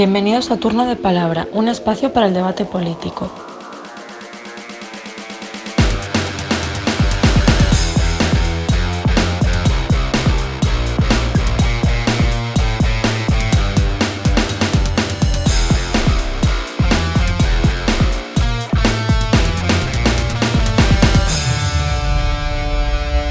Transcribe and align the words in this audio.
Bienvenidos 0.00 0.50
a 0.50 0.56
Turno 0.56 0.86
de 0.86 0.96
Palabra, 0.96 1.46
un 1.52 1.68
espacio 1.68 2.10
para 2.10 2.26
el 2.28 2.32
debate 2.32 2.64
político. 2.64 3.30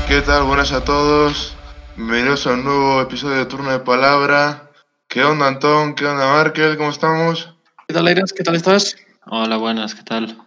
¿Qué 0.08 0.22
tal? 0.22 0.44
Buenas 0.44 0.72
a 0.72 0.84
todos. 0.84 1.56
Bienvenidos 1.96 2.46
a 2.46 2.52
un 2.52 2.64
nuevo 2.64 3.02
episodio 3.02 3.38
de 3.38 3.46
Turno 3.48 3.72
de 3.72 3.80
Palabra. 3.80 4.69
¿Qué 5.10 5.24
onda, 5.24 5.48
Antón? 5.48 5.96
¿Qué 5.96 6.06
onda, 6.06 6.34
Markel? 6.34 6.78
¿Cómo 6.78 6.92
estamos? 6.92 7.52
¿Qué 7.88 7.96
tal, 7.96 8.06
Airas? 8.06 8.32
¿Qué 8.32 8.44
tal 8.44 8.54
estás? 8.56 8.96
Hola, 9.26 9.58
buenas, 9.58 9.96
¿qué 9.96 10.04
tal? 10.04 10.38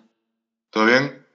¿Todo 0.70 0.86
bien? 0.86 1.26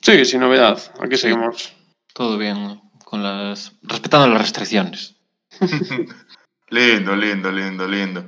Sí, 0.00 0.24
sin 0.24 0.40
novedad. 0.40 0.80
Aquí 0.98 1.18
seguimos. 1.18 1.76
Todo 2.14 2.38
bien, 2.38 2.80
con 3.04 3.22
las 3.22 3.72
respetando 3.82 4.28
las 4.28 4.40
restricciones. 4.40 5.14
lindo, 6.70 7.14
lindo, 7.16 7.52
lindo, 7.52 7.86
lindo. 7.86 8.24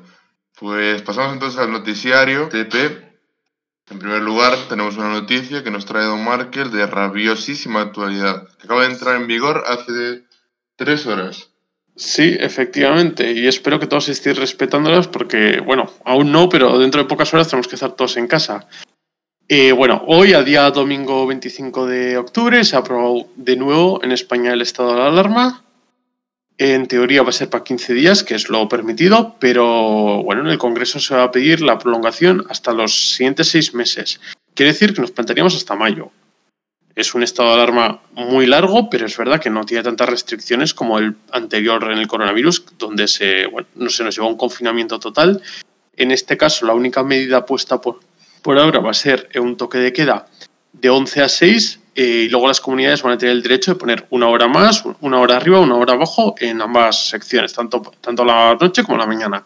Pues 0.61 1.01
pasamos 1.01 1.33
entonces 1.33 1.59
al 1.59 1.73
noticiario 1.73 2.51
TP. 2.51 2.75
En 3.89 3.99
primer 3.99 4.21
lugar, 4.21 4.55
tenemos 4.69 4.99
una 4.99 5.09
noticia 5.09 5.65
que 5.65 5.71
nos 5.71 5.87
trae 5.87 6.05
Don 6.05 6.23
Markel 6.23 6.71
de 6.71 6.87
rabiosísima 6.87 7.81
actualidad, 7.81 8.47
que 8.59 8.67
acaba 8.67 8.83
de 8.83 8.93
entrar 8.93 9.17
en 9.17 9.27
vigor 9.27 9.65
hace 9.67 10.27
tres 10.77 11.07
horas. 11.07 11.52
Sí, 11.95 12.37
efectivamente, 12.41 13.33
y 13.33 13.47
espero 13.47 13.79
que 13.79 13.87
todos 13.87 14.09
estéis 14.09 14.39
respetándolas 14.39 15.09
porque, 15.09 15.61
bueno, 15.61 15.91
aún 16.05 16.33
no, 16.33 16.49
pero 16.49 16.79
dentro 16.79 17.03
de 17.03 17.09
pocas 17.09 17.33
horas 17.35 17.49
tenemos 17.49 17.69
que 17.69 17.77
estar 17.77 17.93
todos 17.93 18.17
en 18.17 18.27
casa. 18.27 18.67
Eh, 19.49 19.73
bueno, 19.73 20.03
hoy, 20.07 20.33
a 20.33 20.43
día 20.43 20.71
domingo 20.71 21.27
25 21.27 21.87
de 21.87 22.17
octubre, 22.17 22.65
se 22.65 22.77
ha 22.77 22.79
aprobado 22.79 23.27
de 23.37 23.57
nuevo 23.57 24.03
en 24.03 24.13
España 24.13 24.55
el 24.55 24.63
estado 24.63 24.95
de 24.95 25.03
alarma. 25.03 25.65
En 26.57 26.87
teoría 26.87 27.23
va 27.23 27.29
a 27.29 27.33
ser 27.33 27.51
para 27.51 27.65
15 27.65 27.93
días, 27.93 28.23
que 28.23 28.35
es 28.35 28.49
lo 28.49 28.69
permitido, 28.69 29.37
pero 29.39 30.23
bueno, 30.23 30.43
en 30.43 30.49
el 30.49 30.59
Congreso 30.59 31.01
se 31.01 31.15
va 31.15 31.25
a 31.25 31.31
pedir 31.31 31.61
la 31.61 31.79
prolongación 31.79 32.47
hasta 32.49 32.73
los 32.73 33.15
siguientes 33.15 33.49
seis 33.49 33.75
meses. 33.75 34.21
Quiere 34.55 34.73
decir 34.73 34.95
que 34.95 35.03
nos 35.03 35.11
plantearíamos 35.11 35.55
hasta 35.55 35.75
mayo. 35.75 36.11
Es 36.95 37.15
un 37.15 37.23
estado 37.23 37.49
de 37.49 37.55
alarma 37.55 38.01
muy 38.15 38.47
largo, 38.47 38.91
pero 38.91 39.07
es 39.07 39.17
verdad 39.17 39.41
que 39.41 39.51
no 39.51 39.65
tiene 39.65 39.83
tantas 39.83 40.09
restricciones 40.09 40.75
como 40.75 40.99
el 40.99 41.17
anterior 41.33 41.91
en 41.91 41.99
el 41.99 42.07
coronavirus, 42.07 42.65
donde 42.79 43.09
se, 43.09 43.47
bueno, 43.47 43.69
no 43.77 43.89
se 43.89 44.05
nos 44.05 44.15
llevó 44.15 44.29
a 44.29 44.31
un 44.31 44.37
confinamiento 44.37 44.99
total. 44.99 45.41
En 45.97 46.11
este 46.11 46.37
caso, 46.37 46.67
la 46.67 46.75
única 46.75 47.03
medida 47.03 47.47
puesta 47.47 47.81
por, 47.81 48.01
por 48.43 48.59
ahora 48.59 48.81
va 48.81 48.91
a 48.91 48.95
ser 48.95 49.29
un 49.41 49.57
toque 49.57 49.79
de 49.79 49.93
queda 49.93 50.27
de 50.73 50.91
11 50.91 51.23
a 51.23 51.29
6 51.29 51.81
eh, 51.95 52.25
y 52.27 52.29
luego 52.29 52.49
las 52.49 52.61
comunidades 52.61 53.03
van 53.03 53.13
a 53.13 53.19
tener 53.19 53.37
el 53.37 53.43
derecho 53.43 53.73
de 53.73 53.79
poner 53.79 54.07
una 54.11 54.29
hora 54.29 54.49
más, 54.49 54.85
una 55.01 55.21
hora 55.21 55.37
arriba, 55.37 55.61
una 55.61 55.77
hora 55.77 55.95
abajo 55.95 56.35
en 56.39 56.61
ambas 56.61 57.09
secciones, 57.09 57.53
tanto, 57.53 57.83
tanto 58.01 58.25
la 58.25 58.57
noche 58.59 58.83
como 58.83 58.99
la 58.99 59.07
mañana. 59.07 59.45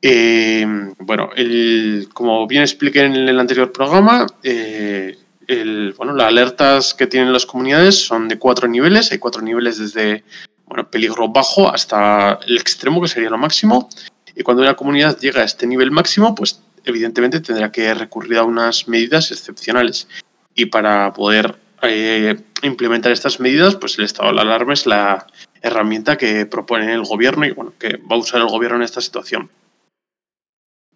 Eh, 0.00 0.66
bueno, 0.98 1.30
el, 1.36 2.08
como 2.12 2.46
bien 2.46 2.62
expliqué 2.62 3.04
en 3.04 3.14
el 3.14 3.38
anterior 3.38 3.72
programa, 3.72 4.26
eh, 4.42 5.16
el, 5.46 5.94
bueno, 5.96 6.12
las 6.14 6.28
alertas 6.28 6.94
que 6.94 7.06
tienen 7.06 7.32
las 7.32 7.46
comunidades 7.46 8.04
son 8.04 8.28
de 8.28 8.38
cuatro 8.38 8.68
niveles. 8.68 9.12
Hay 9.12 9.18
cuatro 9.18 9.42
niveles 9.42 9.78
desde 9.78 10.24
bueno, 10.66 10.88
peligro 10.90 11.28
bajo 11.28 11.68
hasta 11.68 12.38
el 12.46 12.58
extremo, 12.58 13.00
que 13.02 13.08
sería 13.08 13.30
lo 13.30 13.38
máximo. 13.38 13.88
Y 14.34 14.42
cuando 14.42 14.62
una 14.62 14.74
comunidad 14.74 15.18
llega 15.18 15.42
a 15.42 15.44
este 15.44 15.66
nivel 15.66 15.90
máximo, 15.90 16.34
pues 16.34 16.60
evidentemente 16.84 17.40
tendrá 17.40 17.70
que 17.70 17.92
recurrir 17.94 18.38
a 18.38 18.44
unas 18.44 18.88
medidas 18.88 19.30
excepcionales. 19.30 20.08
Y 20.54 20.66
para 20.66 21.12
poder 21.12 21.56
eh, 21.82 22.40
implementar 22.62 23.12
estas 23.12 23.40
medidas, 23.40 23.76
pues 23.76 23.98
el 23.98 24.04
estado 24.04 24.32
de 24.32 24.40
alarma 24.40 24.72
es 24.72 24.86
la 24.86 25.26
herramienta 25.60 26.16
que 26.16 26.46
propone 26.46 26.92
el 26.92 27.04
gobierno 27.04 27.46
y 27.46 27.52
bueno, 27.52 27.72
que 27.78 27.98
va 27.98 28.16
a 28.16 28.18
usar 28.18 28.40
el 28.40 28.48
gobierno 28.48 28.78
en 28.78 28.82
esta 28.82 29.00
situación. 29.00 29.50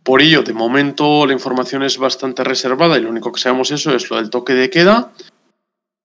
Por 0.07 0.23
ello, 0.23 0.45
de 0.45 0.53
momento 0.53 1.27
la 1.27 1.33
información 1.33 1.83
es 1.83 1.99
bastante 1.99 2.45
reservada 2.45 2.97
y 2.97 3.01
lo 3.01 3.11
único 3.11 3.33
que 3.33 3.41
sabemos 3.41 3.73
eso 3.73 3.93
es 3.93 4.09
lo 4.09 4.19
del 4.19 4.31
toque 4.31 4.55
de 4.55 4.71
queda. 4.71 5.11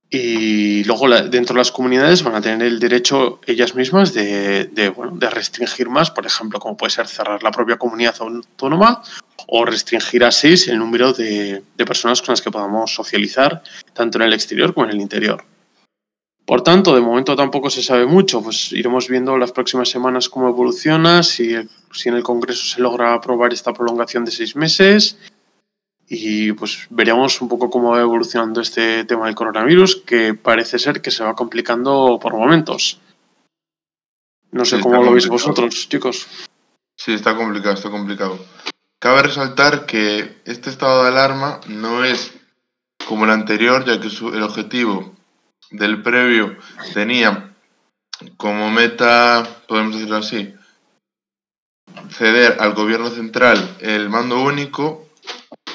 Y 0.10 0.84
luego 0.86 1.08
dentro 1.08 1.54
de 1.54 1.60
las 1.60 1.72
comunidades 1.72 2.24
van 2.24 2.34
a 2.34 2.42
tener 2.42 2.66
el 2.66 2.80
derecho 2.80 3.40
ellas 3.46 3.76
mismas 3.76 4.12
de, 4.16 4.92
bueno, 4.96 5.16
de 5.18 5.30
restringir 5.30 5.88
más, 5.88 6.10
por 6.10 6.26
ejemplo, 6.26 6.60
como 6.60 6.76
puede 6.76 6.90
ser 6.90 7.08
cerrar 7.08 7.44
la 7.44 7.52
propia 7.52 7.78
comunidad 7.78 8.16
autónoma 8.20 9.04
o 9.46 9.66
restringir 9.66 10.24
a 10.24 10.32
seis 10.32 10.68
el 10.68 10.80
número 10.80 11.14
de, 11.14 11.62
de 11.78 11.86
personas 11.86 12.24
con 12.24 12.34
las 12.34 12.42
que 12.42 12.50
podamos 12.50 12.92
socializar, 12.92 13.62
tanto 13.94 14.18
en 14.18 14.24
el 14.24 14.34
exterior 14.34 14.74
como 14.74 14.88
en 14.88 14.94
el 14.94 15.02
interior. 15.02 15.46
Por 16.52 16.64
tanto, 16.64 16.94
de 16.94 17.00
momento 17.00 17.34
tampoco 17.34 17.70
se 17.70 17.82
sabe 17.82 18.06
mucho, 18.06 18.44
pues 18.44 18.74
iremos 18.74 19.08
viendo 19.08 19.38
las 19.38 19.54
próximas 19.54 19.88
semanas 19.88 20.28
cómo 20.28 20.50
evoluciona, 20.50 21.24
si, 21.24 21.56
si 21.94 22.10
en 22.10 22.16
el 22.16 22.24
Congreso 22.24 22.66
se 22.66 22.82
logra 22.82 23.14
aprobar 23.14 23.54
esta 23.54 23.72
prolongación 23.72 24.26
de 24.26 24.32
seis 24.32 24.58
meses 24.58 25.18
y 26.10 26.52
pues 26.52 26.88
veremos 26.90 27.42
un 27.42 27.48
poco 27.48 27.70
cómo 27.70 27.92
va 27.92 28.02
evolucionando 28.02 28.60
este 28.60 29.06
tema 29.06 29.28
del 29.28 29.36
coronavirus, 29.36 30.02
que 30.06 30.34
parece 30.34 30.78
ser 30.78 31.02
que 31.02 31.10
se 31.10 31.24
va 31.24 31.36
complicando 31.36 32.20
por 32.22 32.34
momentos. 32.34 33.00
No 34.52 34.66
sé 34.66 34.76
Sí, 34.76 34.84
cómo 34.84 35.02
lo 35.06 35.14
veis 35.14 35.30
vosotros, 35.30 35.88
chicos. 35.88 36.28
Sí, 36.98 37.14
está 37.14 37.34
complicado, 37.34 37.76
está 37.76 37.90
complicado. 37.90 38.38
Cabe 39.00 39.24
resaltar 39.24 39.86
que 39.86 40.42
este 40.44 40.70
estado 40.70 41.04
de 41.04 41.12
alarma 41.12 41.62
no 41.70 42.04
es 42.04 42.34
como 43.08 43.24
el 43.24 43.32
anterior, 43.32 43.86
ya 43.86 44.02
que 44.02 44.10
el 44.10 44.44
objetivo 44.44 45.21
del 45.72 46.02
previo 46.02 46.56
tenía 46.94 47.56
como 48.38 48.70
meta, 48.70 49.44
podemos 49.68 49.96
decirlo 49.96 50.18
así, 50.18 50.54
ceder 52.12 52.58
al 52.60 52.74
gobierno 52.74 53.10
central 53.10 53.78
el 53.80 54.10
mando 54.10 54.42
único, 54.42 55.10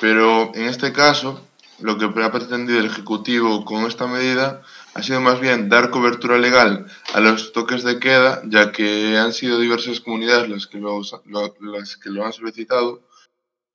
pero 0.01 0.53
en 0.55 0.67
este 0.67 0.93
caso 0.93 1.41
lo 1.81 1.99
que 1.99 2.07
ha 2.23 2.33
pretendido 2.33 2.79
el 2.79 2.87
Ejecutivo 2.87 3.65
con 3.65 3.85
esta 3.85 4.07
medida 4.07 4.63
ha 4.95 5.03
sido 5.03 5.21
más 5.21 5.41
bien 5.41 5.69
dar 5.69 5.91
cobertura 5.91 6.39
legal 6.39 6.87
a 7.13 7.21
los 7.21 7.53
toques 7.53 7.83
de 7.83 7.99
queda, 7.99 8.41
ya 8.47 8.73
que 8.73 9.19
han 9.19 9.33
sido 9.33 9.59
diversas 9.59 10.01
comunidades 10.01 10.49
las 10.49 10.67
que 10.67 10.79
lo, 10.79 11.01
las 11.27 11.97
que 11.97 12.11
lo 12.11 12.25
han 12.25 12.33
solicitado, 12.33 13.03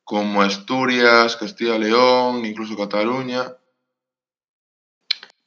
como 0.04 0.42
Asturias, 0.42 1.36
Castilla 1.36 1.76
y 1.76 1.80
León, 1.80 2.46
incluso 2.46 2.76
Cataluña, 2.76 3.56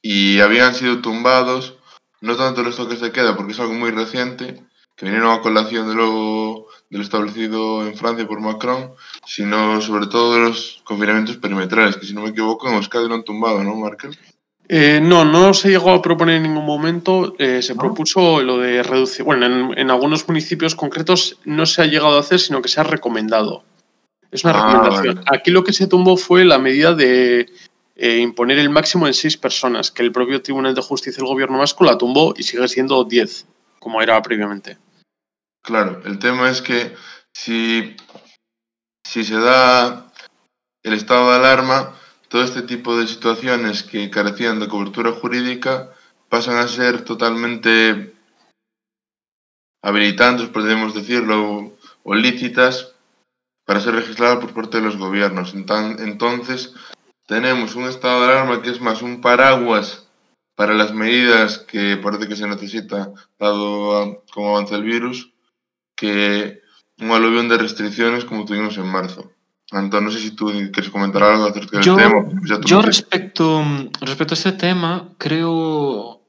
y 0.07 0.39
habían 0.39 0.75
sido 0.75 0.99
tumbados, 1.01 1.73
no 2.21 2.35
tanto 2.35 2.61
los 2.61 2.75
toques 2.75 3.01
de 3.01 3.11
queda, 3.11 3.35
porque 3.35 3.53
es 3.53 3.59
algo 3.59 3.73
muy 3.73 3.89
reciente, 3.89 4.61
que 4.95 5.05
vinieron 5.07 5.31
a 5.31 5.41
colación 5.41 5.89
de 5.89 5.95
lo, 5.95 6.67
de 6.91 6.97
lo 6.99 7.03
establecido 7.03 7.87
en 7.87 7.95
Francia 7.97 8.27
por 8.27 8.39
Macron, 8.39 8.91
sino 9.25 9.81
sobre 9.81 10.05
todo 10.05 10.35
de 10.35 10.41
los 10.41 10.83
confinamientos 10.83 11.37
perimetrales, 11.37 11.97
que 11.97 12.05
si 12.05 12.13
no 12.13 12.21
me 12.21 12.29
equivoco 12.29 12.67
en 12.69 12.75
Euskadi 12.75 13.07
lo 13.07 13.15
han 13.15 13.23
tumbado, 13.23 13.63
¿no, 13.63 13.73
Markel? 13.75 14.15
Eh, 14.69 14.99
no, 15.01 15.25
no 15.25 15.55
se 15.55 15.69
llegó 15.69 15.89
a 15.91 16.01
proponer 16.03 16.35
en 16.35 16.43
ningún 16.43 16.65
momento. 16.67 17.33
eh, 17.39 17.63
se 17.63 17.73
propuso 17.73 18.43
lo 18.43 18.59
de 18.59 18.83
reducir. 18.83 19.25
Bueno, 19.25 19.47
en, 19.47 19.77
en 19.79 19.89
algunos 19.89 20.27
municipios 20.27 20.75
concretos 20.75 21.39
no 21.45 21.65
se 21.65 21.81
ha 21.81 21.85
llegado 21.85 22.15
a 22.17 22.19
hacer, 22.19 22.39
sino 22.39 22.61
que 22.61 22.69
se 22.69 22.79
ha 22.79 22.83
recomendado. 22.83 23.63
Es 24.31 24.43
una 24.43 24.53
Ah, 24.53 24.67
recomendación. 24.71 25.15
vale. 25.15 25.27
Aquí 25.35 25.49
lo 25.49 25.63
que 25.63 25.73
se 25.73 25.87
tumbó 25.87 26.15
fue 26.15 26.45
la 26.45 26.59
medida 26.59 26.93
de 26.93 27.47
eh, 27.95 28.17
imponer 28.17 28.59
el 28.59 28.69
máximo 28.69 29.07
en 29.07 29.13
seis 29.13 29.37
personas, 29.37 29.91
que 29.91 30.03
el 30.03 30.11
propio 30.11 30.41
Tribunal 30.41 30.75
de 30.75 30.81
Justicia 30.81 31.21
del 31.21 31.29
Gobierno 31.29 31.57
Vasco 31.57 31.85
la 31.85 31.97
tumbó 31.97 32.33
y 32.37 32.43
sigue 32.43 32.67
siendo 32.67 33.03
diez, 33.05 33.47
como 33.79 34.01
era 34.01 34.21
previamente. 34.21 34.77
Claro, 35.63 36.01
el 36.05 36.19
tema 36.19 36.49
es 36.49 36.61
que 36.61 36.95
si, 37.33 37.95
si 39.05 39.23
se 39.23 39.39
da 39.39 40.11
el 40.83 40.93
estado 40.93 41.31
de 41.31 41.37
alarma, 41.37 41.95
todo 42.27 42.43
este 42.43 42.61
tipo 42.63 42.97
de 42.97 43.07
situaciones 43.07 43.83
que 43.83 44.09
carecían 44.09 44.59
de 44.59 44.67
cobertura 44.67 45.13
jurídica 45.13 45.91
pasan 46.29 46.57
a 46.57 46.67
ser 46.67 47.03
totalmente 47.05 48.13
habilitantes, 49.81 50.49
podríamos 50.49 50.93
decirlo, 50.93 51.77
o 52.03 52.15
lícitas 52.15 52.93
para 53.65 53.79
ser 53.79 53.95
legisladas 53.95 54.39
por 54.39 54.53
parte 54.53 54.77
de 54.77 54.83
los 54.83 54.97
gobiernos. 54.97 55.53
Entonces, 55.53 56.73
tenemos 57.25 57.75
un 57.75 57.85
estado 57.85 58.21
de 58.21 58.33
alarma 58.33 58.61
que 58.61 58.69
es 58.69 58.81
más 58.81 59.01
un 59.01 59.21
paraguas 59.21 60.07
para 60.55 60.73
las 60.73 60.93
medidas 60.93 61.57
que 61.57 61.97
parece 61.97 62.27
que 62.27 62.35
se 62.35 62.47
necesita 62.47 63.11
dado 63.39 64.23
cómo 64.33 64.55
avanza 64.55 64.75
el 64.75 64.83
virus 64.83 65.31
que 65.95 66.61
un 66.99 67.11
aluvión 67.11 67.49
de 67.49 67.57
restricciones 67.57 68.25
como 68.25 68.45
tuvimos 68.45 68.77
en 68.77 68.87
marzo. 68.87 69.31
Antón, 69.71 70.05
no 70.05 70.11
sé 70.11 70.19
si 70.19 70.31
tú 70.31 70.47
quieres 70.71 70.89
comentar 70.91 71.23
algo 71.23 71.45
acerca 71.45 71.77
del 71.77 71.85
Yo, 71.85 71.95
tema. 71.95 72.25
ya 72.45 72.61
yo 72.61 72.81
respecto, 72.81 73.63
respecto 73.99 74.33
a 74.33 74.37
este 74.37 74.51
tema, 74.51 75.09
creo, 75.17 76.21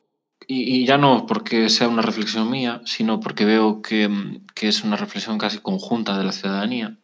y, 0.47 0.81
y 0.83 0.87
ya 0.87 0.97
no 0.97 1.27
porque 1.27 1.69
sea 1.69 1.89
una 1.89 2.03
reflexión 2.03 2.51
mía, 2.51 2.81
sino 2.87 3.21
porque 3.21 3.45
veo 3.45 3.83
que, 3.83 4.41
que 4.55 4.69
es 4.69 4.83
una 4.85 4.97
reflexión 4.97 5.39
casi 5.39 5.59
conjunta 5.59 6.17
de 6.17 6.25
la 6.25 6.33
ciudadanía, 6.33 6.97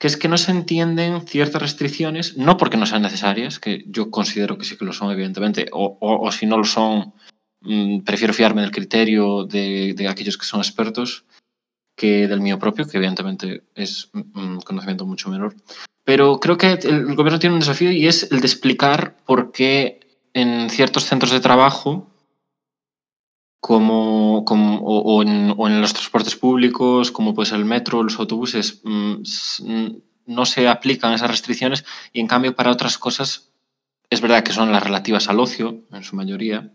que 0.00 0.06
es 0.06 0.16
que 0.16 0.28
no 0.28 0.38
se 0.38 0.50
entienden 0.50 1.26
ciertas 1.26 1.60
restricciones, 1.60 2.38
no 2.38 2.56
porque 2.56 2.78
no 2.78 2.86
sean 2.86 3.02
necesarias, 3.02 3.60
que 3.60 3.84
yo 3.86 4.10
considero 4.10 4.56
que 4.56 4.64
sí 4.64 4.78
que 4.78 4.86
lo 4.86 4.94
son, 4.94 5.12
evidentemente, 5.12 5.66
o, 5.72 5.98
o, 6.00 6.26
o 6.26 6.32
si 6.32 6.46
no 6.46 6.56
lo 6.56 6.64
son, 6.64 7.12
mmm, 7.60 8.00
prefiero 8.00 8.32
fiarme 8.32 8.62
del 8.62 8.70
criterio 8.70 9.44
de, 9.44 9.92
de, 9.94 10.08
aquellos 10.08 10.38
que 10.38 10.46
son 10.46 10.60
expertos 10.60 11.26
que 11.94 12.26
del 12.26 12.40
mío 12.40 12.58
propio, 12.58 12.88
que 12.88 12.96
evidentemente 12.96 13.64
es 13.74 14.08
un 14.14 14.62
conocimiento 14.62 15.04
mucho 15.04 15.28
menor. 15.28 15.54
Pero 16.02 16.40
creo 16.40 16.56
que 16.56 16.78
el 16.82 17.14
gobierno 17.14 17.38
tiene 17.38 17.56
un 17.56 17.60
desafío 17.60 17.92
y 17.92 18.06
es 18.06 18.32
el 18.32 18.40
de 18.40 18.46
explicar 18.46 19.18
por 19.26 19.52
qué 19.52 20.00
en 20.32 20.70
ciertos 20.70 21.04
centros 21.04 21.30
de 21.30 21.40
trabajo 21.40 22.09
como, 23.60 24.44
como 24.44 24.78
o, 24.78 25.00
o, 25.00 25.22
en, 25.22 25.54
o, 25.56 25.68
en, 25.68 25.80
los 25.80 25.92
transportes 25.92 26.34
públicos, 26.36 27.12
como 27.12 27.34
puede 27.34 27.50
ser 27.50 27.58
el 27.58 27.64
metro, 27.64 28.02
los 28.02 28.18
autobuses, 28.18 28.80
mmm, 28.84 29.22
no 30.26 30.46
se 30.46 30.68
aplican 30.68 31.12
esas 31.12 31.30
restricciones 31.30 31.84
y 32.12 32.20
en 32.20 32.26
cambio 32.26 32.54
para 32.54 32.70
otras 32.70 32.98
cosas 32.98 33.52
es 34.08 34.20
verdad 34.20 34.42
que 34.42 34.52
son 34.52 34.72
las 34.72 34.82
relativas 34.82 35.28
al 35.28 35.38
ocio, 35.38 35.84
en 35.92 36.02
su 36.02 36.16
mayoría, 36.16 36.72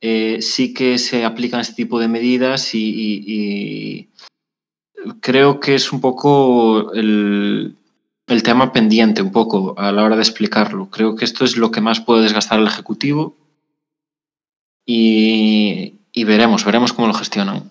eh, 0.00 0.40
sí 0.40 0.72
que 0.72 0.98
se 0.98 1.24
aplican 1.24 1.60
este 1.60 1.74
tipo 1.74 1.98
de 1.98 2.08
medidas 2.08 2.74
y, 2.74 2.90
y, 2.90 3.24
y 3.26 4.08
creo 5.20 5.58
que 5.58 5.74
es 5.74 5.92
un 5.92 6.00
poco 6.00 6.92
el, 6.92 7.76
el 8.26 8.42
tema 8.42 8.72
pendiente, 8.72 9.22
un 9.22 9.32
poco 9.32 9.74
a 9.78 9.90
la 9.92 10.04
hora 10.04 10.16
de 10.16 10.22
explicarlo. 10.22 10.90
Creo 10.90 11.16
que 11.16 11.24
esto 11.24 11.44
es 11.44 11.56
lo 11.56 11.70
que 11.70 11.80
más 11.80 12.00
puede 12.00 12.22
desgastar 12.22 12.58
al 12.58 12.66
Ejecutivo 12.66 13.36
y, 14.86 15.93
y 16.14 16.24
veremos, 16.24 16.64
veremos 16.64 16.92
cómo 16.92 17.08
lo 17.08 17.14
gestionan. 17.14 17.70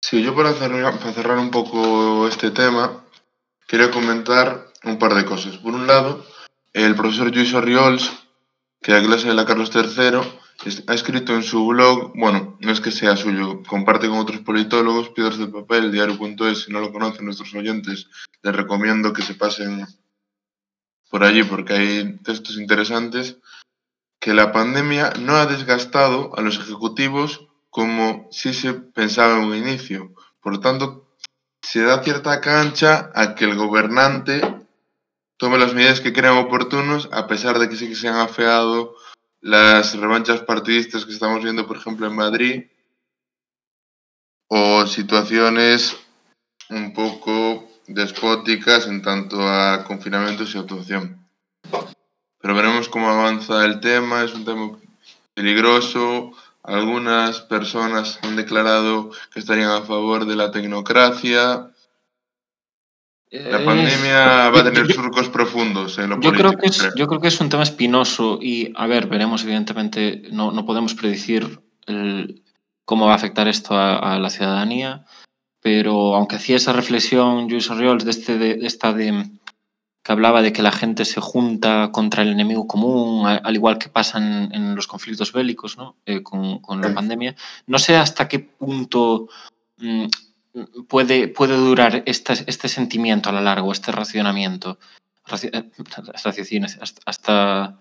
Sí, 0.00 0.22
yo 0.22 0.34
para 0.34 0.54
cerrar, 0.54 0.98
para 0.98 1.12
cerrar 1.12 1.38
un 1.38 1.50
poco 1.50 2.26
este 2.26 2.50
tema, 2.50 3.04
quería 3.68 3.90
comentar 3.90 4.66
un 4.84 4.98
par 4.98 5.14
de 5.14 5.24
cosas. 5.24 5.58
Por 5.58 5.74
un 5.74 5.86
lado, 5.86 6.24
el 6.72 6.94
profesor 6.94 7.32
Luis 7.34 7.52
Oriols, 7.54 8.10
que 8.80 8.92
da 8.92 9.02
clase 9.02 9.28
de 9.28 9.34
la 9.34 9.44
Carlos 9.44 9.70
III, 9.74 10.20
ha 10.86 10.94
escrito 10.94 11.34
en 11.34 11.42
su 11.42 11.66
blog, 11.66 12.12
bueno, 12.14 12.56
no 12.60 12.72
es 12.72 12.80
que 12.80 12.90
sea 12.90 13.16
suyo, 13.16 13.62
comparte 13.66 14.08
con 14.08 14.18
otros 14.18 14.40
politólogos, 14.40 15.10
Piedras 15.10 15.38
del 15.38 15.50
Papel, 15.50 15.92
diario.es, 15.92 16.64
si 16.64 16.72
no 16.72 16.80
lo 16.80 16.92
conocen 16.92 17.26
nuestros 17.26 17.54
oyentes, 17.54 18.08
les 18.42 18.56
recomiendo 18.56 19.12
que 19.12 19.22
se 19.22 19.34
pasen 19.34 19.86
por 21.10 21.22
allí 21.22 21.42
porque 21.42 21.74
hay 21.74 22.18
textos 22.24 22.56
interesantes 22.56 23.36
que 24.24 24.32
la 24.32 24.52
pandemia 24.52 25.12
no 25.20 25.36
ha 25.36 25.44
desgastado 25.44 26.32
a 26.34 26.40
los 26.40 26.56
ejecutivos 26.56 27.46
como 27.68 28.26
si 28.30 28.54
se 28.54 28.72
pensaba 28.72 29.36
en 29.36 29.44
un 29.44 29.54
inicio. 29.54 30.14
Por 30.40 30.54
lo 30.54 30.60
tanto, 30.60 31.14
se 31.60 31.82
da 31.82 32.02
cierta 32.02 32.40
cancha 32.40 33.10
a 33.14 33.34
que 33.34 33.44
el 33.44 33.54
gobernante 33.54 34.40
tome 35.36 35.58
las 35.58 35.74
medidas 35.74 36.00
que 36.00 36.14
crean 36.14 36.38
oportunos, 36.38 37.10
a 37.12 37.26
pesar 37.26 37.58
de 37.58 37.68
que 37.68 37.76
sí 37.76 37.86
que 37.86 37.96
se 37.96 38.08
han 38.08 38.16
afeado 38.16 38.94
las 39.42 39.94
revanchas 39.94 40.40
partidistas 40.40 41.04
que 41.04 41.12
estamos 41.12 41.42
viendo, 41.42 41.66
por 41.66 41.76
ejemplo, 41.76 42.06
en 42.06 42.16
Madrid, 42.16 42.64
o 44.48 44.86
situaciones 44.86 45.98
un 46.70 46.94
poco 46.94 47.68
despóticas 47.88 48.86
en 48.86 49.02
tanto 49.02 49.46
a 49.46 49.84
confinamientos 49.84 50.54
y 50.54 50.58
actuación. 50.58 51.23
Pero 52.44 52.54
veremos 52.56 52.90
cómo 52.90 53.08
avanza 53.08 53.64
el 53.64 53.80
tema, 53.80 54.22
es 54.22 54.34
un 54.34 54.44
tema 54.44 54.72
peligroso. 55.32 56.32
Algunas 56.62 57.40
personas 57.40 58.18
han 58.20 58.36
declarado 58.36 59.12
que 59.32 59.40
estarían 59.40 59.70
a 59.70 59.80
favor 59.80 60.26
de 60.26 60.36
la 60.36 60.50
tecnocracia. 60.50 61.70
La 63.30 63.64
pandemia 63.64 64.50
va 64.50 64.60
a 64.60 64.64
tener 64.64 64.92
surcos 64.92 65.30
profundos 65.30 65.96
en 65.96 66.10
lo 66.10 66.16
Yo 66.16 66.32
político. 66.32 66.50
creo, 66.50 66.60
que 66.60 66.66
es, 66.66 66.78
creo. 66.82 66.92
yo 66.96 67.06
creo 67.06 67.20
que 67.22 67.28
es 67.28 67.40
un 67.40 67.48
tema 67.48 67.62
espinoso 67.62 68.38
y, 68.42 68.74
a 68.76 68.86
ver, 68.86 69.06
veremos, 69.06 69.42
evidentemente, 69.44 70.24
no, 70.30 70.52
no 70.52 70.66
podemos 70.66 70.92
predecir 70.92 71.60
el- 71.86 72.42
cómo 72.84 73.06
va 73.06 73.12
a 73.12 73.16
afectar 73.16 73.48
esto 73.48 73.74
a, 73.74 73.96
a 73.96 74.18
la 74.18 74.28
ciudadanía, 74.28 75.06
pero 75.62 76.14
aunque 76.14 76.36
hacía 76.36 76.56
esa 76.56 76.74
reflexión 76.74 77.48
Luis 77.48 77.70
Oriols 77.70 78.04
de, 78.04 78.10
este, 78.10 78.36
de, 78.36 78.56
de 78.56 78.66
esta 78.66 78.92
de 78.92 79.30
que 80.04 80.12
hablaba 80.12 80.42
de 80.42 80.52
que 80.52 80.62
la 80.62 80.70
gente 80.70 81.06
se 81.06 81.20
junta 81.22 81.90
contra 81.90 82.22
el 82.22 82.28
enemigo 82.28 82.66
común, 82.66 83.26
al 83.26 83.54
igual 83.54 83.78
que 83.78 83.88
pasa 83.88 84.18
en, 84.18 84.74
los 84.76 84.86
conflictos 84.86 85.32
bélicos 85.32 85.78
¿no? 85.78 85.96
Eh, 86.04 86.22
con, 86.22 86.58
con 86.60 86.80
la 86.82 86.88
Sí. 86.88 86.94
pandemia, 86.94 87.34
no 87.66 87.78
sé 87.78 87.96
hasta 87.96 88.28
qué 88.28 88.38
punto 88.38 89.28
mm, 89.78 90.04
puede, 90.88 91.28
puede 91.28 91.56
durar 91.56 92.02
este, 92.04 92.34
este 92.46 92.68
sentimiento 92.68 93.30
a 93.30 93.32
lo 93.32 93.40
largo, 93.40 93.72
este 93.72 93.92
racionamiento, 93.92 94.78
raci- 95.26 95.50
eh, 95.52 95.70
hasta, 96.82 97.00
hasta 97.06 97.78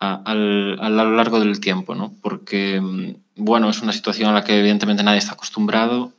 a, 0.00 0.22
al, 0.24 0.78
a 0.80 0.88
lo 0.88 1.12
largo 1.14 1.38
del 1.38 1.60
tiempo, 1.60 1.94
¿no? 1.94 2.14
Porque, 2.22 2.80
mm, 2.80 3.14
bueno, 3.44 3.68
es 3.68 3.82
una 3.82 3.92
situación 3.92 4.30
a 4.30 4.32
la 4.32 4.42
que 4.42 4.58
evidentemente 4.58 5.02
nadie 5.02 5.18
está 5.18 5.34
acostumbrado 5.34 6.14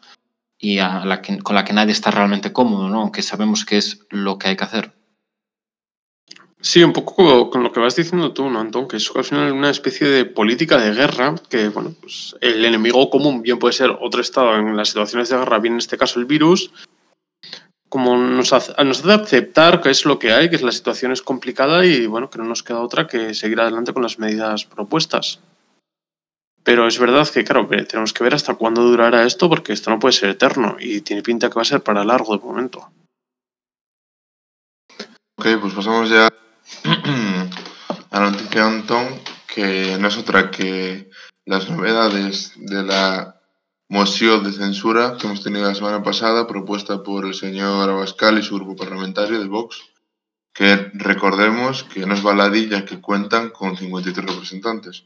y 0.59 0.77
a 0.77 1.03
la 1.06 1.21
que, 1.24 1.39
con 1.39 1.56
la 1.56 1.65
que 1.65 1.74
nadie 1.74 1.91
está 1.91 2.12
realmente 2.12 2.53
cómodo, 2.53 2.88
¿no? 2.89 3.01
Aunque 3.01 3.24
sabemos 3.24 3.65
que 3.65 3.77
es 3.80 4.06
lo 4.12 4.38
que 4.38 4.50
hay 4.50 4.56
que 4.56 4.63
hacer. 4.63 4.94
Sí, 6.63 6.81
un 6.81 6.94
poco 6.94 7.50
con 7.50 7.62
lo 7.62 7.74
que 7.74 7.81
vas 7.81 7.98
diciendo 7.98 8.31
tú, 8.31 8.50
¿no, 8.50 8.62
Antón? 8.62 8.88
Que 8.88 8.95
es 8.95 9.12
al 9.13 9.25
final 9.25 9.51
una 9.51 9.69
especie 9.69 10.07
de 10.07 10.24
política 10.24 10.77
de 10.77 10.94
guerra, 10.94 11.36
que, 11.50 11.68
bueno, 11.68 11.94
pues 12.00 12.38
el 12.39 12.63
enemigo 12.63 13.10
común 13.10 13.42
bien 13.42 13.60
puede 13.60 13.74
ser 13.74 13.92
otro 14.00 14.21
estado 14.21 14.56
en 14.56 14.77
las 14.77 14.88
situaciones 14.88 15.27
de 15.27 15.38
guerra, 15.38 15.60
bien 15.60 15.74
en 15.74 15.80
este 15.80 15.98
caso 15.98 16.21
el 16.21 16.25
virus, 16.25 16.71
como 17.89 18.15
nos 18.15 18.54
hace, 18.54 18.74
nos 18.86 19.01
hace 19.01 19.12
aceptar 19.12 19.81
que 19.81 19.89
es 19.89 20.06
lo 20.06 20.18
que 20.19 20.31
hay, 20.31 20.50
que 20.50 20.57
la 20.60 20.71
situación 20.71 21.12
es 21.12 21.21
complicada 21.21 21.86
y, 21.86 22.07
bueno, 22.07 22.30
que 22.30 22.38
no 22.38 22.45
nos 22.45 22.63
queda 22.63 22.80
otra 22.80 23.07
que 23.07 23.33
seguir 23.33 23.59
adelante 23.59 23.92
con 23.92 24.01
las 24.01 24.18
medidas 24.18 24.63
propuestas. 24.63 25.42
Pero 26.63 26.88
es 26.88 26.98
verdad 26.98 27.27
que, 27.27 27.44
claro, 27.44 27.68
tenemos 27.68 28.13
que 28.13 28.24
ver 28.24 28.36
hasta 28.36 28.56
cuándo 28.56 28.83
durará 28.83 29.25
esto, 29.25 29.50
porque 29.50 29.74
esto 29.74 29.89
no 29.89 30.00
puede 30.00 30.13
ser 30.13 30.30
eterno 30.30 30.77
y 30.80 31.01
tiene 31.01 31.24
pinta 31.24 31.50
que 31.50 31.56
va 31.56 31.63
a 31.63 31.66
ser 31.66 31.81
para 31.81 32.06
largo 32.06 32.38
de 32.38 32.44
momento. 32.45 32.89
Ok, 35.36 35.48
pues 35.59 35.74
pasamos 35.74 36.09
ya 36.09 36.30
a 38.12 38.31
de 38.31 38.60
Antón, 38.60 39.08
que 39.54 39.98
no 40.00 40.08
es 40.08 40.18
otra 40.18 40.52
que 40.52 41.10
las 41.46 41.70
novedades 41.70 42.54
de 42.56 42.84
la 42.84 43.40
moción 43.90 44.44
de 44.44 44.52
censura 44.52 45.18
que 45.18 45.28
hemos 45.28 45.44
tenido 45.44 45.68
la 45.68 45.75
semana 45.75 46.02
pasada, 46.02 46.48
propuesta 46.48 47.04
por 47.04 47.25
el 47.25 47.34
señor 47.34 47.90
Abascal 47.90 48.40
y 48.40 48.44
su 48.44 48.56
grupo 48.56 48.75
parlamentario 48.75 49.40
de 49.40 49.48
Vox, 49.48 49.81
que 50.54 50.92
recordemos 50.94 51.83
que 51.83 52.06
no 52.06 52.14
es 52.14 52.24
baladilla, 52.24 52.86
que 52.86 53.02
cuentan 53.02 53.50
con 53.50 53.76
53 53.76 54.26
representantes. 54.26 55.06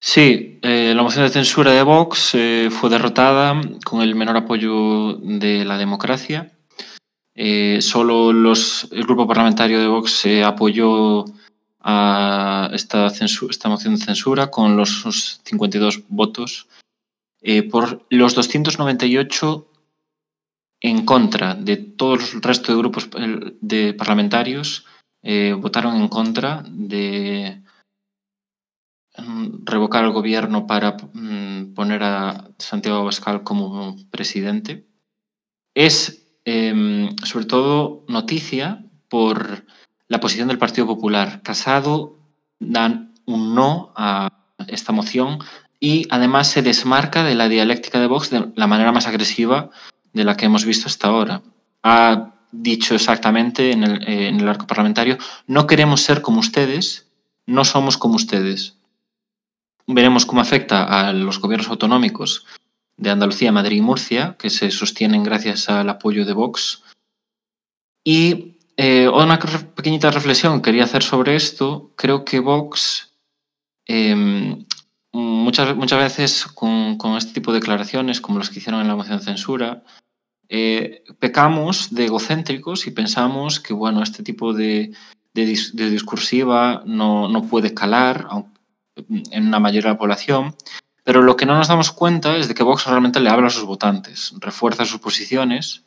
Sí, 0.00 0.58
eh, 0.62 0.92
la 0.96 1.02
moción 1.02 1.24
de 1.24 1.30
censura 1.30 1.70
de 1.70 1.82
Vox 1.82 2.34
eh, 2.34 2.70
fue 2.72 2.90
derrotada 2.90 3.60
con 3.84 4.02
el 4.02 4.16
menor 4.16 4.36
apoyo 4.36 5.14
de 5.14 5.64
la 5.64 5.78
democracia. 5.78 6.52
Eh, 7.34 7.80
solo 7.80 8.32
los, 8.32 8.88
el 8.92 9.04
grupo 9.04 9.26
parlamentario 9.26 9.80
de 9.80 9.86
Vox 9.86 10.26
eh, 10.26 10.44
apoyó 10.44 11.24
a 11.80 12.70
esta, 12.72 13.06
esta 13.08 13.68
moción 13.68 13.96
de 13.96 14.04
censura 14.04 14.50
con 14.50 14.76
los 14.76 14.90
sus 14.90 15.40
52 15.44 16.02
votos 16.08 16.68
eh, 17.40 17.62
por 17.62 18.06
los 18.10 18.34
298 18.34 19.66
en 20.80 21.04
contra 21.04 21.54
de 21.54 21.76
todos 21.76 22.34
el 22.34 22.42
resto 22.42 22.72
de 22.72 22.78
grupos 22.78 23.08
de 23.60 23.94
parlamentarios 23.94 24.84
eh, 25.22 25.54
votaron 25.56 25.96
en 25.96 26.08
contra 26.08 26.64
de 26.68 27.62
mm, 29.16 29.64
revocar 29.64 30.04
al 30.04 30.12
gobierno 30.12 30.66
para 30.66 30.96
mm, 31.12 31.74
poner 31.74 32.02
a 32.02 32.50
Santiago 32.58 32.98
Abascal 32.98 33.44
como 33.44 33.96
presidente. 34.10 34.84
Es 35.74 36.21
eh, 36.44 37.10
sobre 37.24 37.46
todo 37.46 38.04
noticia 38.08 38.84
por 39.08 39.64
la 40.08 40.20
posición 40.20 40.48
del 40.48 40.58
Partido 40.58 40.86
Popular. 40.86 41.42
Casado 41.42 42.18
dan 42.58 43.14
un 43.24 43.54
no 43.54 43.92
a 43.96 44.30
esta 44.68 44.92
moción 44.92 45.38
y 45.80 46.06
además 46.10 46.48
se 46.48 46.62
desmarca 46.62 47.24
de 47.24 47.34
la 47.34 47.48
dialéctica 47.48 48.00
de 48.00 48.06
Vox 48.06 48.30
de 48.30 48.52
la 48.54 48.66
manera 48.66 48.92
más 48.92 49.06
agresiva 49.06 49.70
de 50.12 50.24
la 50.24 50.36
que 50.36 50.46
hemos 50.46 50.64
visto 50.64 50.86
hasta 50.86 51.08
ahora. 51.08 51.42
Ha 51.82 52.34
dicho 52.52 52.94
exactamente 52.94 53.72
en 53.72 53.82
el, 53.82 54.08
en 54.08 54.40
el 54.40 54.48
arco 54.48 54.66
parlamentario, 54.66 55.18
no 55.46 55.66
queremos 55.66 56.02
ser 56.02 56.20
como 56.20 56.40
ustedes, 56.40 57.08
no 57.46 57.64
somos 57.64 57.96
como 57.96 58.16
ustedes. 58.16 58.76
Veremos 59.86 60.26
cómo 60.26 60.40
afecta 60.40 60.84
a 60.84 61.12
los 61.12 61.40
gobiernos 61.40 61.68
autonómicos 61.68 62.46
de 62.96 63.10
Andalucía, 63.10 63.52
Madrid 63.52 63.78
y 63.78 63.82
Murcia, 63.82 64.36
que 64.38 64.50
se 64.50 64.70
sostienen 64.70 65.22
gracias 65.22 65.68
al 65.68 65.88
apoyo 65.88 66.24
de 66.24 66.32
Vox. 66.32 66.82
Y 68.04 68.58
eh, 68.76 69.08
una 69.08 69.38
pequeñita 69.38 70.10
reflexión 70.10 70.56
que 70.60 70.70
quería 70.70 70.84
hacer 70.84 71.02
sobre 71.02 71.36
esto. 71.36 71.92
Creo 71.96 72.24
que 72.24 72.40
Vox 72.40 73.12
eh, 73.86 74.56
muchas, 75.12 75.76
muchas 75.76 75.98
veces 75.98 76.46
con, 76.46 76.96
con, 76.96 77.16
este 77.16 77.32
tipo 77.32 77.52
de 77.52 77.60
declaraciones, 77.60 78.20
como 78.20 78.38
las 78.38 78.50
que 78.50 78.58
hicieron 78.58 78.80
en 78.80 78.88
la 78.88 78.96
moción 78.96 79.18
de 79.18 79.24
censura, 79.24 79.82
eh, 80.48 81.04
pecamos 81.18 81.94
de 81.94 82.06
egocéntricos 82.06 82.86
y 82.86 82.90
pensamos 82.90 83.60
que, 83.60 83.72
bueno, 83.72 84.02
este 84.02 84.22
tipo 84.22 84.52
de, 84.52 84.92
de, 85.34 85.44
discursiva 85.90 86.82
no, 86.84 87.28
no, 87.28 87.42
puede 87.42 87.74
calar 87.74 88.28
en 89.30 89.46
una 89.46 89.58
mayoría 89.58 89.88
de 89.88 89.94
la 89.94 89.98
población, 89.98 90.54
pero 91.04 91.22
lo 91.22 91.36
que 91.36 91.46
no 91.46 91.56
nos 91.56 91.68
damos 91.68 91.90
cuenta 91.90 92.36
es 92.36 92.48
de 92.48 92.54
que 92.54 92.62
Vox 92.62 92.86
realmente 92.86 93.20
le 93.20 93.30
habla 93.30 93.48
a 93.48 93.50
sus 93.50 93.64
votantes, 93.64 94.32
refuerza 94.38 94.84
sus 94.84 95.00
posiciones 95.00 95.82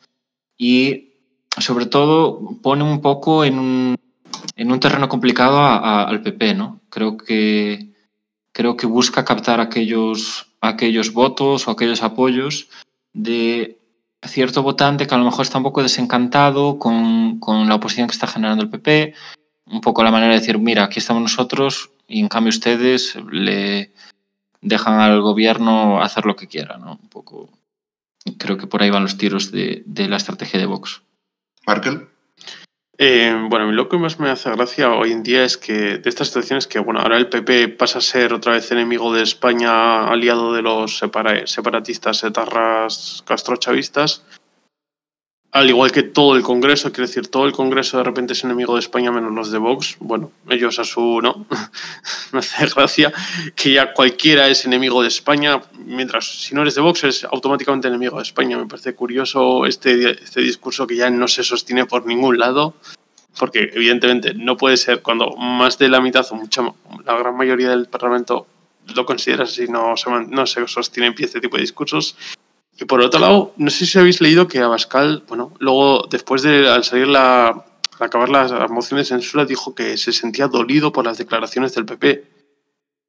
y, 0.58 1.12
sobre 1.58 1.86
todo, 1.86 2.40
pone 2.62 2.84
un 2.84 3.00
poco 3.00 3.44
en 3.44 3.58
un, 3.58 3.96
en 4.56 4.72
un 4.72 4.80
terreno 4.80 5.08
complicado 5.08 5.58
al 5.64 6.22
PP, 6.22 6.54
¿no? 6.54 6.80
Creo 6.90 7.16
que, 7.16 7.92
creo 8.52 8.76
que 8.76 8.86
busca 8.86 9.24
captar 9.24 9.60
aquellos, 9.60 10.46
aquellos 10.60 11.12
votos 11.12 11.66
o 11.66 11.70
aquellos 11.70 12.02
apoyos 12.02 12.68
de 13.12 13.78
cierto 14.22 14.62
votante 14.62 15.06
que 15.06 15.14
a 15.14 15.18
lo 15.18 15.24
mejor 15.24 15.42
está 15.42 15.58
un 15.58 15.64
poco 15.64 15.82
desencantado 15.82 16.78
con, 16.78 17.38
con, 17.38 17.68
la 17.68 17.76
oposición 17.76 18.08
que 18.08 18.12
está 18.12 18.26
generando 18.26 18.64
el 18.64 18.70
PP, 18.70 19.14
un 19.66 19.80
poco 19.80 20.02
la 20.02 20.10
manera 20.10 20.32
de 20.34 20.40
decir, 20.40 20.58
mira, 20.58 20.84
aquí 20.84 20.98
estamos 20.98 21.22
nosotros 21.22 21.90
y 22.08 22.20
en 22.20 22.28
cambio 22.28 22.50
ustedes 22.50 23.16
le 23.30 23.92
dejan 24.66 25.00
al 25.00 25.20
gobierno 25.20 26.02
hacer 26.02 26.26
lo 26.26 26.36
que 26.36 26.48
quiera, 26.48 26.76
¿no? 26.76 26.98
Un 27.00 27.08
poco, 27.08 27.50
creo 28.38 28.58
que 28.58 28.66
por 28.66 28.82
ahí 28.82 28.90
van 28.90 29.04
los 29.04 29.16
tiros 29.16 29.52
de, 29.52 29.82
de 29.86 30.08
la 30.08 30.16
estrategia 30.16 30.60
de 30.60 30.66
Vox. 30.66 31.02
Markel. 31.66 32.08
Eh, 32.98 33.34
bueno, 33.50 33.70
lo 33.72 33.88
que 33.88 33.98
más 33.98 34.18
me 34.18 34.30
hace 34.30 34.50
gracia 34.50 34.92
hoy 34.92 35.12
en 35.12 35.22
día 35.22 35.44
es 35.44 35.58
que 35.58 35.98
de 35.98 36.08
estas 36.08 36.28
situaciones 36.28 36.66
que, 36.66 36.78
bueno, 36.78 37.00
ahora 37.00 37.18
el 37.18 37.28
PP 37.28 37.68
pasa 37.68 37.98
a 37.98 38.02
ser 38.02 38.32
otra 38.32 38.52
vez 38.52 38.70
enemigo 38.72 39.12
de 39.12 39.22
España, 39.22 40.08
aliado 40.08 40.54
de 40.54 40.62
los 40.62 40.98
separatistas 40.98 42.24
etarras 42.24 43.22
castrochavistas, 43.26 44.24
al 45.52 45.70
igual 45.70 45.90
que 45.90 46.02
todo 46.02 46.36
el 46.36 46.42
Congreso, 46.42 46.92
quiero 46.92 47.06
decir, 47.06 47.28
todo 47.28 47.46
el 47.46 47.52
Congreso 47.52 47.96
de 47.96 48.04
repente 48.04 48.34
es 48.34 48.44
enemigo 48.44 48.74
de 48.74 48.80
España 48.80 49.10
menos 49.10 49.32
los 49.32 49.50
de 49.50 49.58
Vox. 49.58 49.96
Bueno, 50.00 50.30
ellos 50.50 50.78
a 50.78 50.84
su, 50.84 51.20
¿no? 51.22 51.46
me 52.32 52.40
hace 52.40 52.66
gracia 52.66 53.12
que 53.54 53.72
ya 53.72 53.94
cualquiera 53.94 54.48
es 54.48 54.66
enemigo 54.66 55.02
de 55.02 55.08
España, 55.08 55.62
mientras 55.78 56.26
si 56.26 56.54
no 56.54 56.62
eres 56.62 56.74
de 56.74 56.82
Vox 56.82 57.04
eres 57.04 57.24
automáticamente 57.24 57.88
enemigo 57.88 58.18
de 58.18 58.24
España. 58.24 58.58
Me 58.58 58.66
parece 58.66 58.94
curioso 58.94 59.64
este, 59.64 60.10
este 60.10 60.42
discurso 60.42 60.86
que 60.86 60.96
ya 60.96 61.08
no 61.10 61.26
se 61.26 61.42
sostiene 61.42 61.86
por 61.86 62.06
ningún 62.06 62.38
lado, 62.38 62.74
porque 63.38 63.70
evidentemente 63.72 64.34
no 64.34 64.56
puede 64.56 64.76
ser 64.76 65.00
cuando 65.00 65.36
más 65.36 65.78
de 65.78 65.88
la 65.88 66.00
mitad 66.00 66.26
o 66.30 66.34
mucha, 66.34 66.62
la 67.04 67.16
gran 67.16 67.36
mayoría 67.36 67.70
del 67.70 67.86
Parlamento 67.86 68.46
lo 68.94 69.06
considera 69.06 69.44
así, 69.44 69.66
no 69.68 69.96
se, 69.96 70.10
no 70.10 70.46
se 70.46 70.66
sostiene 70.68 71.08
en 71.08 71.14
pie 71.14 71.26
este 71.26 71.40
tipo 71.40 71.56
de 71.56 71.62
discursos. 71.62 72.16
Y 72.78 72.84
por 72.84 73.00
otro 73.00 73.20
lado, 73.20 73.54
no 73.56 73.70
sé 73.70 73.86
si 73.86 73.98
habéis 73.98 74.20
leído 74.20 74.48
que 74.48 74.58
Abascal, 74.58 75.24
bueno, 75.28 75.52
luego 75.58 76.06
después 76.10 76.42
de 76.42 76.68
al 76.68 76.84
salir 76.84 77.08
la, 77.08 77.46
al 77.48 78.06
acabar 78.06 78.28
las 78.28 78.70
mociones 78.70 79.08
de 79.08 79.16
censura, 79.16 79.46
dijo 79.46 79.74
que 79.74 79.96
se 79.96 80.12
sentía 80.12 80.48
dolido 80.48 80.92
por 80.92 81.06
las 81.06 81.16
declaraciones 81.16 81.74
del 81.74 81.86
PP, 81.86 82.24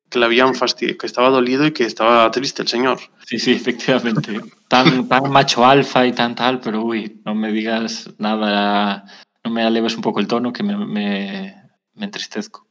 que 0.09 0.19
le 0.19 0.25
habían 0.25 0.55
fastidiado, 0.55 0.97
que 0.97 1.05
estaba 1.05 1.29
dolido 1.29 1.65
y 1.65 1.74
que 1.74 1.83
estaba 1.83 2.31
triste 2.31 2.62
el 2.62 2.69
señor. 2.69 3.00
Sí, 3.25 3.39
sí, 3.39 3.51
efectivamente. 3.51 4.39
tan, 4.69 5.09
tan 5.09 5.29
macho 5.29 5.65
alfa 5.65 6.07
y 6.07 6.13
tan 6.13 6.33
tal, 6.36 6.62
pero 6.62 6.83
uy, 6.83 7.21
no 7.25 7.36
me 7.36 7.51
digas 7.51 8.09
nada, 8.19 9.05
no 9.43 9.51
me 9.51 9.63
aleves 9.63 9.95
un 9.95 10.01
poco 10.01 10.21
el 10.21 10.27
tono 10.27 10.53
que 10.53 10.63
me, 10.63 10.77
me, 10.77 11.55
me 11.93 12.05
entristezco. 12.05 12.65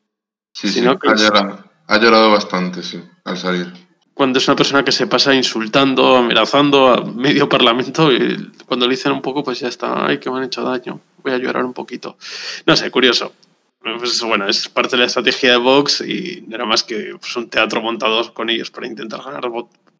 Sí, 0.54 0.68
sí, 0.68 0.80
ha, 0.86 0.96
llorado, 1.14 1.62
ha 1.86 1.98
llorado 1.98 2.30
bastante, 2.30 2.82
sí, 2.82 3.02
al 3.24 3.36
salir 3.36 3.85
cuando 4.16 4.38
es 4.38 4.48
una 4.48 4.56
persona 4.56 4.82
que 4.82 4.92
se 4.92 5.06
pasa 5.06 5.34
insultando, 5.34 6.16
amenazando 6.16 6.88
a 6.88 7.04
medio 7.04 7.48
parlamento, 7.50 8.10
y 8.10 8.50
cuando 8.64 8.86
le 8.86 8.94
dicen 8.94 9.12
un 9.12 9.20
poco, 9.20 9.44
pues 9.44 9.60
ya 9.60 9.68
está, 9.68 10.06
ay, 10.06 10.18
que 10.18 10.30
me 10.30 10.38
han 10.38 10.44
hecho 10.44 10.62
daño, 10.62 11.00
voy 11.22 11.34
a 11.34 11.36
llorar 11.36 11.66
un 11.66 11.74
poquito. 11.74 12.16
No 12.64 12.74
sé, 12.76 12.90
curioso. 12.90 13.34
Pues 13.78 14.18
bueno, 14.22 14.48
es 14.48 14.70
parte 14.70 14.96
de 14.96 15.00
la 15.00 15.06
estrategia 15.06 15.50
de 15.50 15.56
Vox 15.58 16.00
y 16.00 16.42
no 16.48 16.56
era 16.56 16.64
más 16.64 16.82
que 16.82 17.14
pues, 17.20 17.36
un 17.36 17.50
teatro 17.50 17.82
montado 17.82 18.32
con 18.32 18.48
ellos 18.48 18.70
para 18.70 18.86
intentar 18.86 19.22
ganar 19.22 19.42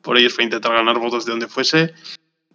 por 0.01 0.17
ellos 0.17 0.33
para 0.33 0.45
intentar 0.45 0.73
ganar 0.73 0.99
votos 0.99 1.27
de 1.27 1.33
donde 1.33 1.47
fuese 1.47 1.93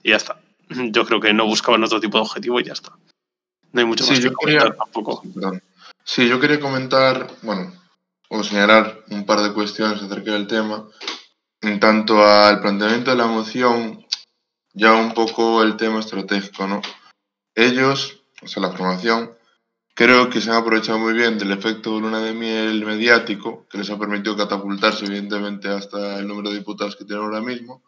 y 0.01 0.09
ya 0.09 0.15
está. 0.15 0.41
Yo 0.69 1.05
creo 1.05 1.19
que 1.19 1.31
no 1.31 1.45
buscaban 1.45 1.83
otro 1.83 1.99
tipo 1.99 2.17
de 2.17 2.23
objetivo 2.23 2.59
y 2.59 2.63
ya 2.63 2.73
está. 2.73 2.97
No 3.71 3.81
hay 3.81 3.85
mucho 3.85 4.05
más 4.07 4.19
que 4.19 4.33
comentar 4.33 4.75
tampoco. 4.75 5.21
Sí, 6.03 6.27
yo 6.27 6.39
quería 6.39 6.59
comentar, 6.59 7.27
bueno, 7.43 7.71
o 8.29 8.43
señalar 8.43 9.03
un 9.11 9.25
par 9.25 9.41
de 9.41 9.53
cuestiones 9.53 10.01
acerca 10.01 10.31
del 10.31 10.47
tema. 10.47 10.87
En 11.61 11.79
tanto 11.79 12.25
al 12.25 12.59
planteamiento 12.59 13.11
de 13.11 13.17
la 13.17 13.27
moción, 13.27 14.05
ya 14.73 14.93
un 14.93 15.13
poco 15.13 15.61
el 15.61 15.77
tema 15.77 15.99
estratégico, 15.99 16.67
¿no? 16.67 16.81
Ellos, 17.55 18.23
o 18.41 18.47
sea, 18.47 18.63
la 18.63 18.71
formación, 18.71 19.37
creo 19.93 20.29
que 20.29 20.41
se 20.41 20.49
han 20.49 20.57
aprovechado 20.57 20.97
muy 20.97 21.13
bien 21.13 21.37
del 21.37 21.51
efecto 21.51 21.99
luna 21.99 22.19
de 22.19 22.33
miel 22.33 22.83
mediático, 22.83 23.67
que 23.69 23.77
les 23.77 23.89
ha 23.91 23.99
permitido 23.99 24.35
catapultarse, 24.35 25.05
evidentemente, 25.05 25.67
hasta 25.67 26.17
el 26.17 26.27
número 26.27 26.49
de 26.49 26.57
diputados 26.57 26.95
que 26.95 27.05
tienen 27.05 27.25
ahora 27.25 27.41
mismo. 27.41 27.83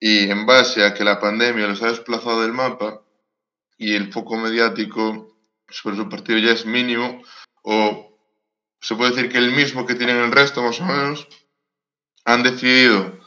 Y 0.00 0.30
en 0.30 0.46
base 0.46 0.84
a 0.84 0.92
que 0.92 1.04
la 1.04 1.20
pandemia 1.20 1.68
los 1.68 1.82
ha 1.82 1.88
desplazado 1.88 2.42
del 2.42 2.52
mapa 2.52 3.02
y 3.76 3.94
el 3.94 4.12
foco 4.12 4.36
mediático 4.36 5.36
sobre 5.68 5.96
su 5.96 6.08
partido 6.08 6.38
ya 6.38 6.52
es 6.52 6.66
mínimo, 6.66 7.22
o 7.62 8.18
se 8.80 8.96
puede 8.96 9.12
decir 9.12 9.30
que 9.30 9.38
el 9.38 9.52
mismo 9.52 9.86
que 9.86 9.94
tienen 9.94 10.16
el 10.16 10.32
resto, 10.32 10.62
más 10.62 10.80
o 10.80 10.84
menos, 10.86 11.28
han 12.24 12.42
decidido 12.42 13.18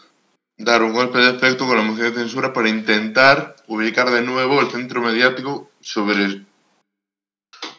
dar 0.57 0.83
un 0.83 0.93
golpe 0.93 1.17
de 1.17 1.31
efecto 1.31 1.65
con 1.67 1.77
la 1.77 1.83
moción 1.83 2.13
de 2.13 2.19
censura 2.19 2.53
para 2.53 2.69
intentar 2.69 3.55
ubicar 3.67 4.09
de 4.11 4.21
nuevo 4.21 4.61
el 4.61 4.69
centro 4.69 5.01
mediático 5.01 5.69
sobre, 5.81 6.45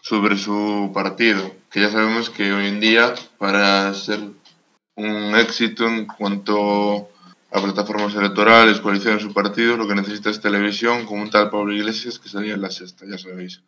sobre 0.01 0.37
su 0.37 0.91
partido, 0.93 1.55
que 1.71 1.81
ya 1.81 1.91
sabemos 1.91 2.31
que 2.31 2.53
hoy 2.53 2.67
en 2.67 2.81
día 2.81 3.15
para 3.39 3.93
ser 3.95 4.21
un 4.97 5.35
éxito 5.37 5.87
en 5.87 6.07
cuanto 6.07 7.09
a 7.51 7.63
plataformas 7.63 8.15
electorales, 8.17 8.81
coaliciones 8.81 9.23
su 9.23 9.33
partido, 9.33 9.77
lo 9.77 9.87
que 9.87 9.95
necesita 9.95 10.31
es 10.31 10.41
televisión, 10.41 11.07
como 11.07 11.23
un 11.23 11.31
tal 11.31 11.51
Pablo 11.51 11.73
Iglesias 11.73 12.19
que 12.19 12.29
salía 12.29 12.55
en 12.55 12.63
la 12.63 12.71
sexta, 12.71 13.07
ya 13.07 13.17
sabéis. 13.17 13.63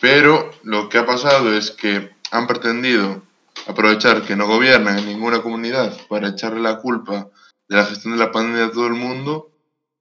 Pero 0.00 0.50
lo 0.64 0.88
que 0.88 0.98
ha 0.98 1.06
pasado 1.06 1.52
es 1.54 1.70
que 1.70 2.10
han 2.30 2.46
pretendido 2.46 3.22
aprovechar 3.68 4.22
que 4.22 4.34
no 4.34 4.46
gobiernan 4.46 4.98
en 4.98 5.06
ninguna 5.06 5.42
comunidad 5.42 5.94
para 6.08 6.28
echarle 6.28 6.60
la 6.60 6.78
culpa 6.78 7.28
de 7.68 7.76
la 7.76 7.84
gestión 7.84 8.14
de 8.14 8.18
la 8.18 8.32
pandemia 8.32 8.66
a 8.66 8.72
todo 8.72 8.86
el 8.86 8.94
mundo, 8.94 9.52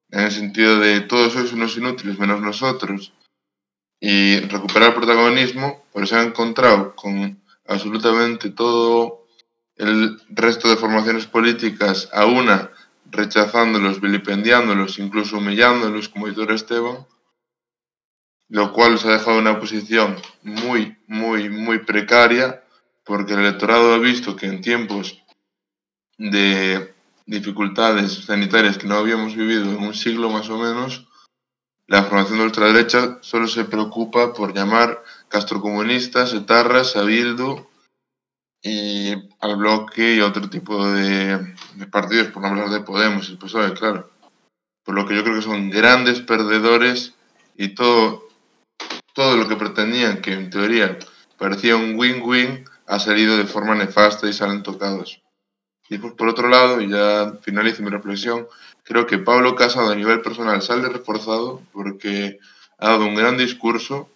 en 0.09 0.21
el 0.21 0.31
sentido 0.31 0.79
de 0.79 1.01
todos 1.01 1.33
sois 1.33 1.51
unos 1.51 1.75
inútiles 1.77 2.17
menos 2.17 2.41
nosotros, 2.41 3.11
y 3.99 4.39
recuperar 4.39 4.95
protagonismo, 4.95 5.83
pues 5.91 6.09
se 6.09 6.15
han 6.15 6.27
encontrado 6.27 6.95
con 6.95 7.43
absolutamente 7.67 8.51
todo 8.51 9.25
el 9.75 10.17
resto 10.29 10.69
de 10.69 10.77
formaciones 10.77 11.25
políticas 11.25 12.09
a 12.13 12.25
una 12.25 12.71
rechazándolos, 13.11 13.99
vilipendiándolos, 13.99 14.97
incluso 14.97 15.39
humillándolos, 15.39 16.07
como 16.07 16.29
hizo 16.29 16.49
Esteban, 16.49 17.05
lo 18.47 18.71
cual 18.71 18.93
les 18.93 19.05
ha 19.05 19.11
dejado 19.11 19.37
una 19.39 19.59
posición 19.59 20.15
muy, 20.41 20.97
muy, 21.07 21.49
muy 21.49 21.79
precaria 21.79 22.63
porque 23.07 23.33
el 23.33 23.39
electorado 23.39 23.93
ha 23.93 23.97
visto 23.97 24.35
que 24.35 24.47
en 24.47 24.61
tiempos 24.61 25.23
de 26.17 26.93
dificultades 27.25 28.25
sanitarias 28.25 28.77
que 28.77 28.87
no 28.87 28.95
habíamos 28.95 29.35
vivido 29.35 29.63
en 29.63 29.77
un 29.77 29.93
siglo 29.93 30.29
más 30.29 30.49
o 30.49 30.57
menos, 30.57 31.07
la 31.87 32.03
formación 32.03 32.39
de 32.39 32.45
ultraderecha 32.45 33.19
solo 33.21 33.47
se 33.47 33.63
preocupa 33.63 34.33
por 34.33 34.53
llamar 34.53 35.03
castrocomunistas, 35.29 36.33
etarras, 36.33 36.97
a 36.97 37.03
Bildu 37.03 37.65
y 38.61 39.13
al 39.39 39.55
bloque 39.55 40.15
y 40.15 40.19
a 40.19 40.25
otro 40.25 40.49
tipo 40.49 40.85
de, 40.85 41.55
partidos, 41.89 42.27
por 42.27 42.41
no 42.41 42.49
hablar 42.49 42.69
de 42.69 42.81
Podemos 42.81 43.29
y 43.29 43.37
PSOE, 43.37 43.73
claro. 43.73 44.09
Por 44.83 44.95
lo 44.95 45.05
que 45.05 45.15
yo 45.15 45.23
creo 45.23 45.35
que 45.35 45.41
son 45.41 45.69
grandes 45.69 46.19
perdedores 46.19 47.13
y 47.55 47.69
todo, 47.69 48.27
todo 49.13 49.37
lo 49.37 49.47
que 49.47 49.55
pretendían, 49.55 50.21
que 50.21 50.33
en 50.33 50.49
teoría 50.49 50.97
parecía 51.37 51.77
un 51.77 51.97
win-win, 51.97 52.65
ha 52.87 52.99
salido 52.99 53.37
de 53.37 53.45
forma 53.45 53.75
nefasta 53.75 54.27
y 54.27 54.33
salen 54.33 54.63
tocados. 54.63 55.21
Y 55.89 55.97
por 55.99 56.27
otro 56.27 56.49
lado, 56.49 56.81
y 56.81 56.89
ya 56.89 57.37
finalizo 57.41 57.83
mi 57.83 57.89
reflexión, 57.89 58.47
creo 58.83 59.05
que 59.05 59.19
Pablo 59.19 59.55
Casado 59.55 59.91
a 59.91 59.95
nivel 59.95 60.21
personal 60.21 60.61
sale 60.61 60.89
reforzado 60.89 61.61
porque 61.71 62.39
ha 62.77 62.89
dado 62.89 63.05
un 63.05 63.15
gran 63.15 63.37
discurso 63.37 64.09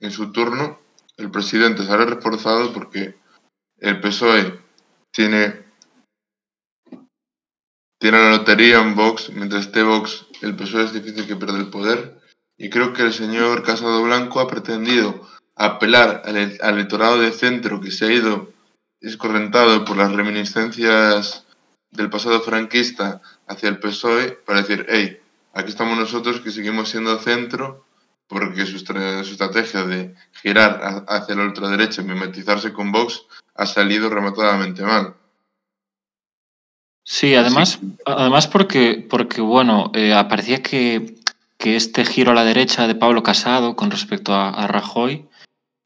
en 0.00 0.10
su 0.10 0.32
turno. 0.32 0.78
El 1.16 1.30
presidente 1.30 1.84
sale 1.84 2.06
reforzado 2.06 2.72
porque 2.72 3.14
el 3.78 4.00
PSOE 4.00 4.60
tiene, 5.12 5.64
tiene 7.98 8.18
la 8.18 8.30
lotería 8.30 8.80
en 8.80 8.94
Vox, 8.96 9.30
mientras 9.30 9.66
esté 9.66 9.82
Vox, 9.82 10.26
el 10.40 10.56
PSOE 10.56 10.84
es 10.84 10.92
difícil 10.92 11.26
que 11.26 11.36
pierda 11.36 11.58
el 11.58 11.70
poder. 11.70 12.20
Y 12.56 12.70
creo 12.70 12.92
que 12.92 13.02
el 13.02 13.12
señor 13.12 13.62
Casado 13.62 14.02
Blanco 14.02 14.40
ha 14.40 14.48
pretendido 14.48 15.28
apelar 15.56 16.22
al, 16.24 16.36
electorado 16.36 17.18
de 17.20 17.32
centro 17.32 17.80
que 17.80 17.90
se 17.90 18.06
ha 18.06 18.12
ido 18.12 18.50
escorrentado 19.00 19.84
por 19.84 19.96
las 19.96 20.12
reminiscencias 20.12 21.44
del 21.90 22.08
pasado 22.10 22.40
franquista 22.40 23.20
hacia 23.46 23.68
el 23.68 23.78
PSOE 23.78 24.32
para 24.46 24.62
decir, 24.62 24.86
hey, 24.88 25.20
aquí 25.52 25.70
estamos 25.70 25.98
nosotros 25.98 26.40
que 26.40 26.50
seguimos 26.50 26.88
siendo 26.88 27.18
centro 27.18 27.84
porque 28.28 28.64
su, 28.64 28.76
estra- 28.76 29.22
su 29.24 29.32
estrategia 29.32 29.84
de 29.84 30.14
girar 30.40 31.04
hacia 31.08 31.34
la 31.34 31.42
ultraderecha 31.42 32.00
y 32.00 32.04
mimetizarse 32.06 32.72
con 32.72 32.90
Vox 32.92 33.26
ha 33.54 33.66
salido 33.66 34.08
rematadamente 34.08 34.82
mal. 34.82 35.14
Sí, 37.04 37.34
además, 37.34 37.80
además 38.06 38.46
porque, 38.46 39.06
porque 39.10 39.40
bueno, 39.40 39.90
eh, 39.92 40.14
parecía 40.30 40.62
que, 40.62 41.16
que 41.58 41.76
este 41.76 42.04
giro 42.06 42.30
a 42.30 42.34
la 42.34 42.44
derecha 42.44 42.86
de 42.86 42.94
Pablo 42.94 43.22
Casado 43.22 43.76
con 43.76 43.90
respecto 43.90 44.32
a, 44.32 44.50
a 44.50 44.66
Rajoy 44.68 45.26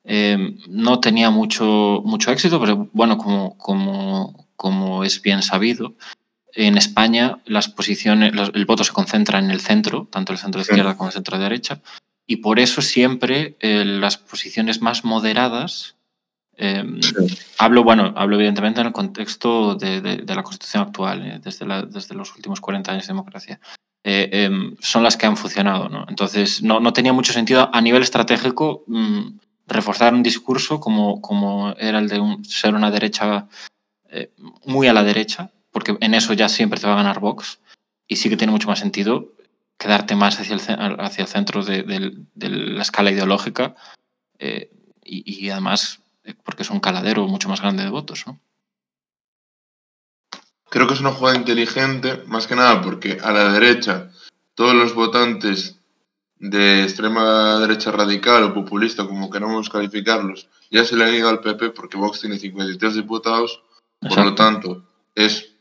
eh, 0.06 0.56
no 0.68 1.00
tenía 1.00 1.30
mucho, 1.30 2.02
mucho 2.04 2.30
éxito, 2.30 2.60
pero 2.60 2.88
bueno, 2.92 3.18
como, 3.18 3.56
como, 3.58 4.46
como 4.56 5.04
es 5.04 5.20
bien 5.22 5.42
sabido, 5.42 5.94
en 6.54 6.78
España 6.78 7.38
las 7.44 7.68
posiciones, 7.68 8.34
los- 8.34 8.50
el 8.54 8.64
voto 8.66 8.84
se 8.84 8.92
concentra 8.92 9.38
en 9.38 9.50
el 9.50 9.60
centro, 9.60 10.08
tanto 10.10 10.32
el 10.32 10.38
centro 10.38 10.62
Sí. 10.62 10.70
izquierda 10.70 10.96
como 10.96 11.08
el 11.08 11.14
centro 11.14 11.38
derecha, 11.38 11.80
y 12.26 12.36
por 12.36 12.58
eso 12.58 12.82
siempre 12.82 13.56
eh, 13.60 13.84
las 13.84 14.16
posiciones 14.16 14.80
más 14.80 15.04
moderadas 15.04 15.94
eh, 16.58 16.82
Hablo, 17.58 17.84
bueno, 17.84 18.14
hablo 18.16 18.36
evidentemente 18.36 18.80
en 18.80 18.86
el 18.86 18.92
contexto 18.94 19.74
de, 19.74 20.00
de- 20.00 20.16
de 20.18 20.34
la 20.34 20.42
Constitución 20.42 20.84
actual, 20.84 21.26
eh, 21.26 21.40
desde, 21.44 21.66
la- 21.66 21.82
desde 21.82 22.14
los 22.14 22.34
últimos 22.34 22.62
40 22.62 22.92
años 22.92 23.06
de 23.06 23.12
democracia. 23.12 23.60
Eh, 24.02 24.30
em, 24.32 24.74
son 24.80 25.02
las 25.02 25.18
que 25.18 25.26
han 25.26 25.36
funcionado, 25.36 25.90
¿no? 25.90 26.06
Entonces, 26.08 26.62
no, 26.62 26.80
no 26.80 26.94
tenía 26.94 27.12
mucho 27.12 27.34
sentido 27.34 27.68
a 27.70 27.80
nivel 27.82 28.00
estratégico 28.02 28.84
mm, 28.86 29.20
reforzar 29.66 30.14
un 30.14 30.22
discurso 30.22 30.80
como, 30.80 31.20
como 31.20 31.72
era 31.78 31.98
el 31.98 32.08
de 32.08 32.20
un- 32.20 32.44
ser 32.44 32.74
una 32.74 32.90
derecha 32.90 33.46
eh, 34.08 34.30
muy 34.64 34.86
a 34.88 34.92
la 34.92 35.02
derecha, 35.02 35.50
porque 35.72 35.96
en 36.00 36.14
eso 36.14 36.32
ya 36.32 36.48
siempre 36.48 36.78
te 36.80 36.86
va 36.86 36.94
a 36.94 37.02
ganar 37.02 37.20
Vox, 37.20 37.58
y 38.08 38.16
sí 38.16 38.28
que 38.28 38.36
tiene 38.36 38.52
mucho 38.52 38.68
más 38.68 38.78
sentido 38.78 39.32
quedarte 39.78 40.14
más 40.16 40.38
hacia 40.40 40.54
el, 40.56 41.00
hacia 41.00 41.22
el 41.22 41.28
centro 41.28 41.62
de 41.64 42.12
la 42.34 42.82
escala 42.82 43.10
ideológica 43.10 43.74
eh, 44.38 44.70
y, 45.04 45.44
y 45.46 45.50
además 45.50 46.00
eh, 46.24 46.34
porque 46.44 46.62
es 46.62 46.70
un 46.70 46.80
caladero 46.80 47.26
mucho 47.26 47.48
más 47.48 47.60
grande 47.60 47.82
de 47.82 47.90
votos, 47.90 48.24
¿no? 48.26 48.38
Creo 50.70 50.86
que 50.86 50.94
es 50.94 51.00
una 51.00 51.12
jugada 51.12 51.36
inteligente, 51.36 52.22
más 52.26 52.46
que 52.46 52.56
nada 52.56 52.80
porque 52.82 53.18
a 53.22 53.30
la 53.32 53.52
derecha 53.52 54.10
todos 54.54 54.74
los 54.74 54.94
votantes 54.94 55.75
de 56.38 56.82
extrema 56.84 57.58
derecha 57.60 57.90
radical 57.90 58.44
o 58.44 58.54
populista, 58.54 59.06
como 59.06 59.30
queramos 59.30 59.70
calificarlos, 59.70 60.48
ya 60.70 60.84
se 60.84 60.96
le 60.96 61.04
han 61.04 61.14
ido 61.14 61.28
al 61.28 61.40
PP 61.40 61.70
porque 61.70 61.96
Vox 61.96 62.20
tiene 62.20 62.38
53 62.38 62.94
diputados, 62.94 63.62
por 64.00 64.24
lo 64.24 64.34
tanto 64.34 64.84
es 65.14 65.52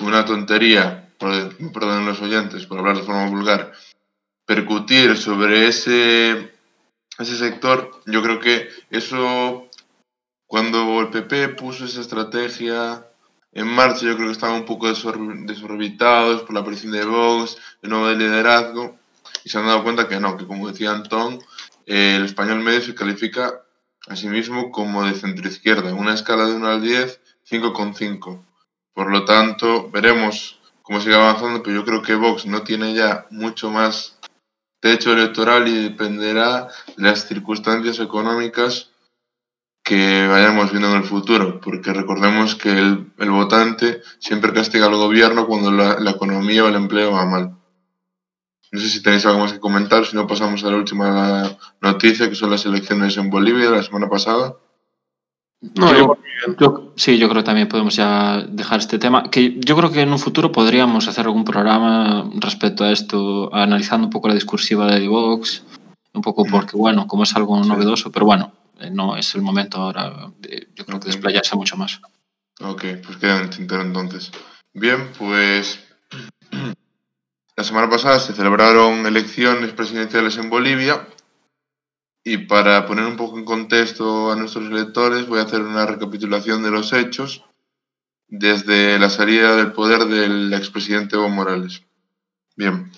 una 0.00 0.24
tontería, 0.24 1.12
por- 1.18 1.56
perdonen 1.72 2.06
los 2.06 2.20
oyentes 2.20 2.66
por 2.66 2.78
hablar 2.78 2.96
de 2.96 3.02
forma 3.02 3.26
vulgar, 3.28 3.72
percutir 4.46 5.16
sobre 5.16 5.66
ese, 5.68 6.52
ese 7.18 7.36
sector. 7.36 7.90
Yo 8.06 8.22
creo 8.22 8.38
que 8.40 8.68
eso, 8.90 9.68
cuando 10.46 11.00
el 11.00 11.08
PP 11.08 11.48
puso 11.50 11.84
esa 11.84 12.00
estrategia 12.00 13.06
en 13.52 13.66
marcha, 13.68 14.06
yo 14.06 14.14
creo 14.16 14.28
que 14.28 14.32
estaban 14.32 14.56
un 14.60 14.64
poco 14.66 14.88
desor- 14.88 15.46
desorbitados 15.46 16.42
por 16.42 16.54
la 16.54 16.60
aparición 16.60 16.92
de 16.92 17.04
Vox, 17.04 17.56
de 17.82 17.88
nuevo 17.88 18.08
de 18.08 18.16
liderazgo, 18.16 18.98
y 19.44 19.48
se 19.48 19.58
han 19.58 19.66
dado 19.66 19.82
cuenta 19.82 20.08
que 20.08 20.20
no, 20.20 20.36
que 20.36 20.46
como 20.46 20.68
decía 20.68 20.92
Antón, 20.92 21.38
el 21.86 22.24
español 22.24 22.60
medio 22.60 22.80
se 22.80 22.94
califica 22.94 23.62
a 24.06 24.16
sí 24.16 24.28
mismo 24.28 24.70
como 24.70 25.04
de 25.04 25.14
centroizquierda, 25.14 25.90
en 25.90 25.98
una 25.98 26.14
escala 26.14 26.46
de 26.46 26.54
1 26.54 26.66
al 26.66 26.82
10, 26.82 27.20
5,5. 27.50 28.44
Por 28.92 29.10
lo 29.10 29.24
tanto, 29.24 29.90
veremos 29.90 30.60
cómo 30.82 31.00
sigue 31.00 31.14
avanzando, 31.14 31.62
pero 31.62 31.76
yo 31.76 31.84
creo 31.84 32.02
que 32.02 32.14
Vox 32.14 32.46
no 32.46 32.62
tiene 32.62 32.94
ya 32.94 33.26
mucho 33.30 33.70
más 33.70 34.18
techo 34.80 35.12
electoral 35.12 35.66
y 35.66 35.84
dependerá 35.84 36.68
de 36.96 37.02
las 37.02 37.26
circunstancias 37.26 37.98
económicas 38.00 38.90
que 39.82 40.26
vayamos 40.28 40.70
viendo 40.70 40.90
en 40.90 40.96
el 40.96 41.04
futuro, 41.04 41.60
porque 41.60 41.92
recordemos 41.92 42.54
que 42.54 42.70
el, 42.70 43.12
el 43.18 43.30
votante 43.30 44.02
siempre 44.18 44.52
castiga 44.52 44.86
al 44.86 44.94
gobierno 44.94 45.46
cuando 45.46 45.70
la, 45.70 45.98
la 46.00 46.12
economía 46.12 46.64
o 46.64 46.68
el 46.68 46.74
empleo 46.74 47.12
va 47.12 47.26
mal. 47.26 47.56
No 48.74 48.80
sé 48.80 48.88
si 48.88 49.00
tenéis 49.04 49.24
algo 49.24 49.38
más 49.38 49.52
que 49.52 49.60
comentar, 49.60 50.04
si 50.04 50.16
no 50.16 50.26
pasamos 50.26 50.64
a 50.64 50.70
la 50.72 50.76
última 50.76 51.56
noticia, 51.80 52.28
que 52.28 52.34
son 52.34 52.50
las 52.50 52.66
elecciones 52.66 53.16
en 53.16 53.30
Bolivia 53.30 53.70
la 53.70 53.84
semana 53.84 54.08
pasada. 54.08 54.56
No, 55.76 56.16
Yo- 56.58 56.92
sí, 56.96 57.16
yo 57.16 57.28
creo 57.28 57.42
que 57.42 57.46
también 57.46 57.68
podemos 57.68 57.94
ya 57.94 58.42
dejar 58.48 58.80
este 58.80 58.98
tema. 58.98 59.30
Que 59.30 59.60
yo 59.60 59.76
creo 59.76 59.92
que 59.92 60.00
en 60.00 60.10
un 60.12 60.18
futuro 60.18 60.50
podríamos 60.50 61.06
hacer 61.06 61.26
algún 61.26 61.44
programa 61.44 62.28
respecto 62.34 62.82
a 62.82 62.90
esto, 62.90 63.54
analizando 63.54 64.08
un 64.08 64.10
poco 64.10 64.26
la 64.26 64.34
discursiva 64.34 64.88
de 64.92 65.06
Vox, 65.06 65.62
un 66.12 66.22
poco 66.22 66.44
porque, 66.44 66.76
bueno, 66.76 67.06
como 67.06 67.22
es 67.22 67.36
algo 67.36 67.62
Sí. 67.62 67.68
novedoso, 67.68 68.10
pero 68.10 68.26
bueno, 68.26 68.50
eh, 68.80 68.90
no 68.90 69.16
es 69.16 69.36
el 69.36 69.42
momento 69.42 69.78
ahora 69.78 70.32
yo 70.74 70.84
creo 70.84 70.98
que 70.98 71.06
desplayarse 71.06 71.54
mucho 71.54 71.76
más. 71.76 72.00
Ok, 72.60 72.84
pues 73.06 73.18
queda 73.18 73.36
en 73.36 73.42
el 73.44 73.50
tintero 73.50 73.82
entonces. 73.82 74.32
Bien, 74.74 75.10
pues 75.16 75.78
la 77.56 77.64
semana 77.64 77.88
pasada 77.88 78.18
se 78.18 78.32
celebraron 78.32 79.06
elecciones 79.06 79.72
presidenciales 79.72 80.36
en 80.38 80.50
Bolivia 80.50 81.08
y 82.24 82.38
para 82.38 82.86
poner 82.86 83.04
un 83.04 83.16
poco 83.16 83.38
en 83.38 83.44
contexto 83.44 84.32
a 84.32 84.36
nuestros 84.36 84.70
lectores 84.70 85.26
voy 85.26 85.40
a 85.40 85.44
hacer 85.44 85.60
una 85.60 85.86
recapitulación 85.86 86.62
de 86.62 86.70
los 86.70 86.92
hechos 86.92 87.44
desde 88.26 88.98
la 88.98 89.10
salida 89.10 89.54
del 89.56 89.72
poder 89.72 90.06
del 90.06 90.52
expresidente 90.54 91.16
Evo 91.16 91.28
Morales. 91.28 91.82
Bien, 92.56 92.90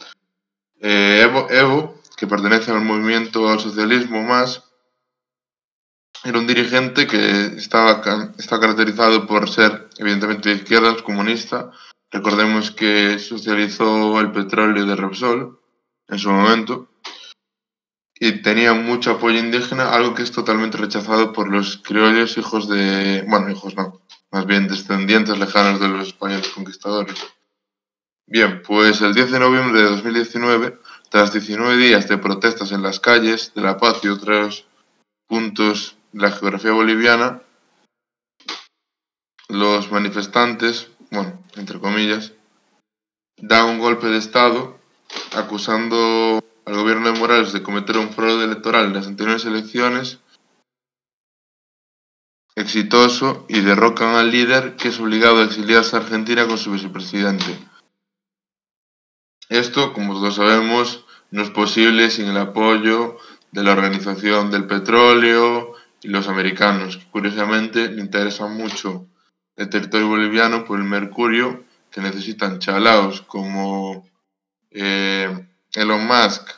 eh, 0.81 1.29
Evo, 1.51 2.01
que 2.17 2.27
pertenece 2.27 2.71
al 2.71 2.83
movimiento 2.83 3.49
al 3.49 3.61
socialismo 3.61 4.23
más, 4.23 4.65
era 6.25 6.39
un 6.39 6.47
dirigente 6.47 7.07
que 7.07 7.47
estaba, 7.57 8.03
está 8.39 8.59
caracterizado 8.59 9.27
por 9.27 9.49
ser, 9.49 9.89
evidentemente, 9.99 10.49
de 10.49 10.57
izquierdas, 10.57 11.03
comunista. 11.03 11.71
Recordemos 12.11 12.71
que 12.71 13.19
socializó 13.19 14.21
el 14.21 14.33
petróleo 14.33 14.87
de 14.87 14.97
Repsol 14.97 15.61
en 16.09 16.19
su 16.19 16.31
momento 16.31 16.89
y 18.19 18.43
tenía 18.43 18.73
mucho 18.73 19.13
apoyo 19.13 19.39
indígena, 19.39 19.93
algo 19.93 20.15
que 20.15 20.23
es 20.23 20.33
totalmente 20.33 20.79
rechazado 20.79 21.33
por 21.33 21.49
los 21.49 21.79
criollos, 21.79 22.39
hijos 22.39 22.69
de. 22.69 23.25
Bueno, 23.29 23.51
hijos 23.51 23.77
no, 23.77 24.01
más 24.31 24.47
bien 24.47 24.69
descendientes 24.69 25.39
lejanos 25.39 25.81
de 25.81 25.89
los 25.89 26.09
españoles 26.09 26.49
conquistadores. 26.49 27.19
Bien, 28.27 28.63
pues 28.63 29.03
el 29.03 29.15
10 29.15 29.33
de 29.33 29.39
noviembre 29.39 29.83
de 29.83 29.89
2019, 29.89 30.79
tras 31.11 31.33
19 31.33 31.77
días 31.77 32.09
de 32.09 32.19
protestas 32.19 32.73
en 32.73 32.83
las 32.83 32.99
calles 32.99 33.53
de 33.55 33.63
La 33.63 33.77
Paz 33.77 34.01
y 34.03 34.09
otros 34.09 34.67
puntos 35.29 35.97
de 36.13 36.23
la 36.23 36.33
geografía 36.33 36.73
boliviana, 36.73 37.43
los 39.49 39.93
manifestantes, 39.93 40.89
bueno, 41.11 41.41
entre 41.57 41.81
comillas, 41.81 42.33
dan 43.39 43.69
un 43.69 43.79
golpe 43.79 44.07
de 44.07 44.19
Estado 44.19 44.79
acusando 45.35 46.43
al 46.65 46.75
gobierno 46.75 47.13
de 47.13 47.19
Morales 47.19 47.53
de 47.53 47.63
cometer 47.63 47.99
un 47.99 48.11
fraude 48.11 48.45
electoral 48.45 48.87
en 48.87 48.95
las 48.95 49.07
anteriores 49.07 49.45
elecciones 49.45 50.21
exitoso 52.57 53.45
y 53.49 53.61
derrocan 53.61 54.15
al 54.15 54.31
líder 54.31 54.77
que 54.77 54.89
es 54.89 54.99
obligado 54.99 55.39
a 55.39 55.45
exiliarse 55.45 55.95
a 55.95 56.01
Argentina 56.01 56.47
con 56.47 56.57
su 56.57 56.73
vicepresidente. 56.73 57.59
Esto, 59.49 59.93
como 59.93 60.15
todos 60.15 60.37
sabemos, 60.37 61.05
no 61.31 61.43
es 61.43 61.51
posible 61.51 62.11
sin 62.11 62.29
el 62.29 62.39
apoyo 62.39 63.19
de 63.53 63.63
la 63.63 63.73
Organización 63.73 64.51
del 64.51 64.67
Petróleo 64.67 65.75
y 66.03 66.09
los 66.09 66.29
americanos, 66.29 66.97
que 66.97 67.11
curiosamente 67.11 67.91
le 67.91 68.01
interesa 68.01 68.47
mucho 68.47 69.07
el 69.57 69.69
territorio 69.71 70.09
boliviano 70.09 70.65
por 70.65 70.79
el 70.79 70.85
mercurio 70.85 71.65
que 71.91 72.01
necesitan 72.01 72.59
chalaos 72.59 73.23
como 73.23 74.07
eh, 74.71 75.47
Elon 75.75 76.07
Musk 76.07 76.51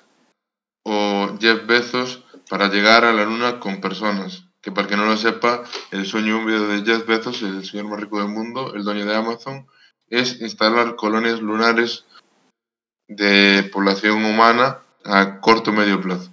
o 0.83 1.37
Jeff 1.41 1.67
Bezos 1.67 2.25
para 2.49 2.69
llegar 2.69 3.05
a 3.05 3.13
la 3.13 3.25
luna 3.25 3.61
con 3.61 3.81
personas. 3.81 4.45
Que 4.61 4.73
para 4.73 4.89
que 4.89 4.97
no 4.97 5.07
lo 5.07 5.17
sepa, 5.17 5.63
el 5.93 6.05
sueño 6.05 6.39
húmedo 6.39 6.67
de 6.67 6.85
Jeff 6.85 7.07
Bezos, 7.07 7.43
el 7.43 7.65
señor 7.65 7.87
más 7.87 8.01
rico 8.01 8.19
del 8.19 8.29
mundo, 8.29 8.75
el 8.75 8.83
dueño 8.83 9.07
de 9.07 9.15
Amazon, 9.15 9.69
es 10.09 10.41
instalar 10.41 10.97
colonias 10.97 11.41
lunares 11.41 12.05
de 13.07 13.71
población 13.73 14.25
humana 14.25 14.81
a 15.05 15.41
corto 15.41 15.73
medio 15.73 16.01
plazo. 16.01 16.31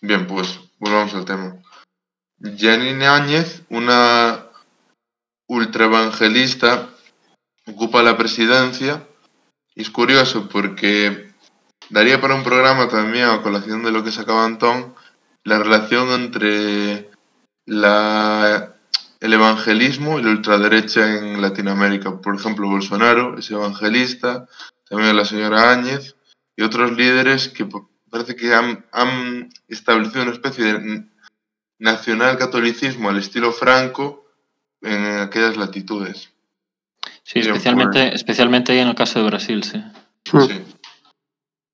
Bien, 0.00 0.26
pues 0.26 0.58
volvamos 0.78 1.14
al 1.14 1.26
tema. 1.26 1.56
Janine 2.40 3.06
Áñez, 3.06 3.62
una 3.68 4.49
ultraevangelista, 5.50 6.90
ocupa 7.66 8.04
la 8.04 8.16
presidencia. 8.16 9.06
Es 9.74 9.90
curioso 9.90 10.48
porque 10.48 11.32
daría 11.90 12.20
para 12.20 12.36
un 12.36 12.44
programa 12.44 12.88
también, 12.88 13.24
a 13.24 13.42
colación 13.42 13.82
de 13.82 13.90
lo 13.90 14.04
que 14.04 14.12
sacaba 14.12 14.44
Antón, 14.44 14.94
la 15.42 15.58
relación 15.58 16.10
entre 16.12 17.10
la, 17.66 18.76
el 19.18 19.32
evangelismo 19.32 20.18
y 20.18 20.22
la 20.22 20.30
ultraderecha 20.30 21.18
en 21.18 21.42
Latinoamérica. 21.42 22.20
Por 22.20 22.36
ejemplo, 22.36 22.68
Bolsonaro 22.68 23.36
es 23.36 23.50
evangelista, 23.50 24.46
también 24.88 25.16
la 25.16 25.24
señora 25.24 25.72
Áñez, 25.72 26.14
y 26.56 26.62
otros 26.62 26.92
líderes 26.92 27.48
que 27.48 27.66
parece 28.08 28.36
que 28.36 28.54
han, 28.54 28.86
han 28.92 29.48
establecido 29.66 30.22
una 30.22 30.32
especie 30.32 30.64
de 30.64 31.06
nacional 31.80 32.38
catolicismo 32.38 33.08
al 33.08 33.18
estilo 33.18 33.52
franco 33.52 34.29
en 34.82 35.20
aquellas 35.20 35.56
latitudes. 35.56 36.32
Sí, 37.22 37.40
especialmente, 37.40 38.14
especialmente 38.14 38.72
ahí 38.72 38.78
en 38.78 38.88
el 38.88 38.94
caso 38.94 39.20
de 39.20 39.26
Brasil, 39.26 39.62
sí. 39.62 39.82
Sí. 40.24 40.64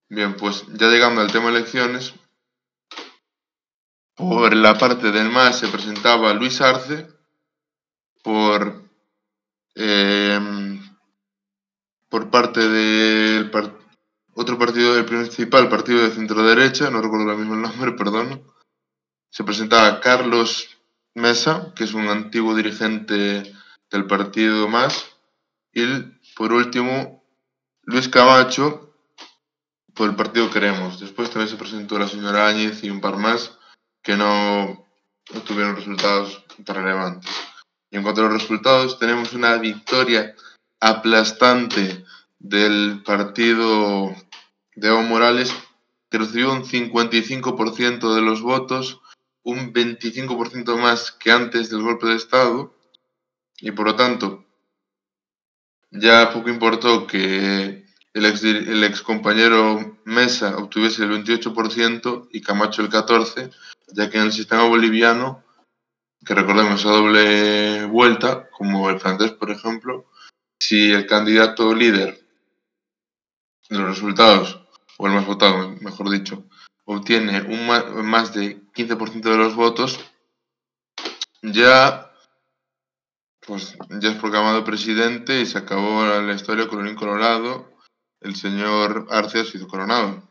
Bien, 0.08 0.36
pues 0.36 0.64
ya 0.74 0.88
llegando 0.88 1.20
al 1.20 1.32
tema 1.32 1.48
elecciones, 1.48 2.14
por 4.14 4.54
la 4.54 4.78
parte 4.78 5.10
del 5.12 5.30
MAS 5.30 5.58
se 5.58 5.68
presentaba 5.68 6.32
Luis 6.32 6.60
Arce, 6.60 7.08
por, 8.22 8.82
eh, 9.74 10.80
por 12.08 12.30
parte 12.30 12.68
del 12.68 13.50
otro 14.34 14.58
partido 14.58 14.94
del 14.94 15.04
principal, 15.04 15.68
partido 15.68 16.02
de 16.02 16.10
centro 16.10 16.42
derecha, 16.42 16.90
no 16.90 17.02
recuerdo 17.02 17.24
ahora 17.24 17.38
mismo 17.38 17.54
el 17.54 17.62
nombre, 17.62 17.92
perdón, 17.98 18.42
se 19.30 19.44
presentaba 19.44 20.00
Carlos 20.00 20.75
Mesa, 21.16 21.72
que 21.74 21.84
es 21.84 21.94
un 21.94 22.08
antiguo 22.08 22.54
dirigente 22.54 23.54
del 23.90 24.06
partido 24.06 24.68
MAS, 24.68 25.06
y 25.72 25.84
por 26.36 26.52
último 26.52 27.24
Luis 27.82 28.08
Camacho, 28.08 28.94
por 29.94 30.10
el 30.10 30.14
partido 30.14 30.50
Queremos. 30.50 31.00
Después 31.00 31.30
también 31.30 31.48
se 31.48 31.56
presentó 31.56 31.98
la 31.98 32.06
señora 32.06 32.46
Áñez 32.46 32.84
y 32.84 32.90
un 32.90 33.00
par 33.00 33.16
más 33.16 33.58
que 34.02 34.16
no, 34.16 34.86
no 35.32 35.40
tuvieron 35.40 35.74
resultados 35.74 36.44
tan 36.64 36.76
relevantes. 36.76 37.30
Y 37.90 37.96
en 37.96 38.02
cuanto 38.02 38.20
a 38.20 38.24
los 38.24 38.34
resultados, 38.34 38.98
tenemos 38.98 39.32
una 39.32 39.56
victoria 39.56 40.34
aplastante 40.80 42.04
del 42.38 43.02
partido 43.04 44.14
de 44.74 44.88
Evo 44.88 45.02
Morales, 45.02 45.54
que 46.10 46.18
recibió 46.18 46.52
un 46.52 46.64
55% 46.64 48.14
de 48.14 48.20
los 48.20 48.42
votos, 48.42 49.00
un 49.46 49.72
25% 49.72 50.76
más 50.76 51.12
que 51.12 51.30
antes 51.30 51.70
del 51.70 51.80
golpe 51.80 52.08
de 52.08 52.16
Estado, 52.16 52.74
y 53.60 53.70
por 53.70 53.86
lo 53.86 53.94
tanto, 53.94 54.44
ya 55.92 56.32
poco 56.32 56.50
importó 56.50 57.06
que 57.06 57.86
el 58.12 58.26
ex, 58.26 58.42
el 58.42 59.02
compañero 59.02 59.98
Mesa 60.04 60.56
obtuviese 60.56 61.04
el 61.04 61.24
28% 61.24 62.28
y 62.32 62.40
Camacho 62.40 62.82
el 62.82 62.90
14%, 62.90 63.54
ya 63.94 64.10
que 64.10 64.18
en 64.18 64.24
el 64.24 64.32
sistema 64.32 64.64
boliviano 64.64 65.44
que 66.24 66.34
recordemos 66.34 66.84
a 66.84 66.90
doble 66.90 67.84
vuelta, 67.84 68.50
como 68.50 68.90
el 68.90 68.98
francés, 68.98 69.30
por 69.30 69.52
ejemplo, 69.52 70.06
si 70.58 70.90
el 70.90 71.06
candidato 71.06 71.72
líder 71.72 72.18
de 73.70 73.78
los 73.78 73.90
resultados, 73.90 74.60
o 74.98 75.06
el 75.06 75.12
más 75.12 75.24
votado, 75.24 75.76
mejor 75.80 76.10
dicho, 76.10 76.48
obtiene 76.86 77.42
un 77.42 77.66
más 78.08 78.32
de 78.32 78.62
15% 78.72 79.20
de 79.20 79.36
los 79.36 79.54
votos, 79.54 80.00
ya, 81.42 82.10
pues, 83.40 83.76
ya 84.00 84.10
es 84.10 84.16
proclamado 84.16 84.64
presidente 84.64 85.40
y 85.40 85.46
se 85.46 85.58
acabó 85.58 86.04
la 86.04 86.32
historia 86.32 86.68
con 86.68 86.86
un 86.86 86.94
Colorado. 86.94 87.70
El 88.20 88.34
señor 88.34 89.06
Arce 89.10 89.40
ha 89.40 89.44
sido 89.44 89.68
coronado. 89.68 90.22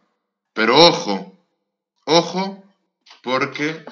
Pero 0.54 0.78
ojo, 0.78 1.38
ojo, 2.06 2.64
porque 3.22 3.86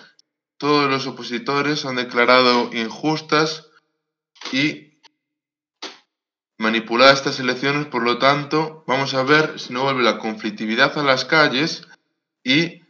todos 0.57 0.89
los 0.89 1.05
opositores 1.05 1.85
han 1.85 1.95
declarado 1.95 2.69
injustas 2.73 3.69
y 4.51 4.99
manipuladas 6.57 7.19
estas 7.19 7.39
elecciones, 7.39 7.85
por 7.87 8.03
lo 8.03 8.17
tanto, 8.17 8.83
vamos 8.87 9.13
a 9.13 9.23
ver 9.23 9.59
si 9.59 9.73
no 9.73 9.83
vuelve 9.83 10.03
la 10.03 10.17
conflictividad 10.17 10.97
a 10.97 11.03
las 11.03 11.25
calles 11.25 11.87
y 12.43 12.81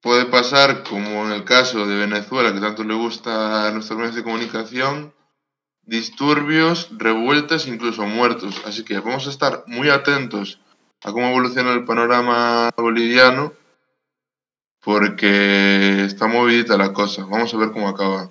puede 0.00 0.26
pasar, 0.26 0.82
como 0.84 1.26
en 1.26 1.32
el 1.32 1.44
caso 1.44 1.86
de 1.86 1.96
Venezuela, 1.96 2.52
que 2.52 2.60
tanto 2.60 2.84
le 2.84 2.94
gusta 2.94 3.68
a 3.68 3.70
nuestros 3.70 3.98
medios 3.98 4.14
de 4.14 4.22
comunicación, 4.22 5.12
disturbios, 5.82 6.88
revueltas, 6.96 7.66
incluso 7.66 8.02
muertos. 8.04 8.62
Así 8.64 8.84
que 8.84 8.98
vamos 9.00 9.26
a 9.26 9.30
estar 9.30 9.64
muy 9.66 9.88
atentos 9.88 10.60
a 11.02 11.12
cómo 11.12 11.28
evoluciona 11.28 11.72
el 11.72 11.84
panorama 11.84 12.70
boliviano 12.76 13.52
porque 14.80 16.04
está 16.04 16.26
movidita 16.26 16.76
la 16.76 16.92
cosa. 16.92 17.24
Vamos 17.24 17.52
a 17.52 17.56
ver 17.56 17.72
cómo 17.72 17.88
acaba. 17.88 18.30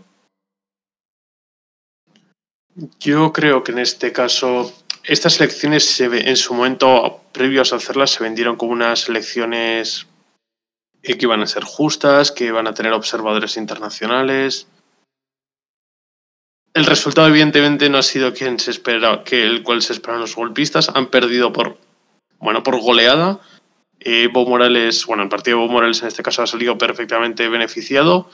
Yo 2.99 3.33
creo 3.33 3.63
que 3.63 3.71
en 3.71 3.79
este 3.79 4.11
caso, 4.11 4.71
estas 5.03 5.39
elecciones 5.39 5.99
en 5.99 6.37
su 6.37 6.53
momento, 6.53 7.21
previos 7.31 7.73
a 7.73 7.77
hacerlas, 7.77 8.11
se 8.11 8.23
vendieron 8.23 8.55
como 8.55 8.71
unas 8.71 9.09
elecciones 9.09 10.07
que 11.15 11.25
iban 11.25 11.41
a 11.41 11.47
ser 11.47 11.63
justas, 11.63 12.31
que 12.31 12.45
iban 12.45 12.67
a 12.67 12.73
tener 12.73 12.93
observadores 12.93 13.57
internacionales. 13.57 14.67
El 16.73 16.85
resultado, 16.85 17.27
evidentemente, 17.27 17.89
no 17.89 17.97
ha 17.97 18.03
sido 18.03 18.33
quien 18.33 18.59
se 18.59 18.71
espera, 18.71 19.23
que 19.23 19.43
el 19.43 19.63
cual 19.63 19.81
se 19.81 19.93
esperaban 19.93 20.21
los 20.21 20.35
golpistas. 20.35 20.89
Han 20.93 21.07
perdido 21.07 21.51
por, 21.51 21.77
bueno, 22.39 22.61
por 22.61 22.79
goleada 22.79 23.39
Evo 23.99 24.45
Morales, 24.45 25.05
bueno, 25.05 25.23
el 25.23 25.29
partido 25.29 25.57
Evo 25.57 25.69
Morales 25.69 26.01
en 26.01 26.07
este 26.07 26.23
caso 26.23 26.43
ha 26.43 26.47
salido 26.47 26.77
perfectamente 26.77 27.49
beneficiado. 27.49 28.29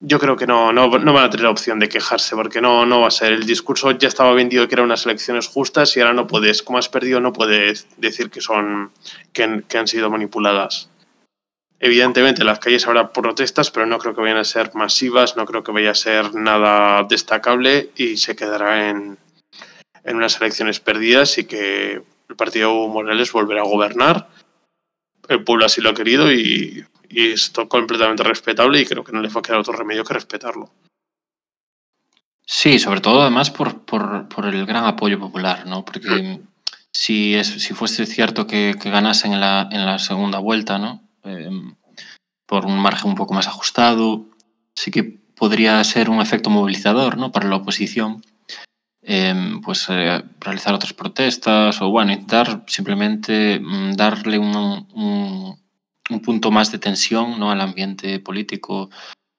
Yo 0.00 0.18
creo 0.18 0.36
que 0.36 0.46
no, 0.46 0.72
no, 0.72 0.90
van 0.90 1.16
a 1.16 1.30
tener 1.30 1.46
opción 1.46 1.78
de 1.78 1.88
quejarse 1.88 2.36
porque 2.36 2.60
no, 2.60 2.86
no 2.86 3.00
va 3.00 3.08
a 3.08 3.12
ser. 3.12 3.32
El 3.32 3.46
discurso 3.46 3.90
ya 3.92 4.08
estaba 4.08 4.32
vendido 4.32 4.68
que 4.68 4.74
eran 4.74 4.86
unas 4.86 5.06
elecciones 5.06 5.48
justas 5.48 5.96
y 5.96 6.00
ahora 6.00 6.12
no 6.12 6.26
puedes, 6.26 6.62
como 6.62 6.78
has 6.78 6.88
perdido, 6.88 7.20
no 7.20 7.32
puedes 7.32 7.88
decir 7.96 8.30
que, 8.30 8.40
son, 8.40 8.92
que 9.32 9.78
han 9.78 9.88
sido 9.88 10.10
manipuladas. 10.10 10.88
Evidentemente, 11.80 12.42
en 12.42 12.46
las 12.46 12.58
calles 12.58 12.86
habrá 12.86 13.12
protestas, 13.12 13.70
pero 13.70 13.86
no 13.86 13.98
creo 13.98 14.14
que 14.14 14.20
vayan 14.20 14.38
a 14.38 14.44
ser 14.44 14.74
masivas, 14.74 15.36
no 15.36 15.46
creo 15.46 15.62
que 15.62 15.72
vaya 15.72 15.92
a 15.92 15.94
ser 15.94 16.34
nada 16.34 17.04
destacable 17.08 17.90
y 17.96 18.16
se 18.16 18.34
quedará 18.34 18.90
en, 18.90 19.16
en 20.04 20.16
unas 20.16 20.40
elecciones 20.40 20.80
perdidas 20.80 21.38
y 21.38 21.44
que 21.44 22.02
el 22.28 22.36
partido 22.36 22.88
Morales 22.88 23.32
volverá 23.32 23.60
a 23.60 23.64
gobernar 23.64 24.28
el 25.28 25.44
pueblo 25.44 25.66
así 25.66 25.80
lo 25.80 25.90
ha 25.90 25.94
querido 25.94 26.32
y, 26.32 26.84
y 27.08 27.32
esto 27.32 27.68
completamente 27.68 28.22
respetable 28.22 28.80
y 28.80 28.86
creo 28.86 29.04
que 29.04 29.12
no 29.12 29.20
le 29.20 29.28
va 29.28 29.40
a 29.40 29.42
quedar 29.42 29.60
otro 29.60 29.74
remedio 29.74 30.04
que 30.04 30.14
respetarlo. 30.14 30.70
Sí, 32.46 32.78
sobre 32.78 33.00
todo 33.00 33.20
además 33.20 33.50
por, 33.50 33.82
por, 33.82 34.28
por 34.28 34.46
el 34.46 34.64
gran 34.64 34.84
apoyo 34.84 35.20
popular, 35.20 35.66
¿no? 35.66 35.84
Porque 35.84 36.40
si, 36.92 37.34
es, 37.34 37.46
si 37.46 37.74
fuese 37.74 38.06
cierto 38.06 38.46
que, 38.46 38.74
que 38.80 38.90
ganasen 38.90 39.34
en 39.34 39.40
la, 39.40 39.68
en 39.70 39.84
la, 39.84 39.98
segunda 39.98 40.38
vuelta, 40.38 40.78
¿no? 40.78 41.02
Eh, 41.24 41.50
por 42.46 42.64
un 42.64 42.78
margen 42.78 43.10
un 43.10 43.16
poco 43.16 43.34
más 43.34 43.46
ajustado, 43.46 44.26
sí 44.74 44.90
que 44.90 45.02
podría 45.04 45.82
ser 45.84 46.08
un 46.10 46.20
efecto 46.20 46.50
movilizador, 46.50 47.18
¿no? 47.18 47.30
Para 47.30 47.48
la 47.48 47.56
oposición 47.56 48.22
eh, 49.10 49.34
pues 49.62 49.86
eh, 49.88 50.22
realizar 50.38 50.74
otras 50.74 50.92
protestas 50.92 51.80
o 51.80 51.88
bueno, 51.88 52.12
intentar 52.12 52.64
simplemente 52.66 53.58
mm, 53.58 53.92
darle 53.92 54.38
un, 54.38 54.54
un, 54.54 55.58
un, 56.10 56.20
punto 56.20 56.50
más 56.50 56.70
de 56.72 56.78
tensión 56.78 57.38
¿no? 57.38 57.50
al 57.50 57.62
ambiente 57.62 58.20
político 58.20 58.90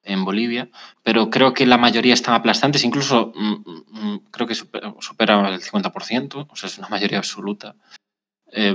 en 0.01 0.25
Bolivia, 0.25 0.69
pero 1.03 1.29
creo 1.29 1.53
que 1.53 1.67
la 1.67 1.77
mayoría 1.77 2.15
están 2.15 2.33
aplastantes, 2.33 2.83
incluso 2.83 3.31
mm, 3.35 3.53
mm, 3.91 4.19
creo 4.31 4.47
que 4.47 4.55
supera, 4.55 4.95
supera, 5.01 5.49
el 5.49 5.61
50%, 5.61 6.47
o 6.49 6.55
sea, 6.55 6.67
es 6.67 6.77
una 6.79 6.89
mayoría 6.89 7.19
absoluta. 7.19 7.75
Eh, 8.51 8.73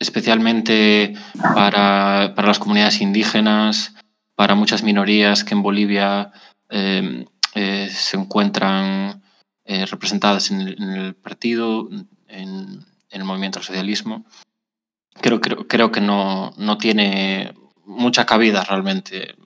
especialmente 0.00 1.14
para, 1.54 2.32
para, 2.34 2.48
las 2.48 2.58
comunidades 2.58 3.00
indígenas, 3.00 3.94
para 4.34 4.56
muchas 4.56 4.82
minorías 4.82 5.44
que 5.44 5.54
en 5.54 5.62
Bolivia 5.62 6.32
eh, 6.70 7.26
eh, 7.54 7.88
se 7.90 8.16
encuentran 8.16 9.22
eh, 9.64 9.86
representadas 9.86 10.50
en 10.50 10.60
el, 10.62 11.14
partido, 11.14 11.88
en, 12.26 12.84
el 13.10 13.24
movimiento 13.24 13.58
al 13.58 13.64
socialismo. 13.64 14.24
Creo, 15.20 15.40
creo, 15.40 15.68
creo 15.68 15.92
que 15.92 16.00
no, 16.00 16.52
no, 16.56 16.78
tiene 16.78 17.54
mucha 17.84 18.24
cabida 18.24 18.64
realmente. 18.64 19.36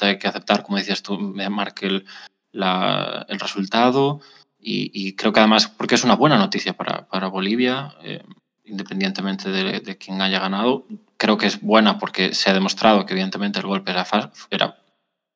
Hay 0.00 0.18
que 0.18 0.28
aceptar, 0.28 0.62
como 0.62 0.78
decías 0.78 1.02
tú, 1.02 1.18
Markel, 1.18 2.06
la, 2.52 3.26
el 3.28 3.40
resultado 3.40 4.20
y, 4.58 4.90
y, 4.94 5.14
creo 5.14 5.32
que 5.32 5.40
además, 5.40 5.68
porque 5.68 5.94
es 5.94 6.04
una 6.04 6.16
buena 6.16 6.38
noticia 6.38 6.72
para, 6.72 7.06
para 7.08 7.28
Bolivia, 7.28 7.94
eh, 8.02 8.22
independientemente 8.66 9.50
de, 9.50 9.98
quién 9.98 10.20
haya 10.20 10.40
ganado, 10.40 10.86
creo 11.16 11.38
que 11.38 11.46
es 11.46 11.60
buena 11.60 11.98
porque 11.98 12.34
se 12.34 12.50
ha 12.50 12.54
demostrado 12.54 13.06
que 13.06 13.14
evidentemente 13.14 13.58
el 13.60 13.66
golpe 13.66 13.92
era, 13.92 14.06
era 14.50 14.76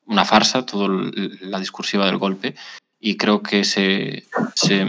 una 0.07 0.25
farsa, 0.25 0.67
toda 0.67 0.89
la 1.41 1.59
discursiva 1.59 2.07
del 2.07 2.19
golpe, 2.19 2.55
y 2.99 3.17
creo 3.17 3.43
que 3.43 3.65
se, 3.65 4.25
se, 4.55 4.87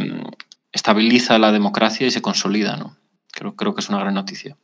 estabiliza 0.71 1.39
la 1.39 1.51
democracia 1.51 2.07
y 2.07 2.11
se 2.11 2.21
consolida. 2.21 2.75
¿no? 2.77 2.97
Creo, 3.31 3.55
creo 3.55 3.73
que 3.73 3.81
es 3.81 3.89
una 3.89 3.99
gran 3.99 4.13
noticia. 4.13 4.57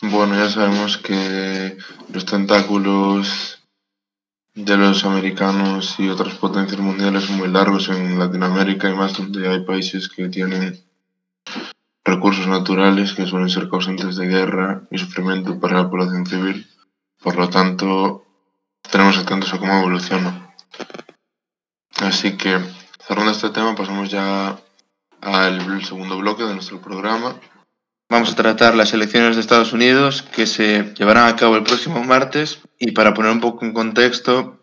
Bueno, 0.00 0.34
ya 0.34 0.50
sabemos 0.50 0.98
que 0.98 1.76
los 2.12 2.24
tentáculos 2.24 3.60
de 4.54 4.76
los 4.76 5.04
americanos 5.04 5.96
y 5.98 6.08
otras 6.08 6.34
potencias 6.34 6.80
mundiales 6.80 7.24
son 7.24 7.38
muy 7.38 7.48
largos 7.48 7.88
en 7.88 8.18
Latinoamérica 8.18 8.88
y 8.88 8.94
más 8.94 9.14
donde 9.14 9.48
hay 9.48 9.60
países 9.64 10.08
que 10.08 10.28
tienen 10.28 10.80
recursos 12.04 12.46
naturales 12.46 13.14
que 13.14 13.26
suelen 13.26 13.48
ser 13.48 13.68
causantes 13.68 14.16
de 14.16 14.26
guerra 14.26 14.82
y 14.90 14.98
sufrimiento 14.98 15.58
para 15.58 15.82
la 15.82 15.90
población 15.90 16.26
civil. 16.26 16.66
Por 17.22 17.36
lo 17.36 17.48
tanto, 17.48 18.26
tenemos 18.90 19.16
atentos 19.16 19.52
a 19.54 19.58
cómo 19.58 19.78
evoluciona. 19.78 20.54
Así 21.96 22.36
que, 22.36 22.58
cerrando 23.06 23.32
este 23.32 23.50
tema, 23.50 23.74
pasamos 23.74 24.10
ya 24.10 24.58
al 25.22 25.84
segundo 25.84 26.18
bloque 26.18 26.42
de 26.42 26.54
nuestro 26.54 26.80
programa. 26.82 27.36
Vamos 28.10 28.32
a 28.32 28.36
tratar 28.36 28.74
las 28.74 28.92
elecciones 28.92 29.36
de 29.36 29.40
Estados 29.40 29.72
Unidos 29.72 30.22
que 30.22 30.46
se 30.46 30.94
llevarán 30.94 31.26
a 31.26 31.36
cabo 31.36 31.56
el 31.56 31.62
próximo 31.62 32.04
martes 32.04 32.60
y 32.78 32.92
para 32.92 33.14
poner 33.14 33.32
un 33.32 33.40
poco 33.40 33.64
en 33.64 33.72
contexto 33.72 34.60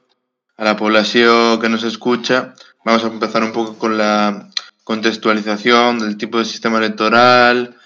a 0.58 0.64
la 0.64 0.78
población 0.78 1.60
que 1.60 1.70
nos 1.70 1.84
escucha, 1.84 2.54
vamos 2.86 3.04
a 3.04 3.08
empezar 3.08 3.44
un 3.44 3.52
poco 3.52 3.80
con 3.80 3.98
la 3.98 4.51
contextualización 4.84 6.00
del 6.00 6.18
tipo 6.18 6.40
de 6.40 6.46
sistema 6.46 6.78
electoral 6.78 7.78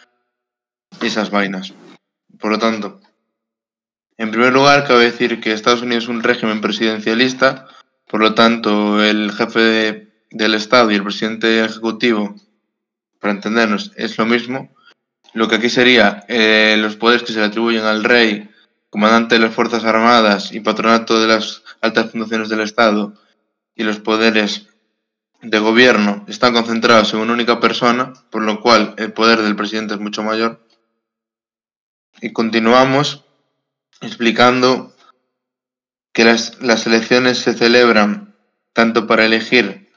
esas 1.01 1.29
vainas. 1.29 1.73
Por 2.39 2.51
lo 2.51 2.59
tanto, 2.59 3.01
en 4.17 4.31
primer 4.31 4.53
lugar, 4.53 4.87
cabe 4.87 5.05
decir 5.05 5.41
que 5.41 5.51
Estados 5.51 5.81
Unidos 5.81 6.05
es 6.05 6.09
un 6.09 6.23
régimen 6.23 6.61
presidencialista, 6.61 7.67
por 8.07 8.21
lo 8.21 8.33
tanto, 8.33 9.03
el 9.03 9.31
jefe 9.31 10.13
del 10.31 10.53
Estado 10.53 10.91
y 10.91 10.95
el 10.95 11.03
presidente 11.03 11.65
ejecutivo, 11.65 12.35
para 13.19 13.33
entendernos, 13.33 13.91
es 13.95 14.17
lo 14.17 14.25
mismo. 14.25 14.73
Lo 15.33 15.49
que 15.49 15.55
aquí 15.55 15.69
sería 15.69 16.23
eh, 16.29 16.77
los 16.79 16.95
poderes 16.95 17.23
que 17.23 17.33
se 17.33 17.39
le 17.39 17.45
atribuyen 17.45 17.83
al 17.83 18.03
rey, 18.03 18.49
comandante 18.89 19.35
de 19.35 19.41
las 19.41 19.53
Fuerzas 19.53 19.83
Armadas 19.83 20.53
y 20.53 20.61
patronato 20.61 21.19
de 21.19 21.27
las 21.27 21.63
altas 21.81 22.11
fundaciones 22.11 22.47
del 22.47 22.61
Estado, 22.61 23.15
y 23.75 23.83
los 23.83 23.99
poderes 23.99 24.67
de 25.49 25.59
gobierno 25.59 26.25
están 26.27 26.53
concentrados 26.53 27.13
en 27.13 27.19
una 27.19 27.33
única 27.33 27.59
persona, 27.59 28.13
por 28.29 28.41
lo 28.41 28.61
cual 28.61 28.95
el 28.97 29.13
poder 29.13 29.41
del 29.41 29.55
presidente 29.55 29.93
es 29.93 29.99
mucho 29.99 30.23
mayor. 30.23 30.65
Y 32.21 32.33
continuamos 32.33 33.23
explicando 34.01 34.93
que 36.13 36.25
las, 36.25 36.61
las 36.61 36.87
elecciones 36.87 37.39
se 37.39 37.53
celebran 37.53 38.35
tanto 38.73 39.07
para 39.07 39.25
elegir 39.25 39.91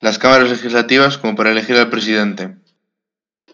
las 0.00 0.18
cámaras 0.18 0.50
legislativas 0.50 1.18
como 1.18 1.34
para 1.34 1.50
elegir 1.50 1.76
al 1.76 1.90
presidente. 1.90 2.56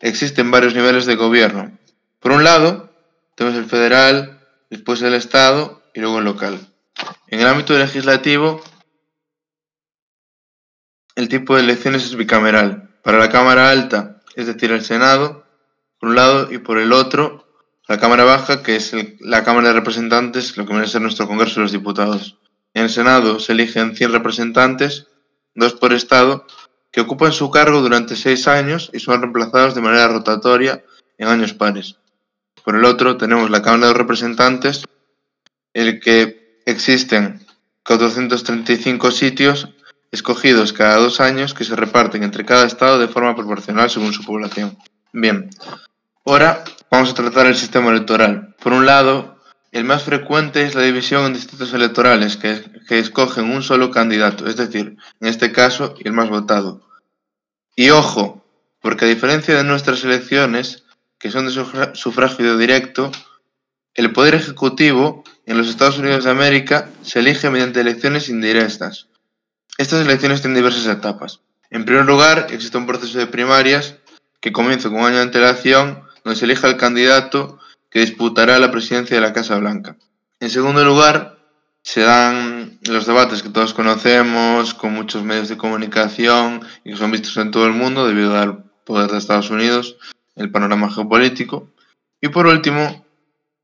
Existen 0.01 0.51
varios 0.51 0.75
niveles 0.75 1.07
de 1.07 1.15
gobierno. 1.15 1.79
Por 2.21 2.33
un 2.33 2.45
lado, 2.45 2.93
tenemos 3.35 3.59
el 3.59 3.67
federal, 3.67 4.41
después 4.69 5.01
el 5.03 5.15
estado 5.15 5.83
y 5.95 6.01
luego 6.01 6.19
el 6.19 6.25
local. 6.25 6.59
En 7.29 7.41
el 7.41 7.47
ámbito 7.47 7.77
legislativo, 7.79 8.63
el 11.16 11.29
tipo 11.29 11.55
de 11.55 11.62
elecciones 11.62 12.05
es 12.05 12.16
bicameral. 12.16 12.90
Para 13.03 13.18
la 13.18 13.31
Cámara 13.31 13.70
Alta, 13.70 14.20
es 14.35 14.46
decir, 14.46 14.72
el 14.72 14.85
Senado, 14.85 15.44
por 15.98 16.11
un 16.11 16.16
lado, 16.16 16.53
y 16.53 16.59
por 16.59 16.79
el 16.79 16.92
otro, 16.92 17.46
la 17.87 17.98
Cámara 17.98 18.24
Baja, 18.24 18.62
que 18.62 18.77
es 18.77 18.92
la 19.20 19.44
Cámara 19.44 19.68
de 19.68 19.74
Representantes, 19.74 20.57
lo 20.57 20.64
que 20.64 20.72
viene 20.72 20.88
ser 20.88 21.03
nuestro 21.03 21.29
Congreso 21.29 21.57
de 21.57 21.62
los 21.62 21.72
Diputados. 21.72 22.38
En 22.72 22.85
el 22.85 22.90
Senado 22.90 23.38
se 23.38 23.53
eligen 23.53 23.94
100 23.94 24.12
representantes, 24.12 25.07
dos 25.55 25.74
por 25.74 25.92
Estado, 25.92 26.46
que 26.90 27.03
ocupan 27.03 27.33
su 27.33 27.50
cargo 27.50 27.81
durante 27.83 28.16
seis 28.16 28.48
años 28.48 28.90
y 28.92 29.00
son 29.00 29.20
reemplazados 29.20 29.74
de 29.74 29.81
manera 29.81 30.09
rotatoria 30.09 30.85
en 31.18 31.29
años 31.29 31.53
pares. 31.53 31.96
Por 32.64 32.77
el 32.77 32.85
otro, 32.85 33.16
tenemos 33.16 33.50
la 33.50 33.62
Cámara 33.62 33.88
de 33.88 33.94
Representantes, 33.94 34.85
en 35.74 35.87
el 35.87 36.00
que 36.00 36.62
existen 36.64 37.44
435 37.85 39.11
sitios 39.11 39.68
escogidos 40.14 40.72
cada 40.72 40.96
dos 40.96 41.20
años 41.20 41.53
que 41.53 41.64
se 41.64 41.77
reparten 41.77 42.22
entre 42.22 42.44
cada 42.44 42.66
estado 42.66 42.98
de 42.98 43.09
forma 43.09 43.37
proporcional 43.37 43.90
según 43.90 44.12
su 44.12 44.24
población. 44.24 44.79
Bien, 45.12 45.50
ahora 46.24 46.64
Vamos 46.94 47.11
a 47.11 47.14
tratar 47.14 47.46
el 47.48 47.57
sistema 47.57 47.90
electoral. 47.90 48.55
Por 48.62 48.72
un 48.72 48.87
lado, 48.87 49.40
el 49.72 49.83
más 49.83 50.05
frecuente 50.05 50.62
es 50.62 50.77
la 50.77 50.83
división 50.83 51.27
en 51.27 51.33
distritos 51.33 51.74
electorales, 51.74 52.37
que, 52.37 52.62
escogen 52.88 53.50
un 53.50 53.64
solo 53.64 53.90
candidato, 53.90 54.46
es 54.46 54.57
decir, 54.57 54.96
en 55.20 55.29
este 55.29 55.50
caso, 55.50 55.96
el 56.05 56.12
más 56.12 56.29
votado. 56.29 56.88
Y 57.74 57.90
ojo, 57.90 58.46
porque 58.81 59.07
a 59.07 59.09
diferencia 59.09 59.57
de 59.57 59.64
nuestras 59.64 60.05
elecciones, 60.05 60.85
que 61.18 61.33
son 61.33 61.46
de 61.46 61.94
sufragio 61.94 62.57
directo, 62.57 63.11
el 63.94 64.12
poder 64.12 64.37
ejecutivo 64.37 65.24
en 65.46 65.59
los 65.59 65.68
Estados 65.68 65.98
Unidos 65.98 66.22
de 66.22 66.31
América 66.31 66.90
se 67.03 67.18
elige 67.18 67.50
mediante 67.50 67.81
elecciones 67.81 68.29
indirectas. 68.29 69.09
Estas 69.77 70.03
elecciones 70.03 70.41
tienen 70.41 70.57
diversas 70.57 70.87
etapas. 70.87 71.41
En 71.71 71.85
primer 71.85 72.05
lugar, 72.05 72.47
existe 72.51 72.79
un 72.79 72.87
proceso 72.87 73.19
de 73.19 73.27
primarias 73.27 73.97
que 74.41 74.53
comienza 74.53 74.89
con 74.89 75.01
un 75.01 75.07
año 75.07 75.17
de 75.17 75.23
antelación 75.23 76.05
donde 76.23 76.39
se 76.39 76.45
elija 76.45 76.69
el 76.69 76.77
candidato 76.77 77.59
que 77.91 78.01
disputará 78.01 78.59
la 78.59 78.71
presidencia 78.71 79.17
de 79.17 79.23
la 79.23 79.33
Casa 79.33 79.59
Blanca. 79.59 79.97
En 80.41 80.51
segundo 80.51 80.85
lugar, 80.85 81.39
se 81.83 82.01
dan 82.01 82.79
los 82.89 83.07
debates 83.07 83.43
que 83.43 83.51
todos 83.51 83.75
conocemos, 83.75 84.75
con 84.75 84.93
muchos 84.95 85.23
medios 85.23 85.49
de 85.49 85.57
comunicación 85.57 86.61
y 86.85 86.91
que 86.91 86.97
son 86.97 87.11
vistos 87.11 87.37
en 87.37 87.51
todo 87.51 87.67
el 87.67 87.73
mundo 87.73 88.07
debido 88.07 88.37
al 88.39 88.65
poder 88.85 89.11
de 89.11 89.19
Estados 89.19 89.51
Unidos, 89.51 89.97
el 90.37 90.51
panorama 90.51 90.91
geopolítico. 90.91 91.71
Y 92.21 92.29
por 92.29 92.47
último, 92.47 93.05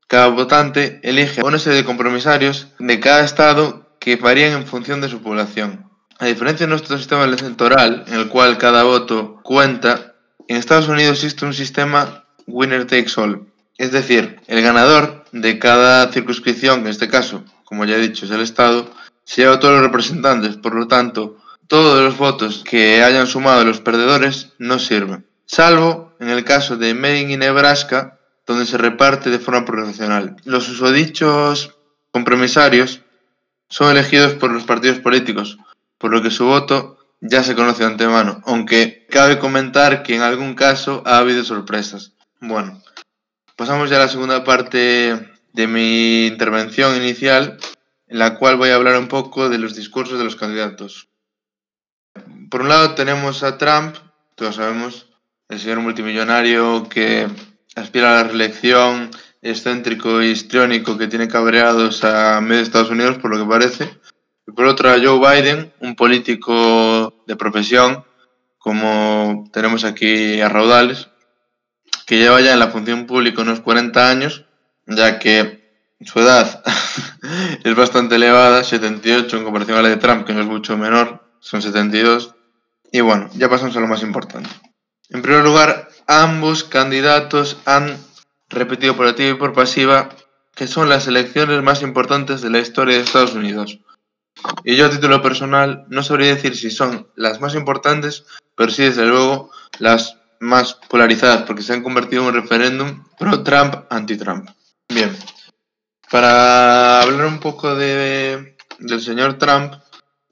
cada 0.07 0.27
votante 0.27 0.99
elige 1.03 1.43
una 1.43 1.57
serie 1.57 1.79
de 1.79 1.85
compromisarios 1.85 2.67
de 2.79 2.99
cada 2.99 3.23
estado 3.23 3.95
que 3.99 4.17
varían 4.17 4.53
en 4.53 4.67
función 4.67 5.01
de 5.01 5.09
su 5.09 5.21
población. 5.21 5.90
A 6.21 6.27
diferencia 6.27 6.67
de 6.67 6.69
nuestro 6.69 6.99
sistema 6.99 7.23
electoral, 7.23 8.03
en 8.05 8.13
el 8.13 8.27
cual 8.29 8.59
cada 8.59 8.83
voto 8.83 9.39
cuenta, 9.41 10.13
en 10.47 10.57
Estados 10.57 10.87
Unidos 10.87 11.17
existe 11.17 11.47
un 11.47 11.53
sistema 11.55 12.25
winner 12.45 12.85
takes 12.85 13.13
all. 13.17 13.47
Es 13.79 13.91
decir, 13.91 14.39
el 14.45 14.61
ganador 14.61 15.25
de 15.31 15.57
cada 15.57 16.11
circunscripción, 16.11 16.81
en 16.81 16.87
este 16.89 17.09
caso, 17.09 17.43
como 17.63 17.85
ya 17.85 17.95
he 17.95 17.99
dicho, 17.99 18.25
es 18.25 18.31
el 18.31 18.41
Estado, 18.41 18.87
se 19.23 19.41
lleva 19.41 19.55
a 19.55 19.59
todos 19.59 19.73
los 19.73 19.83
representantes. 19.83 20.57
Por 20.57 20.75
lo 20.75 20.87
tanto, 20.87 21.37
todos 21.65 22.03
los 22.03 22.19
votos 22.19 22.63
que 22.69 23.01
hayan 23.01 23.25
sumado 23.25 23.65
los 23.65 23.81
perdedores 23.81 24.49
no 24.59 24.77
sirven. 24.77 25.25
Salvo 25.47 26.13
en 26.19 26.29
el 26.29 26.43
caso 26.43 26.77
de 26.77 26.93
Maine 26.93 27.33
y 27.33 27.37
Nebraska, 27.37 28.19
donde 28.45 28.67
se 28.67 28.77
reparte 28.77 29.31
de 29.31 29.39
forma 29.39 29.65
proporcional. 29.65 30.35
Los 30.45 30.69
usodichos 30.69 31.73
compromisarios 32.11 33.01
son 33.69 33.89
elegidos 33.89 34.33
por 34.33 34.51
los 34.51 34.65
partidos 34.65 34.99
políticos, 34.99 35.57
por 36.01 36.11
lo 36.11 36.23
que 36.23 36.31
su 36.31 36.45
voto 36.45 36.97
ya 37.21 37.43
se 37.43 37.55
conoce 37.55 37.83
de 37.83 37.91
antemano, 37.91 38.41
aunque 38.45 39.05
cabe 39.09 39.37
comentar 39.37 40.01
que 40.01 40.15
en 40.15 40.23
algún 40.23 40.55
caso 40.55 41.03
ha 41.05 41.19
habido 41.19 41.43
sorpresas. 41.43 42.13
Bueno, 42.39 42.81
pasamos 43.55 43.91
ya 43.91 43.97
a 43.97 43.99
la 43.99 44.07
segunda 44.07 44.43
parte 44.43 45.29
de 45.53 45.67
mi 45.67 46.25
intervención 46.25 46.97
inicial, 46.97 47.59
en 48.07 48.17
la 48.17 48.35
cual 48.39 48.57
voy 48.57 48.69
a 48.69 48.75
hablar 48.75 48.97
un 48.97 49.07
poco 49.07 49.47
de 49.47 49.59
los 49.59 49.75
discursos 49.75 50.17
de 50.17 50.23
los 50.23 50.35
candidatos. 50.35 51.09
Por 52.49 52.61
un 52.61 52.69
lado 52.69 52.95
tenemos 52.95 53.43
a 53.43 53.59
Trump, 53.59 53.95
todos 54.33 54.55
sabemos, 54.55 55.07
el 55.49 55.59
señor 55.59 55.81
multimillonario 55.81 56.89
que 56.89 57.27
aspira 57.75 58.11
a 58.11 58.23
la 58.23 58.29
reelección, 58.29 59.11
excéntrico 59.43 60.23
y 60.23 60.27
histriónico 60.27 60.97
que 60.97 61.07
tiene 61.07 61.27
cabreados 61.27 62.03
a 62.03 62.41
medio 62.41 62.57
de 62.57 62.63
Estados 62.63 62.89
Unidos, 62.89 63.19
por 63.19 63.29
lo 63.29 63.37
que 63.37 63.49
parece. 63.49 64.00
Y 64.47 64.51
por 64.51 64.65
otro 64.65 64.89
a 64.89 64.99
Joe 65.01 65.19
Biden, 65.19 65.73
un 65.79 65.95
político 65.95 67.23
de 67.27 67.35
profesión, 67.35 68.03
como 68.57 69.49
tenemos 69.51 69.83
aquí 69.83 70.41
a 70.41 70.49
raudales, 70.49 71.09
que 72.05 72.17
lleva 72.17 72.41
ya 72.41 72.53
en 72.53 72.59
la 72.59 72.67
función 72.69 73.05
pública 73.05 73.41
unos 73.41 73.61
40 73.61 74.09
años, 74.09 74.45
ya 74.87 75.19
que 75.19 75.61
su 76.01 76.19
edad 76.19 76.63
es 77.63 77.75
bastante 77.75 78.15
elevada, 78.15 78.63
78 78.63 79.37
en 79.37 79.43
comparación 79.43 79.77
a 79.77 79.81
la 79.81 79.89
de 79.89 79.97
Trump, 79.97 80.25
que 80.25 80.33
no 80.33 80.41
es 80.41 80.47
mucho 80.47 80.77
menor, 80.77 81.23
son 81.39 81.61
72. 81.61 82.35
Y 82.91 83.01
bueno, 83.01 83.29
ya 83.33 83.49
pasamos 83.49 83.75
a 83.77 83.79
lo 83.79 83.87
más 83.87 84.03
importante. 84.03 84.49
En 85.09 85.21
primer 85.21 85.43
lugar, 85.43 85.89
ambos 86.07 86.63
candidatos 86.63 87.57
han 87.65 87.97
repetido 88.49 88.95
por 88.95 89.07
activa 89.07 89.29
y 89.29 89.35
por 89.35 89.53
pasiva 89.53 90.09
que 90.55 90.67
son 90.67 90.89
las 90.89 91.07
elecciones 91.07 91.61
más 91.63 91.81
importantes 91.81 92.41
de 92.41 92.49
la 92.49 92.59
historia 92.59 92.95
de 92.95 93.03
Estados 93.03 93.33
Unidos. 93.33 93.79
Y 94.63 94.75
yo 94.75 94.85
a 94.85 94.89
título 94.89 95.21
personal 95.21 95.85
no 95.89 96.03
sabría 96.03 96.35
decir 96.35 96.55
si 96.55 96.71
son 96.71 97.07
las 97.15 97.41
más 97.41 97.55
importantes, 97.55 98.25
pero 98.55 98.71
sí 98.71 98.83
desde 98.83 99.05
luego 99.05 99.51
las 99.79 100.17
más 100.39 100.73
polarizadas 100.89 101.43
porque 101.43 101.61
se 101.61 101.73
han 101.73 101.83
convertido 101.83 102.23
en 102.23 102.29
un 102.29 102.41
referéndum 102.41 103.03
pro-Trump, 103.17 103.85
anti-Trump. 103.89 104.49
Bien, 104.89 105.15
para 106.09 107.01
hablar 107.01 107.27
un 107.27 107.39
poco 107.39 107.75
de, 107.75 108.57
del 108.79 109.01
señor 109.01 109.37
Trump, 109.37 109.75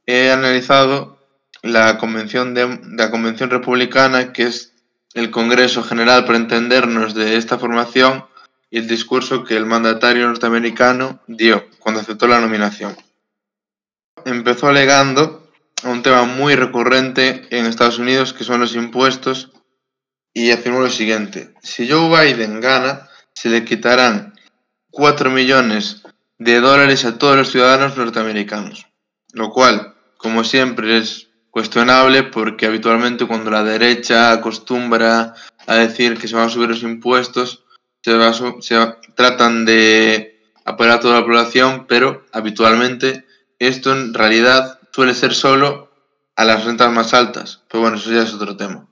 he 0.06 0.32
analizado 0.32 1.20
la 1.62 1.98
convención, 1.98 2.54
de, 2.54 2.80
la 2.98 3.12
convención 3.12 3.50
republicana, 3.50 4.34
que 4.34 4.44
es 4.44 4.74
el 5.14 5.32
Congreso 5.32 5.84
General 5.84 6.26
para 6.26 6.38
entendernos 6.38 7.14
de 7.14 7.38
esta 7.38 7.58
formación, 7.58 8.26
y 8.72 8.80
el 8.80 8.88
discurso 8.88 9.44
que 9.44 9.58
el 9.58 9.66
mandatario 9.66 10.28
norteamericano 10.28 11.22
dio 11.28 11.66
cuando 11.80 12.02
aceptó 12.02 12.28
la 12.28 12.40
nominación. 12.40 12.96
Empezó 14.25 14.67
alegando 14.67 15.49
a 15.84 15.89
un 15.89 16.03
tema 16.03 16.23
muy 16.23 16.55
recurrente 16.55 17.47
en 17.51 17.65
Estados 17.65 17.99
Unidos, 17.99 18.34
que 18.34 18.43
son 18.43 18.60
los 18.60 18.75
impuestos 18.75 19.51
y 20.34 20.51
afirmó 20.51 20.82
lo 20.82 20.89
siguiente, 20.89 21.53
si 21.62 21.89
Joe 21.89 22.08
Biden 22.10 22.62
gana, 22.62 23.10
se 23.34 23.49
le 23.49 23.65
quitarán 23.65 24.34
4 24.91 25.29
millones 25.32 26.03
de 26.38 26.60
dólares 26.62 27.05
a 27.05 27.17
todos 27.17 27.36
los 27.36 27.51
ciudadanos 27.51 27.97
norteamericanos, 27.97 28.88
lo 29.34 29.51
cual, 29.51 29.95
como 30.17 30.43
siempre, 30.43 30.97
es 30.97 31.29
cuestionable 31.49 32.23
porque 32.23 32.67
habitualmente 32.67 33.25
cuando 33.25 33.51
la 33.51 33.63
derecha 33.63 34.32
acostumbra 34.32 35.34
a 35.67 35.75
decir 35.75 36.17
que 36.17 36.27
se 36.27 36.36
van 36.36 36.47
a 36.47 36.49
subir 36.49 36.69
los 36.69 36.84
impuestos, 36.84 37.65
se, 38.01 38.12
se 38.62 38.95
tratan 39.15 39.65
de 39.65 40.39
apoyar 40.63 40.97
a 40.97 40.99
toda 40.99 41.15
la 41.15 41.25
población, 41.25 41.86
pero 41.88 42.25
habitualmente 42.32 43.25
esto 43.60 43.91
en 43.91 44.13
realidad 44.13 44.80
suele 44.91 45.13
ser 45.13 45.34
solo 45.34 45.91
a 46.36 46.45
las 46.45 46.63
rentas 46.63 46.91
más 46.91 47.13
altas. 47.13 47.62
Pero 47.69 47.82
bueno, 47.82 47.98
eso 47.98 48.12
ya 48.12 48.24
es 48.24 48.34
otro 48.34 48.56
tema. 48.56 48.88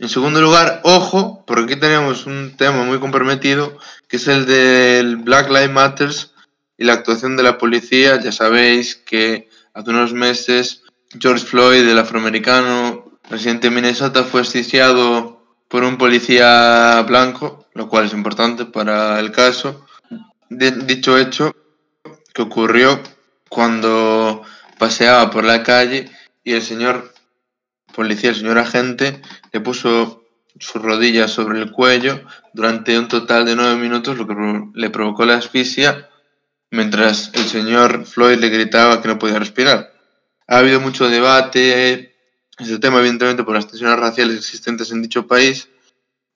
En 0.00 0.08
segundo 0.08 0.40
lugar, 0.40 0.80
ojo, 0.84 1.44
porque 1.46 1.72
aquí 1.72 1.80
tenemos 1.80 2.26
un 2.26 2.56
tema 2.56 2.84
muy 2.84 3.00
comprometido, 3.00 3.78
que 4.08 4.16
es 4.16 4.28
el 4.28 4.46
del 4.46 5.16
Black 5.16 5.48
Lives 5.48 5.70
Matters 5.70 6.34
y 6.76 6.84
la 6.84 6.92
actuación 6.92 7.36
de 7.36 7.42
la 7.42 7.58
policía. 7.58 8.20
Ya 8.20 8.30
sabéis 8.30 8.94
que 8.94 9.48
hace 9.74 9.90
unos 9.90 10.12
meses 10.12 10.82
George 11.18 11.44
Floyd, 11.44 11.88
el 11.88 11.98
afroamericano 11.98 13.18
residente 13.28 13.68
de 13.68 13.74
Minnesota, 13.74 14.24
fue 14.24 14.42
asfixiado 14.42 15.42
por 15.68 15.82
un 15.82 15.98
policía 15.98 17.02
blanco, 17.02 17.66
lo 17.74 17.88
cual 17.88 18.06
es 18.06 18.12
importante 18.12 18.64
para 18.66 19.18
el 19.18 19.32
caso. 19.32 19.84
dicho 20.48 21.18
hecho, 21.18 21.54
que 22.32 22.42
ocurrió 22.42 23.00
cuando 23.48 24.42
paseaba 24.78 25.30
por 25.30 25.44
la 25.44 25.62
calle 25.62 26.10
y 26.44 26.52
el 26.52 26.62
señor 26.62 27.12
policía, 27.94 28.30
el 28.30 28.36
señor 28.36 28.58
agente, 28.58 29.20
le 29.52 29.60
puso 29.60 30.24
sus 30.58 30.82
rodillas 30.82 31.30
sobre 31.30 31.60
el 31.60 31.70
cuello 31.70 32.20
durante 32.52 32.98
un 32.98 33.08
total 33.08 33.44
de 33.44 33.56
nueve 33.56 33.76
minutos, 33.76 34.18
lo 34.18 34.26
que 34.26 34.34
le 34.74 34.90
provocó 34.90 35.24
la 35.24 35.36
asfixia, 35.36 36.08
mientras 36.70 37.30
el 37.34 37.46
señor 37.46 38.06
Floyd 38.06 38.38
le 38.38 38.48
gritaba 38.48 39.00
que 39.00 39.08
no 39.08 39.18
podía 39.18 39.38
respirar. 39.38 39.92
Ha 40.46 40.58
habido 40.58 40.80
mucho 40.80 41.08
debate 41.08 42.14
ese 42.58 42.78
tema, 42.78 42.98
evidentemente, 42.98 43.44
por 43.44 43.54
las 43.54 43.68
tensiones 43.68 43.98
raciales 43.98 44.36
existentes 44.36 44.90
en 44.90 45.02
dicho 45.02 45.26
país, 45.26 45.68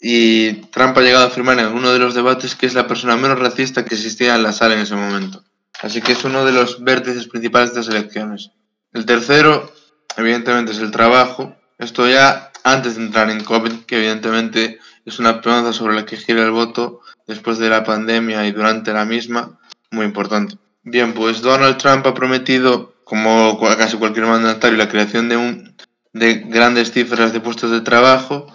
y 0.00 0.54
Trump 0.72 0.98
ha 0.98 1.00
llegado 1.00 1.24
a 1.24 1.28
afirmar 1.28 1.58
en 1.60 1.66
uno 1.66 1.92
de 1.92 1.98
los 2.00 2.14
debates 2.14 2.56
que 2.56 2.66
es 2.66 2.74
la 2.74 2.88
persona 2.88 3.16
menos 3.16 3.38
racista 3.38 3.84
que 3.84 3.94
existía 3.94 4.34
en 4.34 4.42
la 4.42 4.52
sala 4.52 4.74
en 4.74 4.80
ese 4.80 4.96
momento. 4.96 5.44
Así 5.82 6.00
que 6.00 6.12
es 6.12 6.24
uno 6.24 6.44
de 6.44 6.52
los 6.52 6.82
vértices 6.82 7.26
principales 7.26 7.74
de 7.74 7.80
estas 7.80 7.94
elecciones. 7.94 8.52
El 8.92 9.04
tercero, 9.04 9.70
evidentemente, 10.16 10.72
es 10.72 10.78
el 10.78 10.92
trabajo. 10.92 11.56
Esto 11.78 12.08
ya 12.08 12.52
antes 12.62 12.96
de 12.96 13.02
entrar 13.02 13.30
en 13.30 13.42
COVID, 13.42 13.84
que 13.84 13.96
evidentemente 13.96 14.78
es 15.04 15.18
una 15.18 15.40
pregunta 15.40 15.72
sobre 15.72 15.96
la 15.96 16.06
que 16.06 16.16
gira 16.16 16.44
el 16.44 16.52
voto 16.52 17.00
después 17.26 17.58
de 17.58 17.68
la 17.68 17.82
pandemia 17.82 18.46
y 18.46 18.52
durante 18.52 18.92
la 18.92 19.04
misma, 19.04 19.58
muy 19.90 20.06
importante. 20.06 20.56
Bien, 20.84 21.14
pues 21.14 21.42
Donald 21.42 21.78
Trump 21.78 22.06
ha 22.06 22.14
prometido, 22.14 22.94
como 23.04 23.58
casi 23.76 23.96
cualquier 23.96 24.26
mandatario, 24.26 24.78
la 24.78 24.88
creación 24.88 25.28
de, 25.28 25.36
un, 25.36 25.76
de 26.12 26.34
grandes 26.46 26.92
cifras 26.92 27.32
de 27.32 27.40
puestos 27.40 27.72
de 27.72 27.80
trabajo 27.80 28.46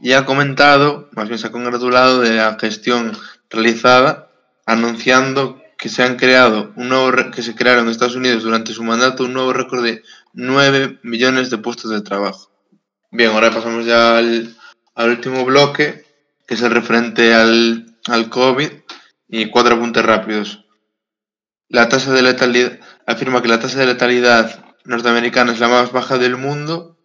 y 0.00 0.12
ha 0.12 0.24
comentado, 0.24 1.08
más 1.12 1.28
bien 1.28 1.38
se 1.38 1.48
ha 1.48 1.52
congratulado 1.52 2.20
de 2.20 2.36
la 2.36 2.56
gestión 2.60 3.16
realizada, 3.50 4.30
anunciando 4.66 5.60
que 5.78 5.88
se 5.88 6.02
han 6.02 6.16
creado 6.16 6.72
un 6.76 6.88
nuevo 6.88 7.30
que 7.30 7.42
se 7.42 7.54
crearon 7.54 7.84
en 7.84 7.90
Estados 7.90 8.16
Unidos 8.16 8.42
durante 8.42 8.72
su 8.72 8.82
mandato 8.82 9.24
un 9.24 9.34
nuevo 9.34 9.52
récord 9.52 9.84
de 9.84 10.02
9 10.32 11.00
millones 11.02 11.50
de 11.50 11.58
puestos 11.58 11.90
de 11.90 12.00
trabajo. 12.00 12.50
Bien, 13.10 13.30
ahora 13.30 13.50
pasamos 13.50 13.86
ya 13.86 14.18
al, 14.18 14.54
último 14.96 15.44
bloque, 15.44 16.04
que 16.46 16.54
es 16.54 16.62
el 16.62 16.70
referente 16.70 17.34
al, 17.34 17.96
al 18.06 18.28
COVID 18.28 18.68
y 19.28 19.46
cuatro 19.46 19.76
apuntes 19.76 20.04
rápidos. 20.04 20.64
La 21.68 21.88
tasa 21.88 22.12
de 22.12 22.22
letalidad 22.22 22.78
afirma 23.06 23.42
que 23.42 23.48
la 23.48 23.60
tasa 23.60 23.78
de 23.78 23.86
letalidad 23.86 24.64
norteamericana 24.84 25.52
es 25.52 25.60
la 25.60 25.68
más 25.68 25.92
baja 25.92 26.18
del 26.18 26.36
mundo 26.36 26.96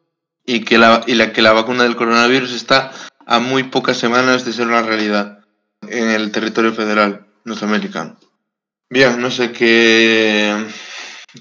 y 0.46 0.64
que 0.64 0.78
la, 0.78 1.04
y 1.08 1.16
la 1.16 1.34
que 1.34 1.42
la 1.42 1.54
vacuna 1.54 1.84
del 1.84 1.96
coronavirus 1.96 2.54
está 2.54 2.92
a 3.26 3.40
muy 3.40 3.64
pocas 3.64 3.98
semanas 3.98 4.46
de 4.46 4.54
ser 4.54 4.68
una 4.68 4.82
realidad 4.82 5.40
en 5.88 6.10
el 6.10 6.32
territorio 6.32 6.74
federal 6.74 7.26
norteamericano. 7.44 8.18
Bien, 8.92 9.22
no 9.22 9.32
sé 9.32 9.54
qué, 9.54 10.54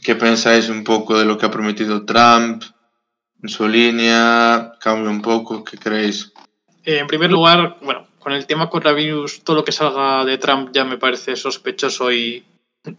qué 0.04 0.14
pensáis 0.14 0.68
un 0.68 0.84
poco 0.84 1.18
de 1.18 1.24
lo 1.24 1.36
que 1.36 1.46
ha 1.46 1.50
prometido 1.50 2.04
Trump 2.04 2.62
en 3.42 3.48
su 3.48 3.66
línea, 3.66 4.74
cambia 4.78 5.10
un 5.10 5.20
poco, 5.20 5.64
¿qué 5.64 5.76
creéis? 5.76 6.32
En 6.84 7.08
primer 7.08 7.28
lugar, 7.32 7.78
bueno, 7.82 8.06
con 8.20 8.34
el 8.34 8.46
tema 8.46 8.70
coronavirus, 8.70 9.42
todo 9.42 9.56
lo 9.56 9.64
que 9.64 9.72
salga 9.72 10.24
de 10.24 10.38
Trump 10.38 10.70
ya 10.72 10.84
me 10.84 10.96
parece 10.96 11.34
sospechoso 11.34 12.12
y, 12.12 12.44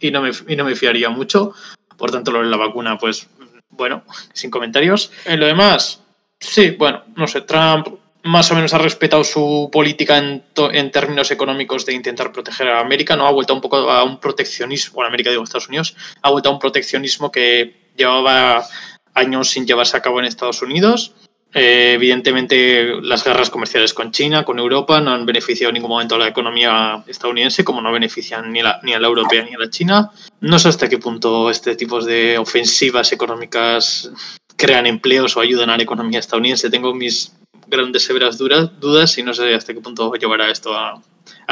y, 0.02 0.12
no, 0.12 0.22
me, 0.22 0.32
y 0.46 0.58
no 0.58 0.66
me 0.66 0.76
fiaría 0.76 1.10
mucho. 1.10 1.54
Por 1.96 2.12
tanto, 2.12 2.32
lo 2.32 2.44
de 2.44 2.50
la 2.50 2.58
vacuna, 2.58 2.98
pues 2.98 3.30
bueno, 3.70 4.04
sin 4.34 4.52
comentarios. 4.52 5.14
En 5.24 5.40
lo 5.40 5.46
demás, 5.46 6.04
sí, 6.38 6.72
bueno, 6.72 7.06
no 7.16 7.26
sé, 7.26 7.40
Trump 7.40 7.88
más 8.24 8.52
o 8.52 8.56
menos 8.56 8.74
ha 8.74 8.78
respetado 8.78 9.24
su 9.24 9.70
política 9.72 10.18
en, 10.18 10.44
en, 10.74 10.92
términos 10.92 11.32
económicos 11.32 11.86
de 11.86 11.94
intentar 11.94 12.32
proteger 12.32 12.68
a 12.70 12.80
América, 12.80 13.16
¿no? 13.16 13.28
Ha 13.28 13.32
vuelto 13.32 13.54
un 13.54 13.62
poco 13.62 13.78
a 13.90 14.04
un 14.04 14.20
proteccionismo, 14.20 14.96
bueno, 14.96 15.08
América 15.08 15.30
digo 15.30 15.44
Estados 15.44 15.70
Unidos, 15.70 15.96
ha 16.22 16.30
vuelto 16.30 16.50
a 16.50 16.54
un 16.54 16.60
proteccionismo 16.60 17.32
que 17.32 17.92
llevaba 17.96 18.66
años 19.14 19.50
sin 19.50 19.66
llevarse 19.66 19.98
a 19.98 20.02
cabo 20.02 20.20
en 20.20 20.26
Estados 20.26 20.62
Unidos 20.62 21.14
eh, 21.54 21.94
evidentemente, 21.96 23.02
las 23.02 23.26
guerras 23.26 23.50
comerciales 23.50 23.94
con 23.94 24.12
China, 24.12 24.46
con 24.46 24.58
Europa, 24.58 25.02
no 25.02 25.12
han 25.12 25.26
beneficiado 25.26 25.70
en 25.70 25.76
ningún 25.76 25.90
momento 25.90 26.16
a 26.16 26.20
la 26.20 26.28
economía 26.28 27.04
estadounidense, 27.08 27.66
como 27.66 27.82
no 27.82 27.92
benefician 27.92 28.52
ni, 28.54 28.62
ni 28.84 28.94
a 28.94 29.00
la 29.00 29.08
europea 29.08 29.44
ni 29.44 29.54
a 29.54 29.60
la 29.60 29.70
china. 29.70 30.12
No 30.40 30.60
sé 30.60 30.70
hasta 30.70 30.88
qué 30.88 30.98
punto 30.98 31.50
este 31.50 31.76
tipo 31.76 32.02
de 32.02 32.38
ofensivas 32.38 33.12
económicas 33.12 34.12
crean 34.56 34.88
empleos 34.88 35.36
o 35.36 35.42
ayudan 35.42 35.70
a 35.70 35.78
la 35.78 35.84
economía 35.84 36.20
estadounidense. 36.20 36.70
Tengo 36.70 36.94
mis 36.94 37.34
grandes 37.72 38.04
severas 38.04 38.38
dudas 38.38 39.18
y 39.18 39.24
no 39.24 39.34
sé 39.34 39.56
hasta 39.56 39.74
qué 39.74 39.82
punto 39.82 40.14
llevará 40.14 40.52
esto 40.52 40.76
a, 40.76 41.02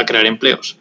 crear 0.05 0.25
empleos. 0.25 0.77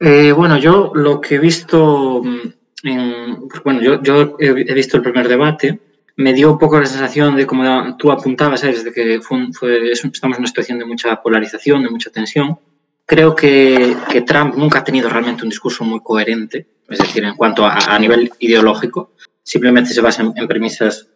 Eh, 0.00 0.32
bueno, 0.32 0.58
yo 0.58 0.92
lo 0.94 1.20
que 1.20 1.34
he 1.34 1.38
visto, 1.38 2.22
mm, 2.24 3.48
bueno, 3.64 3.82
yo, 3.82 4.36
he 4.38 4.74
visto 4.74 4.96
el 4.96 5.02
primer 5.02 5.28
debate 5.28 5.78
me 6.18 6.32
dio 6.32 6.50
un 6.50 6.58
poco 6.58 6.80
la 6.80 6.86
sensación 6.86 7.36
de, 7.36 7.46
como 7.46 7.96
tú 7.96 8.10
apuntabas, 8.10 8.60
¿sabes? 8.60 8.82
de 8.82 8.92
que 8.92 9.14
estamos 9.14 10.36
en 10.36 10.40
una 10.40 10.48
situación 10.48 10.78
de 10.80 10.84
mucha 10.84 11.22
polarización, 11.22 11.84
de 11.84 11.90
mucha 11.90 12.10
tensión. 12.10 12.58
Creo 13.06 13.36
que, 13.36 13.96
Trump 14.26 14.56
nunca 14.56 14.80
ha 14.80 14.84
tenido 14.84 15.08
realmente 15.08 15.44
un 15.44 15.48
discurso 15.48 15.84
muy 15.84 16.00
coherente, 16.00 16.66
es 16.88 16.98
decir, 16.98 17.22
en 17.22 17.36
cuanto 17.36 17.64
a, 17.64 17.76
a 17.76 17.98
nivel 18.00 18.32
ideológico, 18.40 19.12
simplemente 19.44 19.94
se 19.94 20.00
basa 20.00 20.22
en, 20.22 20.48
premisas 20.48 21.08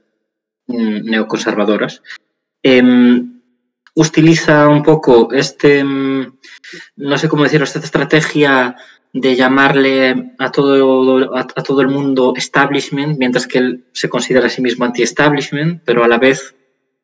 mm, 0.68 1.10
neoconservadoras. 1.10 2.00
Eh, 2.62 3.22
utiliza 3.94 4.68
un 4.68 4.82
poco 4.82 5.32
este, 5.32 5.84
mm, 5.84 6.38
no 6.96 7.18
sé 7.18 7.28
cómo 7.28 7.42
decirlo, 7.42 7.64
esta 7.64 7.78
estrategia 7.78 8.76
de 9.12 9.36
llamarle 9.36 10.32
a 10.38 10.50
todo, 10.50 11.36
a, 11.36 11.46
todo 11.46 11.82
el 11.82 11.88
mundo 11.88 12.32
establishment, 12.34 13.18
mientras 13.18 13.46
que 13.46 13.58
él 13.58 13.86
se 13.92 14.08
considera 14.08 14.46
a 14.46 14.50
sí 14.50 14.62
mismo 14.62 14.86
anti-establishment, 14.86 15.82
pero 15.84 16.02
a 16.02 16.08
la 16.08 16.18
vez, 16.18 16.54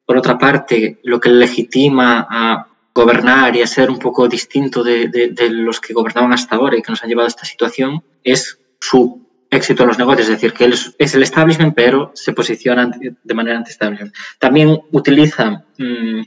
por 0.06 0.16
otra 0.16 0.38
parte, 0.38 1.00
lo 1.02 1.20
que 1.20 1.28
le 1.28 1.36
legitima 1.36 2.26
a 2.30 2.66
gobernar 2.94 3.54
y 3.54 3.62
a 3.62 3.66
ser 3.66 3.90
un 3.90 3.98
poco 3.98 4.26
distinto 4.26 4.82
de, 4.82 5.08
de, 5.08 5.50
los 5.50 5.80
que 5.80 5.92
gobernaban 5.92 6.32
hasta 6.32 6.56
ahora 6.56 6.76
y 6.76 6.82
que 6.82 6.90
nos 6.90 7.02
han 7.02 7.10
llevado 7.10 7.26
a 7.26 7.28
esta 7.28 7.44
situación 7.44 8.02
es 8.24 8.58
su 8.80 9.27
éxito 9.50 9.82
en 9.82 9.88
los 9.88 9.98
negocios, 9.98 10.28
es 10.28 10.34
decir, 10.34 10.52
que 10.52 10.64
él 10.64 10.74
es 10.98 11.14
el 11.14 11.22
establishment, 11.22 11.74
pero 11.74 12.10
se 12.14 12.32
posiciona 12.32 12.90
de 13.00 13.34
manera 13.34 13.58
anti-establishment. 13.58 14.14
También 14.38 14.78
utiliza 14.92 15.64
mm, 15.78 16.22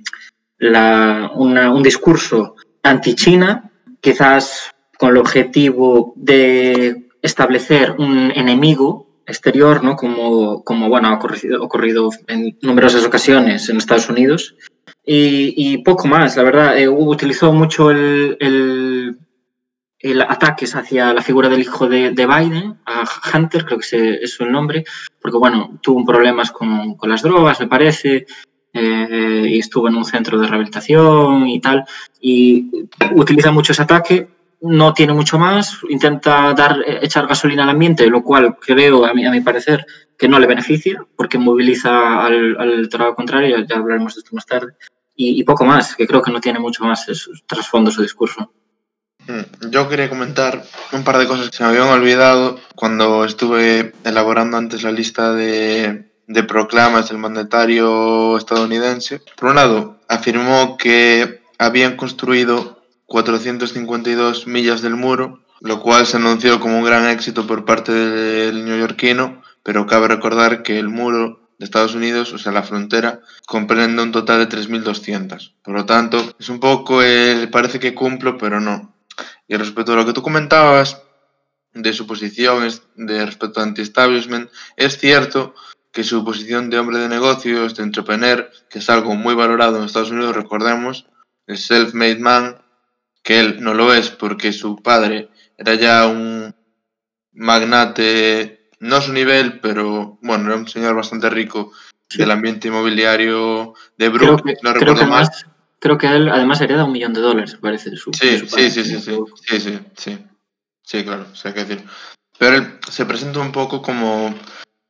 un 1.36 1.84
discurso 1.84 2.56
anti-China, 2.84 3.72
quizás 4.00 4.72
con 4.98 5.10
el 5.10 5.18
objetivo 5.18 6.14
de 6.16 7.10
establecer 7.22 7.96
un 7.98 8.32
enemigo 8.36 9.08
exterior, 9.26 9.84
¿no? 9.84 9.96
como, 9.96 10.64
como 10.64 10.90
bueno, 10.90 11.10
ha 11.10 11.14
ocurrido, 11.60 12.10
en 12.28 12.58
numerosas 12.62 13.06
ocasiones 13.06 13.70
en 13.70 13.78
Estados 13.78 14.10
Unidos. 14.10 14.56
Y, 15.04 15.80
poco 15.80 16.08
más, 16.08 16.38
la 16.38 16.44
verdad. 16.44 16.78
Eh, 16.78 16.88
utilizó 16.88 17.52
mucho 17.52 17.92
el, 17.92 19.18
el, 20.02 20.22
ataques 20.22 20.76
hacia 20.76 21.14
la 21.14 21.22
figura 21.22 21.50
del 21.50 21.62
hijo 21.62 21.88
de, 21.88 22.12
de 22.12 22.26
Biden, 22.26 22.80
a 22.86 23.06
Hunter, 23.34 23.66
creo 23.66 23.80
que 23.80 24.20
es 24.22 24.34
su 24.34 24.46
nombre, 24.46 24.84
porque 25.22 25.38
bueno, 25.38 25.80
tuvo 25.82 26.06
problemas 26.06 26.52
con, 26.52 26.96
con 26.96 27.10
las 27.10 27.22
drogas, 27.22 27.60
me 27.60 27.68
parece, 27.68 28.26
eh, 28.74 29.46
y 29.48 29.60
estuvo 29.60 29.88
en 29.88 29.96
un 29.96 30.06
centro 30.06 30.40
de 30.40 30.48
rehabilitación 30.48 31.48
y 31.48 31.60
tal, 31.60 31.86
y 32.20 32.70
utiliza 33.16 33.52
mucho 33.52 33.74
ese 33.74 33.84
ataque 33.84 34.28
no 34.62 34.94
tiene 34.94 35.14
mucho 35.14 35.40
más, 35.40 35.80
intenta 35.90 36.54
dar, 36.54 36.78
echar 37.02 37.28
gasolina 37.28 37.64
al 37.64 37.72
ambiente, 37.72 38.08
lo 38.08 38.24
cual 38.24 38.58
creo, 38.60 39.06
a 39.06 39.14
mi, 39.14 39.26
a 39.26 39.32
mi 39.32 39.42
parecer, 39.42 39.86
que 40.18 40.28
no 40.28 40.40
le 40.40 40.46
beneficia, 40.46 41.04
porque 41.16 41.40
moviliza 41.40 42.24
al, 42.24 42.58
al 42.60 43.16
contrario, 43.16 43.58
ya 43.68 43.78
hablaremos 43.78 44.14
de 44.14 44.20
esto 44.20 44.36
más 44.36 44.46
tarde. 44.46 44.74
y, 45.16 45.40
y 45.40 45.44
poco 45.44 45.66
más, 45.66 45.96
que 45.96 46.06
creo 46.06 46.22
que 46.22 46.32
no 46.32 46.40
tiene 46.40 46.60
mucho 46.60 46.84
más 46.84 47.08
trasfondo 47.48 47.90
su 47.90 48.04
discurso. 48.04 48.52
Mm, 49.32 49.70
Yo 49.70 49.88
quería 49.88 50.10
comentar 50.10 50.64
un 50.92 51.04
par 51.04 51.18
de 51.18 51.28
cosas 51.28 51.50
que 51.50 51.58
se 51.58 51.64
me 51.64 51.70
habían 51.70 51.88
olvidado 51.88 52.60
cuando 52.76 53.24
estuve 53.24 53.94
elaborando 54.04 54.58
antes 54.58 54.84
la 54.84 54.92
lista 54.92 55.34
de, 55.34 56.12
de 56.28 56.44
proclamas 56.44 57.10
del 57.10 57.18
mandatario 57.18 58.38
estadounidense. 58.38 59.22
Por 59.38 59.50
un 59.50 59.56
lado, 59.56 60.00
afirmó 60.08 60.78
que 60.78 61.42
habían 61.58 61.96
construido 61.96 62.84
452 63.06 64.48
millas 64.48 64.82
del 64.82 64.96
muro, 64.96 65.44
lo 65.62 65.80
cual 65.80 66.06
se 66.06 66.18
anunció 66.18 66.60
como 66.60 66.80
un 66.80 66.86
gran 66.86 67.08
éxito 67.08 67.48
por 67.48 67.66
parte 67.66 67.92
del 67.92 68.66
neoyorquino, 68.66 69.42
pero 69.64 69.86
cabe 69.86 70.08
recordar 70.08 70.64
que 70.64 70.80
el 70.80 70.90
muro 70.90 71.42
de 71.60 71.66
Estados 71.66 71.94
Unidos, 71.94 72.34
o 72.34 72.40
sea, 72.40 72.52
la 72.52 72.64
frontera, 72.64 73.20
comprende 73.46 74.02
un 74.02 74.12
total 74.12 74.40
de 74.40 74.58
3.200. 74.58 75.54
Por 75.62 75.76
lo 75.76 75.86
tanto, 75.86 76.18
es 76.40 76.50
un 76.50 76.60
poco, 76.60 77.04
el, 77.04 77.50
parece 77.52 77.80
que 77.80 77.94
cumplo, 77.94 78.38
pero 78.40 78.60
no. 78.60 78.91
Y 79.48 79.56
respecto 79.56 79.94
a 79.94 79.96
lo 79.96 80.06
que 80.06 80.14
tú 80.14 80.22
comentabas 80.22 81.02
de 81.74 81.94
su 81.94 82.06
posición 82.06 82.68
de 82.96 83.26
respecto 83.26 83.60
a 83.60 83.64
anti-establishment, 83.64 84.50
es 84.76 84.98
cierto 84.98 85.54
que 85.92 86.04
su 86.04 86.24
posición 86.24 86.70
de 86.70 86.80
hombre 86.80 87.00
de 87.00 87.10
negocios, 87.10 87.76
de 87.76 87.84
entrepreneur, 87.84 88.50
que 88.70 88.80
es 88.80 88.90
algo 88.90 89.16
muy 89.16 89.36
valorado 89.36 89.78
en 89.78 89.84
Estados 89.84 90.12
Unidos, 90.12 90.36
recordemos, 90.36 91.06
el 91.48 91.58
self-made 91.58 92.20
man, 92.20 92.62
que 93.24 93.40
él 93.40 93.62
no 93.62 93.74
lo 93.74 93.94
es 93.94 94.10
porque 94.10 94.54
su 94.54 94.82
padre 94.82 95.30
era 95.58 95.76
ya 95.76 96.08
un 96.08 96.56
magnate, 97.34 98.70
no 98.80 98.98
a 98.98 99.02
su 99.02 99.14
nivel, 99.14 99.60
pero 99.60 100.18
bueno, 100.22 100.48
era 100.48 100.56
un 100.56 100.68
señor 100.68 100.96
bastante 100.96 101.30
rico 101.30 101.72
Sí. 102.12 102.18
del 102.18 102.32
ambiente 102.32 102.68
inmobiliario 102.68 103.74
de 103.98 104.10
Brooklyn, 104.10 104.58
no 104.64 104.74
recuerdo 104.74 105.08
más, 105.08 105.46
creo 105.82 105.98
que 105.98 106.08
él 106.08 106.30
además 106.30 106.62
hereda 106.62 106.86
un 106.86 106.94
millón 106.94 107.12
de 107.14 107.20
dólares, 107.20 107.58
parece, 107.60 107.94
su, 107.98 108.12
de 108.12 108.18
Sí, 108.18 108.38
su 108.38 108.46
sí, 108.48 108.72
sí, 108.72 108.84
sí, 108.86 109.00
sí, 109.02 109.18
sí, 109.48 109.60
sí, 109.60 109.80
sí, 109.98 110.26
sí, 110.84 111.04
claro, 111.04 111.26
o 111.30 111.36
sea, 111.36 111.54
que 111.54 111.66
decir. 111.66 111.84
Pero 112.38 112.56
él 112.56 112.80
se 112.90 113.06
presenta 113.06 113.40
un 113.40 113.52
poco 113.52 113.82
como 113.82 114.34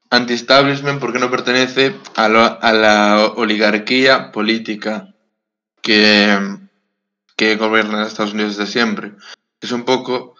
anti-establishment 0.09 0.99
porque 0.99 1.19
no 1.19 1.31
pertenece 1.31 1.95
a, 2.15 2.27
lo- 2.29 2.61
a 2.61 2.73
la 2.73 3.31
oligarquía 3.35 4.31
política 4.31 5.13
que, 5.81 6.37
que 7.35 7.55
gobierna 7.55 8.05
Estados 8.05 8.33
Unidos 8.33 8.57
desde 8.57 8.71
siempre. 8.71 9.13
Es 9.61 9.71
un 9.71 9.83
poco... 9.83 10.35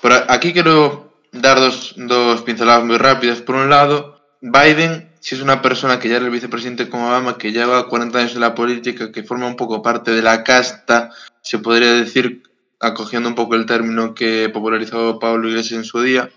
Por 0.00 0.12
a- 0.12 0.26
aquí 0.28 0.52
quiero 0.52 1.14
dar 1.32 1.58
dos, 1.60 1.94
dos 1.96 2.42
pinceladas 2.42 2.84
muy 2.84 2.96
rápidas. 2.98 3.40
Por 3.42 3.54
un 3.56 3.70
lado, 3.70 4.20
Biden, 4.40 5.10
si 5.24 5.34
es 5.34 5.40
una 5.40 5.62
persona 5.62 5.98
que 5.98 6.10
ya 6.10 6.16
era 6.16 6.26
el 6.26 6.30
vicepresidente 6.30 6.90
con 6.90 7.00
Obama, 7.00 7.38
que 7.38 7.50
lleva 7.50 7.88
40 7.88 8.18
años 8.18 8.34
en 8.34 8.42
la 8.42 8.54
política, 8.54 9.10
que 9.10 9.22
forma 9.22 9.46
un 9.46 9.56
poco 9.56 9.80
parte 9.80 10.10
de 10.10 10.20
la 10.20 10.44
casta, 10.44 11.12
se 11.40 11.58
podría 11.60 11.92
decir, 11.92 12.42
acogiendo 12.78 13.30
un 13.30 13.34
poco 13.34 13.54
el 13.54 13.64
término 13.64 14.14
que 14.14 14.50
popularizó 14.50 15.18
Pablo 15.18 15.48
Iglesias 15.48 15.78
en 15.78 15.84
su 15.86 16.02
día, 16.02 16.28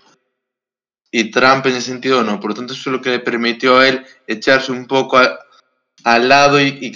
y 1.10 1.30
Trump 1.30 1.66
en 1.66 1.72
ese 1.72 1.90
sentido 1.90 2.24
no. 2.24 2.40
Por 2.40 2.52
lo 2.52 2.56
tanto, 2.56 2.72
eso 2.72 2.88
es 2.88 2.96
lo 2.96 3.02
que 3.02 3.10
le 3.10 3.18
permitió 3.18 3.76
a 3.76 3.88
él 3.88 4.06
echarse 4.26 4.72
un 4.72 4.86
poco 4.86 5.20
al 6.04 6.28
lado 6.30 6.58
y, 6.58 6.68
y, 6.80 6.94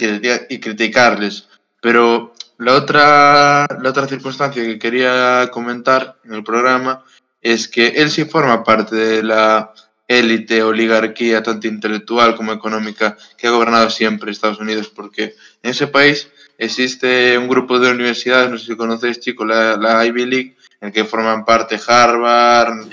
y 0.48 0.60
criticarles. 0.60 1.46
Pero 1.82 2.32
la 2.56 2.72
otra, 2.72 3.66
la 3.82 3.90
otra 3.90 4.08
circunstancia 4.08 4.62
que 4.62 4.78
quería 4.78 5.50
comentar 5.52 6.16
en 6.24 6.32
el 6.32 6.42
programa 6.42 7.04
es 7.42 7.68
que 7.68 7.88
él 7.88 8.10
sí 8.10 8.24
forma 8.24 8.64
parte 8.64 8.96
de 8.96 9.22
la 9.22 9.74
élite, 10.08 10.62
oligarquía, 10.62 11.42
tanto 11.42 11.68
intelectual 11.68 12.36
como 12.36 12.52
económica, 12.52 13.16
que 13.36 13.46
ha 13.46 13.50
gobernado 13.50 13.90
siempre 13.90 14.30
Estados 14.30 14.60
Unidos, 14.60 14.88
porque 14.88 15.34
en 15.62 15.70
ese 15.70 15.86
país 15.86 16.28
existe 16.58 17.38
un 17.38 17.48
grupo 17.48 17.78
de 17.78 17.90
universidades, 17.90 18.50
no 18.50 18.58
sé 18.58 18.66
si 18.66 18.76
conocéis, 18.76 19.20
chicos, 19.20 19.46
la, 19.46 20.06
Ivy 20.06 20.26
League, 20.26 20.56
en 20.80 20.88
el 20.88 20.92
que 20.92 21.04
forman 21.04 21.44
parte 21.44 21.80
Harvard, 21.86 22.88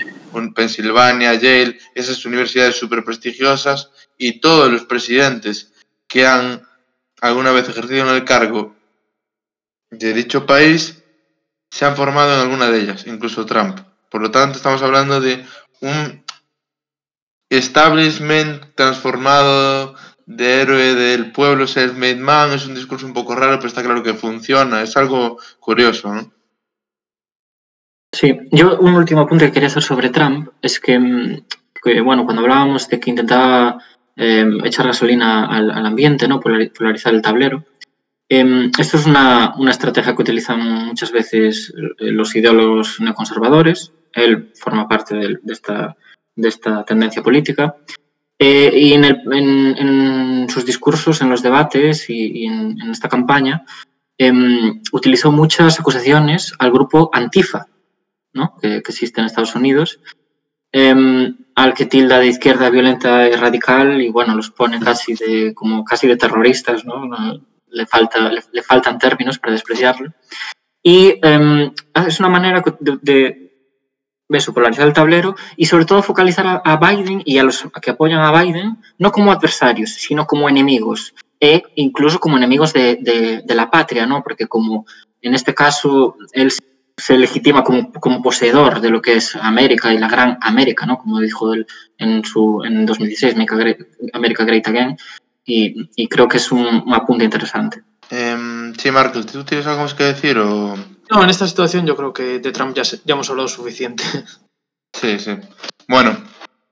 Pensilvania, 0.54 1.34
Yale, 1.34 1.78
esas 1.94 2.24
universidades 2.24 2.76
súper 2.76 3.04
prestigiosas, 3.04 3.90
y 4.16 4.40
todos 4.40 4.70
los 4.70 4.84
presidentes 4.84 5.72
que 6.06 6.26
han 6.26 6.62
alguna 7.20 7.52
vez 7.52 7.68
ejercido 7.68 8.08
en 8.08 8.14
el 8.14 8.24
cargo 8.24 8.74
de 9.90 10.14
dicho 10.14 10.46
país 10.46 11.02
se 11.70 11.84
han 11.84 11.96
formado 11.96 12.34
en 12.34 12.40
alguna 12.40 12.70
de 12.70 12.80
ellas, 12.80 13.06
incluso 13.06 13.46
Trump. 13.46 13.78
Por 14.10 14.22
lo 14.22 14.30
tanto, 14.30 14.56
estamos 14.56 14.82
hablando 14.82 15.20
de 15.20 15.44
un 15.80 16.24
establishment 17.50 18.74
transformado 18.74 19.94
de 20.26 20.62
héroe 20.62 20.94
del 20.94 21.32
pueblo, 21.32 21.66
self-made 21.66 22.16
man. 22.16 22.52
Es 22.52 22.66
un 22.66 22.74
discurso 22.74 23.06
un 23.06 23.12
poco 23.12 23.34
raro, 23.34 23.56
pero 23.56 23.68
está 23.68 23.82
claro 23.82 24.02
que 24.02 24.14
funciona. 24.14 24.82
Es 24.82 24.96
algo 24.96 25.38
curioso, 25.58 26.14
¿no? 26.14 26.32
Sí, 28.12 28.36
yo 28.50 28.78
un 28.80 28.94
último 28.94 29.20
apunte 29.20 29.46
que 29.46 29.52
quería 29.52 29.68
hacer 29.68 29.82
sobre 29.82 30.10
Trump 30.10 30.48
es 30.62 30.80
que, 30.80 30.98
mm, 30.98 31.44
bueno, 32.04 32.24
cuando 32.24 32.42
hablábamos 32.42 32.88
de 32.88 32.98
que 32.98 33.10
intentaba 33.10 33.82
eh, 34.16 34.44
echar 34.64 34.86
gasolina 34.86 35.46
al, 35.46 35.70
al 35.70 35.86
ambiente, 35.86 36.26
¿no? 36.28 36.40
Polari- 36.40 36.70
polarizar 36.76 37.14
el 37.14 37.22
tablero, 37.22 37.64
eh, 38.28 38.70
esto 38.78 38.96
es 38.96 39.06
una, 39.06 39.54
una 39.56 39.70
estrategia 39.70 40.14
que 40.14 40.22
utilizan 40.22 40.60
muchas 40.86 41.10
veces 41.10 41.72
eh, 41.98 42.10
los 42.10 42.34
ideólogos 42.36 43.00
neoconservadores. 43.00 43.92
Él 44.12 44.52
forma 44.56 44.88
parte 44.88 45.14
de, 45.16 45.38
esta, 45.52 45.96
de 46.36 46.48
esta 46.48 46.84
tendencia 46.84 47.22
política. 47.22 47.76
Eh, 48.42 48.72
y 48.74 48.94
en, 48.94 50.46
sus 50.48 50.64
discursos, 50.64 51.20
en 51.20 51.28
los 51.28 51.42
debates 51.42 52.08
y, 52.08 52.46
en, 52.46 52.90
esta 52.90 53.08
campaña, 53.08 53.64
em, 54.16 54.80
utilizó 54.92 55.30
muchas 55.30 55.78
acusaciones 55.78 56.54
al 56.58 56.72
grupo 56.72 57.10
Antifa, 57.12 57.66
que, 58.62 58.76
existe 58.76 59.20
en 59.20 59.26
Estados 59.26 59.54
Unidos, 59.54 60.00
em, 60.72 61.36
al 61.54 61.74
que 61.74 61.84
tilda 61.84 62.18
de 62.18 62.28
izquierda 62.28 62.70
violenta 62.70 63.28
y 63.28 63.32
radical 63.32 64.00
y 64.00 64.08
bueno, 64.08 64.34
los 64.34 64.50
pone 64.50 64.80
casi 64.80 65.14
de, 65.14 65.52
como 65.54 65.84
casi 65.84 66.06
de 66.06 66.16
terroristas, 66.16 66.86
¿no? 66.86 67.10
Le, 67.68 67.86
falta, 67.86 68.30
le, 68.30 68.62
faltan 68.62 68.98
términos 68.98 69.38
para 69.38 69.52
despreciarlo. 69.52 70.14
Y 70.82 71.18
em, 71.22 71.72
es 72.06 72.20
una 72.20 72.30
manera 72.30 72.64
de 73.02 73.49
eso, 74.36 74.52
polarizar 74.54 74.86
el 74.86 74.92
tablero 74.92 75.34
y 75.56 75.66
sobre 75.66 75.84
todo 75.84 76.02
focalizar 76.02 76.62
a, 76.64 76.76
Biden 76.76 77.22
y 77.24 77.38
a 77.38 77.44
los 77.44 77.64
que 77.82 77.90
apoyan 77.90 78.20
a 78.20 78.42
Biden 78.42 78.78
no 78.98 79.12
como 79.12 79.32
adversarios, 79.32 79.90
sino 79.90 80.26
como 80.26 80.48
enemigos 80.48 81.14
e 81.40 81.62
incluso 81.76 82.20
como 82.20 82.36
enemigos 82.36 82.72
de, 82.72 83.42
la 83.46 83.70
patria, 83.70 84.06
¿no? 84.06 84.22
Porque 84.22 84.46
como 84.46 84.86
en 85.22 85.34
este 85.34 85.54
caso 85.54 86.16
él 86.32 86.52
se 86.96 87.16
legitima 87.16 87.64
como, 87.64 88.22
poseedor 88.22 88.80
de 88.80 88.90
lo 88.90 89.00
que 89.00 89.16
es 89.16 89.34
América 89.36 89.92
y 89.92 89.98
la 89.98 90.08
gran 90.08 90.38
América, 90.42 90.86
¿no? 90.86 90.98
Como 90.98 91.18
dijo 91.20 91.54
él 91.54 91.66
en, 91.98 92.24
su, 92.24 92.62
en 92.64 92.84
2016, 92.84 93.34
America 94.12 94.44
Great, 94.44 94.68
Again, 94.68 94.96
y, 95.44 96.08
creo 96.08 96.28
que 96.28 96.36
es 96.36 96.52
un, 96.52 96.66
un 96.86 96.94
apunte 96.94 97.24
interesante. 97.24 97.82
Eh, 98.10 98.72
sí, 98.76 98.90
Marcos, 98.90 99.26
¿tú 99.26 99.44
tienes 99.44 99.66
algo 99.66 99.82
más 99.82 99.94
que 99.94 100.04
decir 100.04 100.38
o...? 100.38 100.76
No, 101.10 101.24
en 101.24 101.30
esta 101.30 101.46
situación 101.46 101.86
yo 101.86 101.96
creo 101.96 102.12
que 102.12 102.38
de 102.38 102.52
Trump 102.52 102.74
ya, 102.74 102.84
se, 102.84 103.00
ya 103.04 103.14
hemos 103.14 103.28
hablado 103.30 103.48
suficiente. 103.48 104.04
Sí, 104.92 105.20
sí. 105.20 105.30
Bueno, 105.86 106.16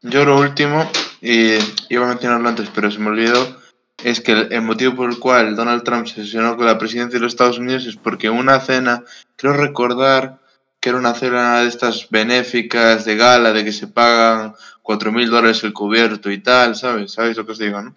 yo 0.03 0.25
lo 0.25 0.39
último, 0.41 0.91
y 1.23 1.53
iba 1.89 2.05
a 2.05 2.09
mencionarlo 2.09 2.49
antes, 2.49 2.69
pero 2.75 2.91
se 2.91 2.99
me 2.99 3.11
olvidó, 3.11 3.57
es 4.03 4.21
que 4.21 4.33
el, 4.33 4.61
motivo 4.63 4.97
por 4.97 5.09
el 5.09 5.21
cual 5.21 5.55
Donald 5.55 5.85
Trump 5.85 6.09
se 6.09 6.25
sesionó 6.25 6.57
con 6.57 6.67
la 6.67 6.79
presidencia 6.79 7.19
de 7.19 7.23
los 7.23 7.33
Estados 7.33 7.59
Unidos 7.59 7.87
es 7.87 7.97
porque 7.97 8.29
una 8.29 8.59
cena, 8.59 9.05
creo 9.37 9.53
recordar 9.53 10.41
que 10.81 10.89
era 10.89 10.99
una 10.99 11.15
cena 11.15 11.61
de 11.61 11.69
estas 11.69 12.11
benéficas 12.11 13.05
de 13.05 13.17
gala, 13.17 13.53
de 13.53 13.65
que 13.65 13.73
se 13.73 13.87
pagan 13.87 14.55
cuatro 14.83 15.13
mil 15.13 15.31
dólares 15.31 15.63
el 15.63 15.73
cubierto 15.73 16.31
y 16.31 16.39
tal, 16.39 16.75
¿sabes? 16.75 17.13
¿Sabéis 17.13 17.37
lo 17.37 17.47
que 17.47 17.53
os 17.53 17.59
digo, 17.59 17.81
no? 17.81 17.95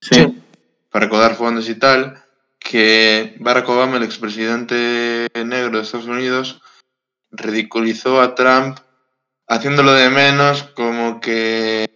Sí. 0.00 0.42
Para 0.90 1.06
recaudar 1.06 1.36
fondos 1.36 1.68
y 1.68 1.76
tal, 1.76 2.20
que 2.68 3.36
Barack 3.38 3.68
Obama, 3.68 3.96
el 3.96 4.02
expresidente 4.02 5.28
negro 5.44 5.76
de 5.76 5.82
Estados 5.82 6.06
Unidos, 6.06 6.60
ridiculizó 7.30 8.20
a 8.20 8.34
Trump 8.34 8.78
haciéndolo 9.48 9.92
de 9.92 10.10
menos, 10.10 10.64
como 10.74 11.20
que 11.20 11.88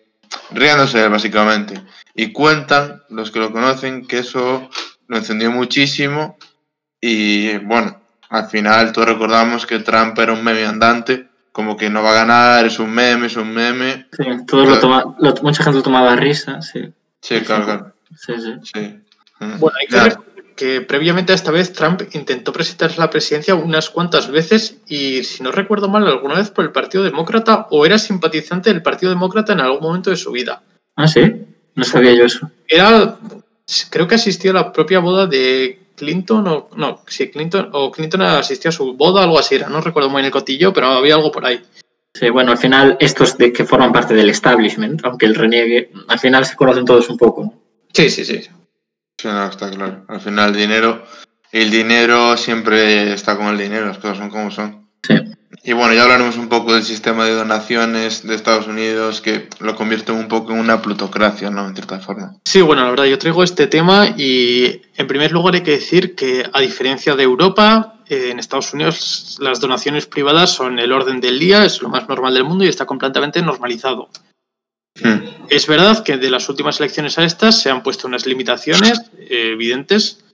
riéndose 0.53 1.09
básicamente. 1.09 1.83
Y 2.15 2.33
cuentan 2.33 3.03
los 3.09 3.31
que 3.31 3.41
lo 3.41 3.53
conocen 3.53 4.07
que 4.07 4.19
eso 4.19 4.71
lo 5.09 5.17
encendió 5.17 5.51
muchísimo 5.51 6.39
y 7.01 7.57
bueno, 7.59 8.01
al 8.29 8.47
final 8.49 8.93
todos 8.93 9.09
recordamos 9.09 9.67
que 9.67 9.81
Trump 9.81 10.19
era 10.19 10.33
un 10.33 10.45
meme 10.45 10.67
andante, 10.67 11.29
como 11.51 11.77
que 11.77 11.91
no 11.91 12.03
va 12.03 12.11
a 12.11 12.25
ganar, 12.25 12.67
es 12.67 12.79
un 12.79 12.91
meme, 12.91 13.27
es 13.27 13.37
un 13.37 13.53
meme. 13.53 14.07
Sí, 14.13 14.25
todos 14.47 14.69
lo 14.69 14.79
toma, 14.79 15.17
lo, 15.19 15.35
mucha 15.43 15.65
gente 15.65 15.79
lo 15.79 15.83
tomaba 15.83 16.13
a 16.13 16.17
risa, 16.17 16.63
sí. 16.63 16.93
Sí, 17.21 17.41
claro, 17.41 17.65
claro. 17.65 17.93
Sí, 18.17 18.35
sí. 18.39 18.55
sí. 18.63 19.01
Bueno, 19.59 19.77
hay 19.81 19.87
que 19.87 19.97
que 20.61 20.83
previamente 20.83 21.33
a 21.33 21.35
esta 21.35 21.51
vez 21.51 21.73
Trump 21.73 22.03
intentó 22.13 22.53
presentarse 22.53 22.97
a 23.01 23.07
la 23.07 23.11
presidencia 23.11 23.55
unas 23.55 23.89
cuantas 23.89 24.31
veces 24.31 24.77
y, 24.87 25.25
si 25.25 25.43
no 25.43 25.53
recuerdo 25.53 25.89
mal, 25.89 26.07
alguna 26.07 26.35
vez 26.35 26.51
por 26.51 26.67
el 26.67 26.71
Partido 26.71 27.03
Demócrata 27.03 27.67
o 27.71 27.87
era 27.87 27.97
simpatizante 27.97 28.71
del 28.71 28.83
Partido 28.83 29.09
Demócrata 29.09 29.55
en 29.55 29.61
algún 29.61 29.81
momento 29.81 30.11
de 30.11 30.17
su 30.17 30.31
vida. 30.33 30.63
Ah, 30.97 31.09
sí, 31.09 31.23
no 31.75 31.83
sabía 31.83 32.13
yo 32.13 32.27
eso. 32.27 32.51
Era, 32.69 33.17
creo 33.89 34.07
que 34.07 34.17
asistió 34.17 34.51
a 34.51 34.55
la 34.55 34.71
propia 34.71 34.99
boda 34.99 35.27
de 35.27 35.79
Clinton 35.97 36.47
o 36.47 36.69
no, 36.77 37.05
si 37.07 37.31
Clinton 37.31 37.71
o 37.73 37.91
Clinton 37.91 38.21
asistió 38.21 38.69
a 38.69 38.73
su 38.73 38.93
boda, 38.93 39.23
algo 39.23 39.39
así 39.39 39.55
era, 39.55 39.71
no 39.71 39.81
recuerdo 39.81 40.11
muy 40.11 40.21
en 40.21 40.27
el 40.27 40.31
cotillo, 40.31 40.75
pero 40.75 40.89
había 40.89 41.15
algo 41.15 41.33
por 41.33 41.47
ahí. 41.47 41.63
Sí, 42.13 42.29
bueno, 42.29 42.53
al 42.53 42.59
final 42.59 42.99
estos 43.01 43.39
de 43.39 43.51
que 43.51 43.65
forman 43.65 43.95
parte 43.95 44.13
del 44.13 44.29
establishment, 44.29 45.03
aunque 45.07 45.25
él 45.25 45.37
reniegue, 45.37 45.91
al 46.07 46.19
final 46.19 46.45
se 46.45 46.55
conocen 46.55 46.85
todos 46.85 47.09
un 47.09 47.17
poco. 47.17 47.55
Sí, 47.95 48.11
sí, 48.11 48.27
sí. 48.27 48.43
Sí, 49.21 49.29
no, 49.29 49.47
está 49.47 49.71
claro. 49.71 50.03
Al 50.09 50.21
final 50.21 50.51
el 50.51 50.57
dinero, 50.57 51.05
el 51.53 51.71
dinero 51.71 52.39
siempre 52.39 53.13
está 53.13 53.37
con 53.37 53.49
el 53.49 53.59
dinero, 53.59 53.85
las 53.85 53.99
cosas 53.99 54.17
son 54.17 54.31
como 54.31 54.51
son. 54.51 54.87
Sí. 55.07 55.15
Y 55.63 55.75
bueno, 55.75 55.93
ya 55.93 56.05
hablaremos 56.05 56.39
un 56.39 56.49
poco 56.49 56.73
del 56.73 56.85
sistema 56.85 57.27
de 57.27 57.35
donaciones 57.35 58.27
de 58.27 58.35
Estados 58.35 58.67
Unidos, 58.67 59.21
que 59.21 59.51
lo 59.59 59.77
convierte 59.77 60.11
un 60.11 60.27
poco 60.27 60.53
en 60.53 60.59
una 60.59 60.81
plutocracia, 60.81 61.51
¿no? 61.51 61.67
En 61.69 61.75
cierta 61.75 61.99
forma. 61.99 62.37
Sí, 62.47 62.63
bueno, 62.63 62.83
la 62.83 62.91
verdad, 62.91 63.05
yo 63.05 63.19
traigo 63.19 63.43
este 63.43 63.67
tema 63.67 64.15
y 64.17 64.81
en 64.97 65.07
primer 65.07 65.33
lugar 65.33 65.55
hay 65.55 65.63
que 65.63 65.73
decir 65.73 66.15
que 66.15 66.49
a 66.51 66.61
diferencia 66.61 67.15
de 67.15 67.25
Europa, 67.25 67.97
eh, 68.09 68.31
en 68.31 68.39
Estados 68.39 68.73
Unidos 68.73 69.37
las 69.39 69.61
donaciones 69.61 70.07
privadas 70.07 70.51
son 70.51 70.79
el 70.79 70.93
orden 70.93 71.21
del 71.21 71.39
día, 71.39 71.67
es 71.67 71.83
lo 71.83 71.91
más 71.91 72.09
normal 72.09 72.33
del 72.33 72.45
mundo 72.45 72.65
y 72.65 72.69
está 72.69 72.87
completamente 72.87 73.43
normalizado. 73.43 74.09
Hmm. 75.03 75.47
Es 75.49 75.67
verdad 75.67 76.05
que 76.05 76.17
de 76.17 76.31
las 76.31 76.49
últimas 76.49 76.79
elecciones 76.81 77.19
a 77.19 77.25
estas 77.25 77.61
se 77.61 77.71
han 77.71 77.83
puesto 77.83 78.07
unas 78.07 78.27
limitaciones 78.27 79.03
eh, 79.19 79.51
evidentes 79.53 80.25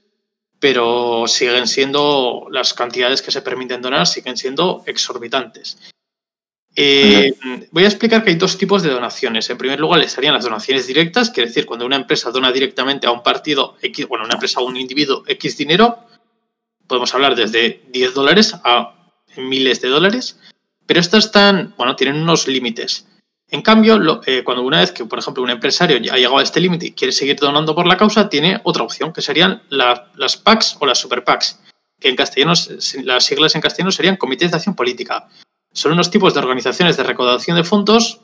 pero 0.58 1.24
siguen 1.26 1.66
siendo 1.66 2.46
las 2.50 2.74
cantidades 2.74 3.22
que 3.22 3.30
se 3.30 3.42
permiten 3.42 3.82
donar 3.82 4.06
siguen 4.06 4.36
siendo 4.36 4.82
exorbitantes. 4.86 5.78
Eh, 6.74 7.32
voy 7.70 7.84
a 7.84 7.88
explicar 7.88 8.22
que 8.22 8.30
hay 8.30 8.36
dos 8.36 8.58
tipos 8.58 8.82
de 8.82 8.90
donaciones. 8.90 9.48
En 9.48 9.56
primer 9.56 9.80
lugar, 9.80 10.00
estarían 10.00 10.34
las 10.34 10.44
donaciones 10.44 10.86
directas, 10.86 11.30
quiere 11.30 11.48
decir, 11.48 11.64
cuando 11.64 11.86
una 11.86 11.96
empresa 11.96 12.30
dona 12.30 12.52
directamente 12.52 13.06
a 13.06 13.12
un 13.12 13.22
partido 13.22 13.76
X, 13.80 14.06
bueno, 14.08 14.24
una 14.24 14.34
empresa 14.34 14.60
o 14.60 14.66
un 14.66 14.76
individuo 14.76 15.24
X 15.26 15.56
dinero, 15.56 16.06
podemos 16.86 17.14
hablar 17.14 17.34
desde 17.34 17.82
10 17.92 18.14
dólares 18.14 18.54
a 18.64 18.94
miles 19.36 19.80
de 19.80 19.88
dólares, 19.88 20.38
pero 20.86 21.00
estas 21.00 21.26
están, 21.26 21.74
bueno, 21.78 21.96
tienen 21.96 22.20
unos 22.20 22.46
límites. 22.46 23.06
En 23.48 23.62
cambio, 23.62 24.20
eh, 24.26 24.42
cuando 24.42 24.62
una 24.64 24.80
vez 24.80 24.90
que, 24.90 25.04
por 25.04 25.20
ejemplo, 25.20 25.42
un 25.42 25.50
empresario 25.50 25.98
ya 25.98 26.14
ha 26.14 26.16
llegado 26.16 26.38
a 26.38 26.42
este 26.42 26.60
límite 26.60 26.86
y 26.86 26.92
quiere 26.92 27.12
seguir 27.12 27.36
donando 27.36 27.74
por 27.74 27.86
la 27.86 27.96
causa, 27.96 28.28
tiene 28.28 28.60
otra 28.64 28.82
opción, 28.82 29.12
que 29.12 29.22
serían 29.22 29.62
las 29.68 30.36
PACs 30.36 30.76
o 30.80 30.86
las 30.86 30.98
Super 30.98 31.22
PACs, 31.22 31.60
que 32.00 32.08
en 32.08 32.16
castellano, 32.16 32.54
las 33.04 33.24
siglas 33.24 33.54
en 33.54 33.60
castellano 33.60 33.92
serían 33.92 34.16
Comités 34.16 34.50
de 34.50 34.56
Acción 34.56 34.74
Política. 34.74 35.28
Son 35.72 35.92
unos 35.92 36.10
tipos 36.10 36.34
de 36.34 36.40
organizaciones 36.40 36.96
de 36.96 37.04
recaudación 37.04 37.56
de 37.56 37.62
fondos 37.62 38.20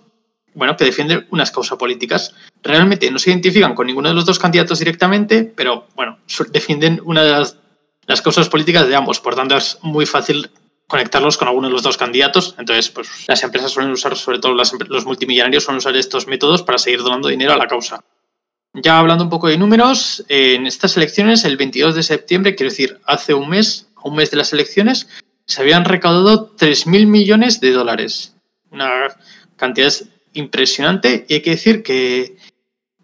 bueno, 0.54 0.76
que 0.76 0.84
defienden 0.84 1.26
unas 1.30 1.50
causas 1.50 1.78
políticas. 1.78 2.34
Realmente 2.62 3.10
no 3.10 3.18
se 3.18 3.30
identifican 3.30 3.74
con 3.74 3.86
ninguno 3.86 4.08
de 4.08 4.14
los 4.14 4.26
dos 4.26 4.38
candidatos 4.38 4.78
directamente, 4.78 5.44
pero 5.44 5.86
bueno, 5.94 6.18
defienden 6.50 7.00
una 7.04 7.22
de 7.22 7.32
las, 7.32 7.58
las 8.06 8.22
causas 8.22 8.48
políticas 8.48 8.86
de 8.86 8.94
ambos. 8.94 9.20
Por 9.20 9.34
tanto, 9.34 9.56
es 9.56 9.78
muy 9.82 10.06
fácil 10.06 10.50
conectarlos 10.92 11.38
con 11.38 11.48
alguno 11.48 11.68
de 11.68 11.72
los 11.72 11.82
dos 11.82 11.96
candidatos. 11.96 12.54
Entonces, 12.58 12.90
pues 12.90 13.08
las 13.26 13.42
empresas 13.42 13.72
suelen 13.72 13.92
usar, 13.92 14.14
sobre 14.14 14.38
todo 14.38 14.52
los 14.52 15.06
multimillonarios, 15.06 15.64
suelen 15.64 15.78
usar 15.78 15.96
estos 15.96 16.26
métodos 16.26 16.62
para 16.62 16.76
seguir 16.76 17.02
donando 17.02 17.28
dinero 17.28 17.54
a 17.54 17.56
la 17.56 17.66
causa. 17.66 18.04
Ya 18.74 18.98
hablando 18.98 19.24
un 19.24 19.30
poco 19.30 19.48
de 19.48 19.56
números, 19.56 20.22
en 20.28 20.66
estas 20.66 20.94
elecciones, 20.98 21.46
el 21.46 21.56
22 21.56 21.94
de 21.94 22.02
septiembre, 22.02 22.54
quiero 22.54 22.68
decir, 22.68 23.00
hace 23.06 23.32
un 23.32 23.48
mes, 23.48 23.88
un 24.04 24.16
mes 24.16 24.30
de 24.30 24.36
las 24.36 24.52
elecciones, 24.52 25.08
se 25.46 25.62
habían 25.62 25.86
recaudado 25.86 26.54
3.000 26.56 27.06
millones 27.06 27.60
de 27.60 27.70
dólares. 27.70 28.36
Una 28.70 29.16
cantidad 29.56 29.94
impresionante 30.34 31.24
y 31.26 31.34
hay 31.34 31.40
que 31.40 31.50
decir 31.52 31.82
que 31.82 32.36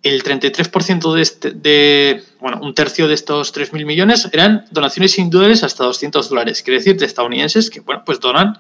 el 0.03 0.23
33% 0.23 1.13
de, 1.13 1.23
este, 1.23 1.51
de, 1.51 2.23
bueno, 2.41 2.61
un 2.63 2.75
tercio 2.75 3.09
de 3.09 3.15
estos 3.15 3.55
3.000 3.55 3.85
millones 3.85 4.29
eran 4.33 4.65
donaciones 4.71 5.19
individuales 5.19 5.63
hasta 5.65 5.85
200 5.85 6.29
dólares. 6.29 6.63
Quiere 6.63 6.79
decir, 6.79 6.97
de 6.97 7.07
estadounidenses 7.07 7.71
que, 7.71 7.81
bueno, 7.81 8.03
pues 8.05 8.21
donan 8.21 8.59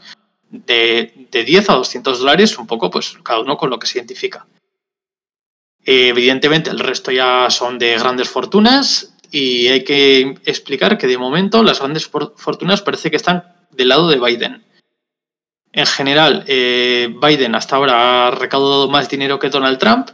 de, 0.50 1.28
de 1.30 1.44
10 1.44 1.70
a 1.70 1.74
200 1.74 2.18
dólares, 2.18 2.58
un 2.58 2.66
poco, 2.66 2.90
pues 2.90 3.16
cada 3.22 3.40
uno 3.40 3.56
con 3.56 3.70
lo 3.70 3.78
que 3.78 3.86
se 3.86 3.98
identifica. 3.98 4.46
evidentemente, 5.84 6.70
el 6.70 6.80
resto 6.80 7.10
ya 7.12 7.48
son 7.50 7.78
de 7.78 7.96
grandes 7.98 8.28
fortunas 8.28 9.14
y 9.30 9.68
hay 9.68 9.84
que 9.84 10.38
explicar 10.44 10.98
que 10.98 11.06
de 11.06 11.18
momento 11.18 11.62
las 11.62 11.78
grandes 11.78 12.06
fortunas 12.08 12.82
parece 12.82 13.10
que 13.10 13.16
están 13.16 13.44
del 13.70 13.88
lado 13.88 14.08
de 14.08 14.18
Biden. 14.18 14.64
En 15.72 15.86
general, 15.86 16.44
eh, 16.46 17.14
Biden 17.22 17.54
hasta 17.54 17.76
ahora 17.76 18.26
ha 18.26 18.30
recaudado 18.30 18.88
más 18.88 19.08
dinero 19.08 19.38
que 19.38 19.50
Donald 19.50 19.78
Trump 19.78 20.08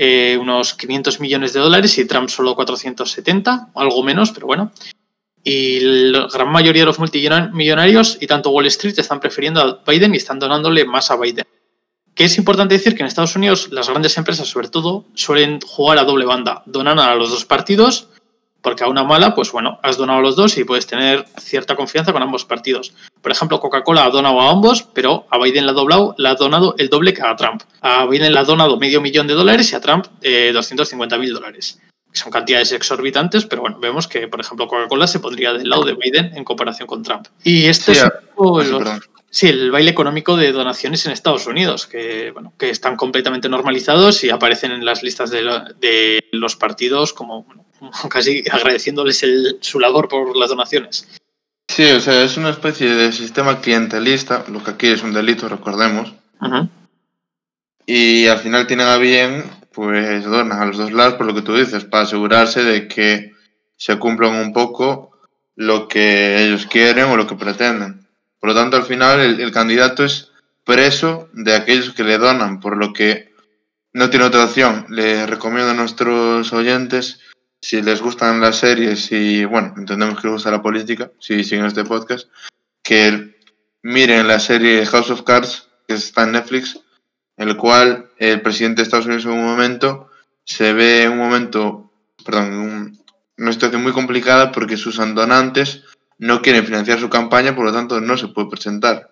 eh, 0.00 0.38
unos 0.40 0.74
500 0.74 1.18
millones 1.18 1.52
de 1.52 1.58
dólares 1.58 1.98
y 1.98 2.04
Trump 2.04 2.28
solo 2.28 2.54
470, 2.54 3.70
algo 3.74 4.04
menos, 4.04 4.30
pero 4.30 4.46
bueno. 4.46 4.70
Y 5.42 5.80
la 5.80 6.28
gran 6.32 6.52
mayoría 6.52 6.82
de 6.82 6.86
los 6.86 7.00
multimillonarios 7.00 8.16
y 8.20 8.28
tanto 8.28 8.50
Wall 8.50 8.66
Street 8.66 8.96
están 8.96 9.18
prefiriendo 9.18 9.60
a 9.60 9.82
Biden 9.84 10.14
y 10.14 10.18
están 10.18 10.38
donándole 10.38 10.84
más 10.84 11.10
a 11.10 11.16
Biden. 11.16 11.44
Que 12.14 12.26
es 12.26 12.38
importante 12.38 12.74
decir 12.74 12.94
que 12.94 13.02
en 13.02 13.08
Estados 13.08 13.34
Unidos 13.34 13.72
las 13.72 13.88
grandes 13.88 14.16
empresas, 14.16 14.46
sobre 14.46 14.68
todo, 14.68 15.04
suelen 15.14 15.58
jugar 15.62 15.98
a 15.98 16.04
doble 16.04 16.26
banda. 16.26 16.62
Donan 16.66 17.00
a 17.00 17.16
los 17.16 17.30
dos 17.30 17.44
partidos 17.44 18.08
porque 18.68 18.84
a 18.84 18.88
una 18.88 19.02
mala, 19.02 19.34
pues 19.34 19.50
bueno, 19.50 19.80
has 19.82 19.96
donado 19.96 20.18
a 20.18 20.22
los 20.22 20.36
dos 20.36 20.58
y 20.58 20.64
puedes 20.64 20.86
tener 20.86 21.24
cierta 21.38 21.74
confianza 21.74 22.12
con 22.12 22.22
ambos 22.22 22.44
partidos. 22.44 22.92
Por 23.22 23.32
ejemplo, 23.32 23.60
Coca-Cola 23.60 24.04
ha 24.04 24.10
donado 24.10 24.42
a 24.42 24.50
ambos, 24.50 24.82
pero 24.82 25.26
a 25.30 25.38
Biden 25.38 25.64
le 25.64 25.70
ha, 25.70 25.72
doblado, 25.72 26.14
le 26.18 26.28
ha 26.28 26.34
donado 26.34 26.74
el 26.76 26.90
doble 26.90 27.14
que 27.14 27.22
a 27.22 27.34
Trump. 27.34 27.62
A 27.80 28.04
Biden 28.04 28.30
le 28.30 28.38
ha 28.38 28.44
donado 28.44 28.76
medio 28.76 29.00
millón 29.00 29.26
de 29.26 29.32
dólares 29.32 29.72
y 29.72 29.74
a 29.74 29.80
Trump 29.80 30.04
eh, 30.20 30.50
250 30.52 31.16
mil 31.16 31.32
dólares. 31.32 31.80
Son 32.12 32.30
cantidades 32.30 32.72
exorbitantes, 32.72 33.46
pero 33.46 33.62
bueno, 33.62 33.78
vemos 33.78 34.06
que, 34.06 34.28
por 34.28 34.40
ejemplo, 34.40 34.68
Coca-Cola 34.68 35.06
se 35.06 35.18
pondría 35.18 35.54
del 35.54 35.70
lado 35.70 35.84
de 35.84 35.94
Biden 35.94 36.36
en 36.36 36.44
comparación 36.44 36.86
con 36.86 37.02
Trump. 37.02 37.26
Y 37.44 37.64
este 37.68 37.92
es 37.92 38.04
sí, 39.30 39.48
el 39.48 39.70
baile 39.70 39.90
económico 39.90 40.36
de 40.36 40.52
donaciones 40.52 41.04
en 41.06 41.12
Estados 41.12 41.46
Unidos, 41.46 41.86
que, 41.86 42.30
bueno, 42.32 42.52
que 42.58 42.70
están 42.70 42.96
completamente 42.96 43.48
normalizados 43.48 44.24
y 44.24 44.30
aparecen 44.30 44.72
en 44.72 44.84
las 44.84 45.02
listas 45.02 45.30
de, 45.30 45.42
de 45.80 46.24
los 46.32 46.56
partidos 46.56 47.12
como 47.12 47.46
casi 48.10 48.42
agradeciéndoles 48.50 49.24
su 49.60 49.80
labor 49.80 50.08
por 50.08 50.36
las 50.36 50.50
donaciones. 50.50 51.08
Sí, 51.68 51.84
o 51.90 52.00
sea, 52.00 52.22
es 52.22 52.36
una 52.36 52.50
especie 52.50 52.94
de 52.94 53.12
sistema 53.12 53.60
clientelista, 53.60 54.44
lo 54.48 54.64
que 54.64 54.70
aquí 54.70 54.86
es 54.88 55.02
un 55.02 55.12
delito, 55.12 55.48
recordemos. 55.48 56.12
Y 57.86 58.26
al 58.26 58.38
final 58.38 58.66
tienen 58.66 58.86
a 58.86 58.96
bien, 58.96 59.44
pues 59.72 60.24
donan 60.24 60.60
a 60.60 60.66
los 60.66 60.78
dos 60.78 60.92
lados 60.92 61.14
por 61.14 61.26
lo 61.26 61.34
que 61.34 61.42
tú 61.42 61.54
dices, 61.54 61.84
para 61.84 62.04
asegurarse 62.04 62.64
de 62.64 62.88
que 62.88 63.32
se 63.76 63.98
cumplan 63.98 64.34
un 64.34 64.52
poco 64.52 65.12
lo 65.54 65.88
que 65.88 66.42
ellos 66.42 66.66
quieren 66.66 67.06
o 67.06 67.16
lo 67.16 67.26
que 67.26 67.36
pretenden. 67.36 68.07
Por 68.40 68.50
lo 68.50 68.54
tanto, 68.54 68.76
al 68.76 68.84
final 68.84 69.20
el, 69.20 69.52
candidato 69.52 70.04
es 70.04 70.30
preso 70.64 71.28
de 71.32 71.54
aquellos 71.54 71.92
que 71.92 72.04
le 72.04 72.18
donan, 72.18 72.60
por 72.60 72.76
lo 72.76 72.92
que 72.92 73.34
no 73.92 74.10
tiene 74.10 74.26
otra 74.26 74.44
opción. 74.44 74.86
Le 74.90 75.26
recomiendo 75.26 75.70
a 75.70 75.74
nuestros 75.74 76.52
oyentes 76.52 77.20
si 77.60 77.82
les 77.82 78.00
gustan 78.00 78.40
las 78.40 78.56
series 78.56 79.10
y, 79.10 79.44
bueno, 79.44 79.74
entendemos 79.76 80.20
que 80.20 80.28
les 80.28 80.34
gusta 80.34 80.50
la 80.50 80.62
política, 80.62 81.10
si 81.18 81.42
siguen 81.42 81.66
este 81.66 81.84
podcast, 81.84 82.28
que 82.82 83.36
miren 83.82 84.28
la 84.28 84.38
serie 84.38 84.86
House 84.86 85.10
of 85.10 85.22
Cards, 85.22 85.68
que 85.86 85.94
está 85.94 86.22
en 86.22 86.32
Netflix, 86.32 86.78
en 87.36 87.48
el 87.48 87.56
cual 87.56 88.10
el 88.18 88.40
presidente 88.42 88.82
de 88.82 88.84
Estados 88.84 89.06
Unidos 89.06 89.24
en 89.24 89.32
un 89.32 89.44
momento 89.44 90.10
se 90.44 90.72
ve 90.72 91.02
en 91.04 91.12
un 91.12 91.18
momento, 91.18 91.92
perdón, 92.24 92.98
una 93.36 93.52
situación 93.52 93.82
muy 93.82 93.92
complicada 93.92 94.52
porque 94.52 94.76
sus 94.76 94.96
donantes 94.96 95.84
no 96.18 96.42
quieren 96.42 96.64
financiar 96.64 96.98
su 96.98 97.08
campaña, 97.08 97.54
por 97.54 97.64
lo 97.64 97.72
tanto 97.72 98.00
no 98.00 98.16
se 98.16 98.28
puede 98.28 98.48
presentar. 98.48 99.10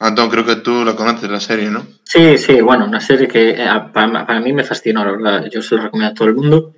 Antón, 0.00 0.28
creo 0.28 0.44
que 0.44 0.56
tú 0.56 0.84
la 0.84 0.96
conoces, 0.96 1.30
la 1.30 1.40
serie, 1.40 1.70
¿no? 1.70 1.86
Sí, 2.02 2.36
sí, 2.36 2.60
bueno, 2.60 2.86
una 2.86 3.00
serie 3.00 3.28
que 3.28 3.50
eh, 3.50 3.66
para, 3.92 4.26
para, 4.26 4.40
mí 4.40 4.52
me 4.52 4.64
fascinó, 4.64 5.04
la 5.04 5.12
verdad. 5.12 5.50
Yo 5.50 5.62
se 5.62 5.76
lo 5.76 5.82
recomiendo 5.82 6.12
a 6.12 6.14
todo 6.14 6.28
el 6.28 6.34
mundo. 6.34 6.74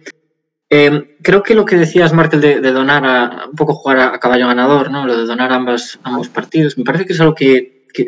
Eh, 0.69 1.17
creo 1.23 1.43
que 1.43 1.55
lo 1.55 1.65
que 1.65 1.77
decías, 1.77 2.13
Martel, 2.13 2.41
de, 2.41 2.73
donar 2.73 3.07
a 3.07 3.47
un 3.47 3.57
poco 3.57 3.75
jugar 3.75 4.01
a, 4.01 4.19
caballo 4.19 4.49
ganador, 4.49 4.91
¿no? 4.91 5.07
Lo 5.07 5.17
de 5.17 5.25
donar 5.25 5.53
ambas, 5.53 5.99
ambos 6.03 6.29
partidos, 6.29 6.77
me 6.77 6.85
parece 6.85 7.07
que 7.07 7.15
es 7.15 7.21
algo 7.21 7.35
que, 7.35 7.87
que, 7.95 8.07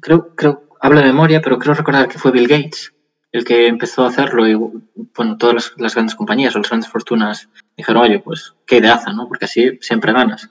creo, 0.00 0.34
creo, 0.34 0.68
hablo 0.80 1.00
de 1.00 1.06
memoria, 1.06 1.40
pero 1.40 1.58
creo 1.58 1.74
recordar 1.74 2.08
que 2.08 2.18
fue 2.18 2.32
Bill 2.32 2.48
Gates 2.48 2.91
el 3.32 3.44
que 3.44 3.66
empezó 3.66 4.04
a 4.04 4.08
hacerlo 4.08 4.46
y, 4.46 4.54
bueno, 4.54 5.38
todas 5.38 5.54
las, 5.54 5.72
las 5.78 5.94
grandes 5.94 6.14
compañías 6.14 6.54
o 6.54 6.58
las 6.58 6.68
grandes 6.68 6.90
fortunas 6.90 7.48
dijeron, 7.76 8.02
oye, 8.02 8.18
pues 8.18 8.54
qué 8.66 8.76
ideaza, 8.76 9.12
¿no? 9.12 9.26
Porque 9.26 9.46
así 9.46 9.78
siempre 9.80 10.12
ganas. 10.12 10.50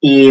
Y, 0.00 0.30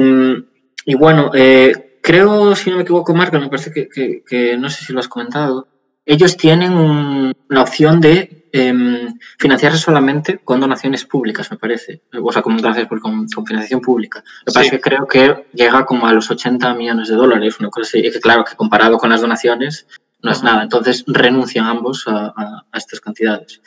y 0.85 0.95
bueno, 0.95 1.31
eh, 1.33 1.99
creo, 2.01 2.55
si 2.55 2.71
no 2.71 2.77
me 2.77 2.81
equivoco, 2.81 3.13
Marco, 3.13 3.39
me 3.39 3.47
parece 3.47 3.71
que, 3.71 3.87
que, 3.87 4.23
que, 4.27 4.57
no 4.57 4.69
sé 4.69 4.83
si 4.83 4.91
lo 4.91 4.99
has 4.99 5.07
comentado, 5.07 5.67
ellos 6.05 6.35
tienen 6.35 6.73
un, 6.73 7.33
la 7.47 7.61
opción 7.61 8.01
de 8.01 8.49
eh, 8.53 9.07
financiarse 9.39 9.77
solamente 9.77 10.39
con 10.39 10.59
donaciones 10.59 11.05
públicas, 11.05 11.49
me 11.51 11.57
parece. 11.57 12.01
O 12.21 12.31
sea, 12.31 12.41
con, 12.41 12.59
con, 12.59 13.27
con 13.27 13.45
financiación 13.45 13.81
pública. 13.81 14.23
Lo 14.45 14.51
que 14.51 14.53
pasa 14.53 14.61
es 14.65 14.71
que 14.71 14.81
creo 14.81 15.07
que 15.07 15.45
llega 15.53 15.85
como 15.85 16.07
a 16.07 16.13
los 16.13 16.29
80 16.29 16.73
millones 16.73 17.07
de 17.07 17.15
dólares, 17.15 17.59
una 17.59 17.69
cosa 17.69 17.87
así. 17.87 17.99
Y 17.99 18.11
que 18.11 18.19
claro, 18.19 18.43
que 18.43 18.55
comparado 18.55 18.97
con 18.97 19.09
las 19.09 19.21
donaciones 19.21 19.87
no 20.23 20.31
es 20.31 20.43
nada. 20.43 20.63
Entonces 20.63 21.03
renuncian 21.07 21.65
ambos 21.65 22.07
a, 22.07 22.27
a, 22.35 22.65
a 22.71 22.77
estas 22.77 22.99
cantidades. 22.99 23.61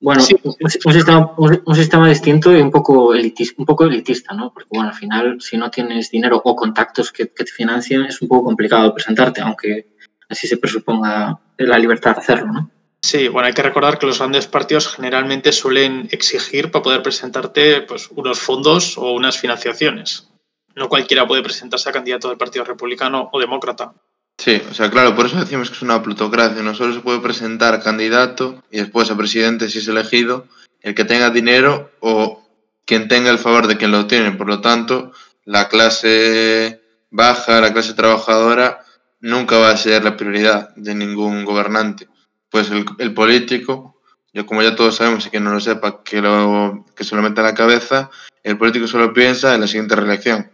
Bueno, 0.00 0.20
Sí. 0.20 0.36
un, 0.42 0.54
un 0.60 0.92
sistema, 0.92 1.32
un, 1.38 1.62
un 1.64 1.74
sistema 1.74 2.08
distinto 2.08 2.54
y 2.54 2.60
un 2.60 2.70
poco, 2.70 3.14
elitista, 3.14 3.54
un 3.58 3.64
poco 3.64 3.84
elitista, 3.84 4.34
¿no? 4.34 4.52
Porque, 4.52 4.68
bueno, 4.70 4.90
al 4.90 4.94
final, 4.94 5.40
si 5.40 5.56
no 5.56 5.70
tienes 5.70 6.10
dinero 6.10 6.42
o 6.44 6.54
contactos 6.56 7.10
que, 7.10 7.28
que 7.32 7.44
te 7.44 7.50
financien, 7.52 8.02
es 8.04 8.20
un 8.20 8.28
poco 8.28 8.44
complicado 8.44 8.92
presentarte, 8.92 9.40
aunque 9.40 9.94
así 10.28 10.46
se 10.46 10.58
presuponga 10.58 11.40
la 11.56 11.78
libertad 11.78 12.14
de 12.16 12.20
hacerlo, 12.20 12.52
¿no? 12.52 12.70
Sí, 13.02 13.28
bueno, 13.28 13.46
hay 13.46 13.54
que 13.54 13.62
recordar 13.62 13.98
que 13.98 14.06
los 14.06 14.18
grandes 14.18 14.46
partidos 14.46 14.88
generalmente 14.88 15.52
suelen 15.52 16.08
exigir 16.10 16.70
para 16.70 16.82
poder 16.82 17.02
presentarte 17.02 17.82
pues, 17.82 18.08
unos 18.10 18.40
fondos 18.40 18.98
o 18.98 19.12
unas 19.12 19.38
financiaciones. 19.38 20.30
No 20.74 20.88
cualquiera 20.88 21.26
puede 21.26 21.42
presentarse 21.42 21.88
a 21.88 21.92
candidato 21.92 22.28
del 22.28 22.38
Partido 22.38 22.64
Republicano 22.64 23.28
o 23.32 23.38
Demócrata. 23.38 23.94
Sí, 24.38 24.60
o 24.68 24.74
sea, 24.74 24.90
claro, 24.90 25.14
por 25.14 25.26
eso 25.26 25.38
decimos 25.38 25.70
que 25.70 25.76
es 25.76 25.82
una 25.82 26.02
plutocracia. 26.02 26.62
No 26.62 26.74
solo 26.74 26.92
se 26.92 27.00
puede 27.00 27.20
presentar 27.20 27.82
candidato 27.82 28.62
y 28.70 28.78
después 28.78 29.10
a 29.10 29.16
presidente 29.16 29.68
si 29.68 29.78
es 29.78 29.88
elegido 29.88 30.46
el 30.80 30.94
que 30.94 31.04
tenga 31.04 31.30
dinero 31.30 31.90
o 32.00 32.44
quien 32.84 33.08
tenga 33.08 33.30
el 33.30 33.38
favor 33.38 33.66
de 33.66 33.76
quien 33.76 33.90
lo 33.90 34.06
tiene. 34.06 34.32
Por 34.32 34.48
lo 34.48 34.60
tanto, 34.60 35.12
la 35.44 35.68
clase 35.68 36.82
baja, 37.10 37.60
la 37.60 37.72
clase 37.72 37.94
trabajadora, 37.94 38.84
nunca 39.20 39.56
va 39.56 39.70
a 39.70 39.76
ser 39.76 40.04
la 40.04 40.16
prioridad 40.16 40.74
de 40.76 40.94
ningún 40.94 41.44
gobernante. 41.44 42.08
Pues 42.50 42.70
el, 42.70 42.84
el 42.98 43.14
político, 43.14 44.00
yo 44.32 44.44
como 44.44 44.62
ya 44.62 44.76
todos 44.76 44.96
sabemos 44.96 45.26
y 45.26 45.30
que 45.30 45.40
no 45.40 45.52
lo 45.52 45.60
sepa, 45.60 46.02
que, 46.02 46.20
lo, 46.20 46.84
que 46.94 47.04
se 47.04 47.16
lo 47.16 47.22
meta 47.22 47.40
en 47.40 47.46
la 47.46 47.54
cabeza, 47.54 48.10
el 48.42 48.58
político 48.58 48.86
solo 48.86 49.14
piensa 49.14 49.54
en 49.54 49.62
la 49.62 49.66
siguiente 49.66 49.96
reelección. 49.96 50.50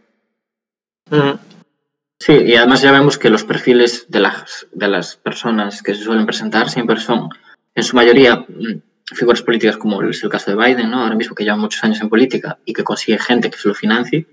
Sí, 2.20 2.34
y 2.34 2.54
además 2.54 2.82
ya 2.82 2.92
vemos 2.92 3.16
que 3.16 3.30
los 3.30 3.44
perfiles 3.44 4.04
de 4.08 4.20
las, 4.20 4.66
de 4.72 4.88
las 4.88 5.16
personas 5.16 5.82
que 5.82 5.94
se 5.94 6.04
suelen 6.04 6.26
presentar 6.26 6.68
siempre 6.68 7.00
son, 7.00 7.30
en 7.74 7.82
su 7.82 7.96
mayoría, 7.96 8.36
mm, 8.36 9.14
figuras 9.14 9.42
políticas 9.42 9.78
como 9.78 10.02
es 10.02 10.22
el 10.22 10.28
caso 10.28 10.50
de 10.50 10.56
Biden, 10.56 10.90
¿no? 10.90 11.02
ahora 11.02 11.14
mismo 11.14 11.34
que 11.34 11.44
lleva 11.44 11.56
muchos 11.56 11.82
años 11.82 12.00
en 12.02 12.10
política 12.10 12.58
y 12.66 12.74
que 12.74 12.84
consigue 12.84 13.18
gente 13.18 13.50
que 13.50 13.56
se 13.56 13.68
lo 13.68 13.74
financie, 13.74 14.26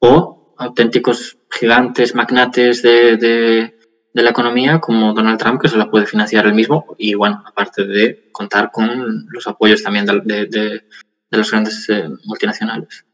o 0.00 0.54
auténticos 0.58 1.38
gigantes, 1.48 2.16
magnates 2.16 2.82
de, 2.82 3.16
de, 3.16 3.78
de 4.12 4.22
la 4.22 4.30
economía 4.30 4.80
como 4.80 5.14
Donald 5.14 5.38
Trump, 5.38 5.62
que 5.62 5.68
se 5.68 5.78
la 5.78 5.88
puede 5.88 6.06
financiar 6.06 6.44
él 6.44 6.54
mismo, 6.54 6.96
y 6.98 7.14
bueno, 7.14 7.44
aparte 7.46 7.84
de 7.84 8.30
contar 8.32 8.72
con 8.72 9.26
los 9.30 9.46
apoyos 9.46 9.82
también 9.84 10.06
de, 10.06 10.46
de, 10.46 10.82
los 11.30 11.50
grandes 11.52 11.88
eh, 11.88 12.08
multinacionales. 12.24 13.04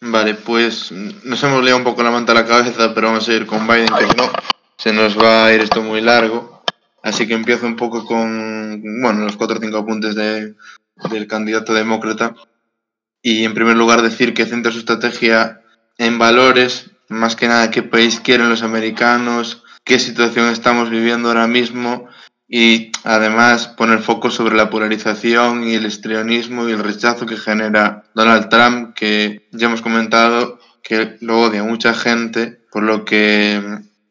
Vale, 0.00 0.34
pues 0.34 0.92
nos 0.92 1.42
hemos 1.42 1.62
liado 1.62 1.78
un 1.78 1.84
poco 1.84 2.02
la 2.02 2.10
manta 2.10 2.32
a 2.32 2.34
la 2.36 2.46
cabeza, 2.46 2.94
pero 2.94 3.08
vamos 3.08 3.28
a 3.28 3.32
ir 3.32 3.46
con 3.46 3.66
Biden, 3.66 3.88
que 3.88 4.14
no, 4.16 4.30
se 4.76 4.92
nos 4.92 5.18
va 5.18 5.46
a 5.46 5.54
ir 5.54 5.60
esto 5.60 5.82
muy 5.82 6.00
largo. 6.00 6.62
Así 7.02 7.26
que 7.26 7.34
empiezo 7.34 7.66
un 7.66 7.76
poco 7.76 8.04
con, 8.04 8.82
bueno, 9.00 9.24
los 9.24 9.36
cuatro 9.36 9.56
o 9.56 9.60
cinco 9.60 9.78
apuntes 9.78 10.14
de, 10.14 10.54
del 11.10 11.26
candidato 11.26 11.72
demócrata. 11.72 12.34
Y 13.22 13.44
en 13.44 13.54
primer 13.54 13.76
lugar 13.76 14.02
decir 14.02 14.34
que 14.34 14.46
centra 14.46 14.72
su 14.72 14.78
estrategia 14.78 15.62
en 15.98 16.18
valores, 16.18 16.90
más 17.08 17.36
que 17.36 17.48
nada 17.48 17.70
qué 17.70 17.82
país 17.82 18.20
quieren 18.20 18.48
los 18.48 18.62
americanos, 18.62 19.62
qué 19.84 19.98
situación 19.98 20.48
estamos 20.48 20.90
viviendo 20.90 21.28
ahora 21.28 21.46
mismo 21.46 22.08
y 22.48 22.92
además 23.04 23.68
poner 23.68 24.00
foco 24.00 24.30
sobre 24.30 24.56
la 24.56 24.70
polarización 24.70 25.66
y 25.66 25.74
el 25.74 25.86
estrionismo 25.86 26.68
y 26.68 26.72
el 26.72 26.78
rechazo 26.78 27.26
que 27.26 27.36
genera 27.36 28.04
Donald 28.14 28.48
Trump, 28.48 28.94
que 28.94 29.48
ya 29.52 29.66
hemos 29.66 29.82
comentado 29.82 30.58
que 30.82 31.16
lo 31.20 31.40
odia 31.40 31.64
mucha 31.64 31.94
gente, 31.94 32.60
por 32.70 32.84
lo 32.84 33.04
que 33.04 33.60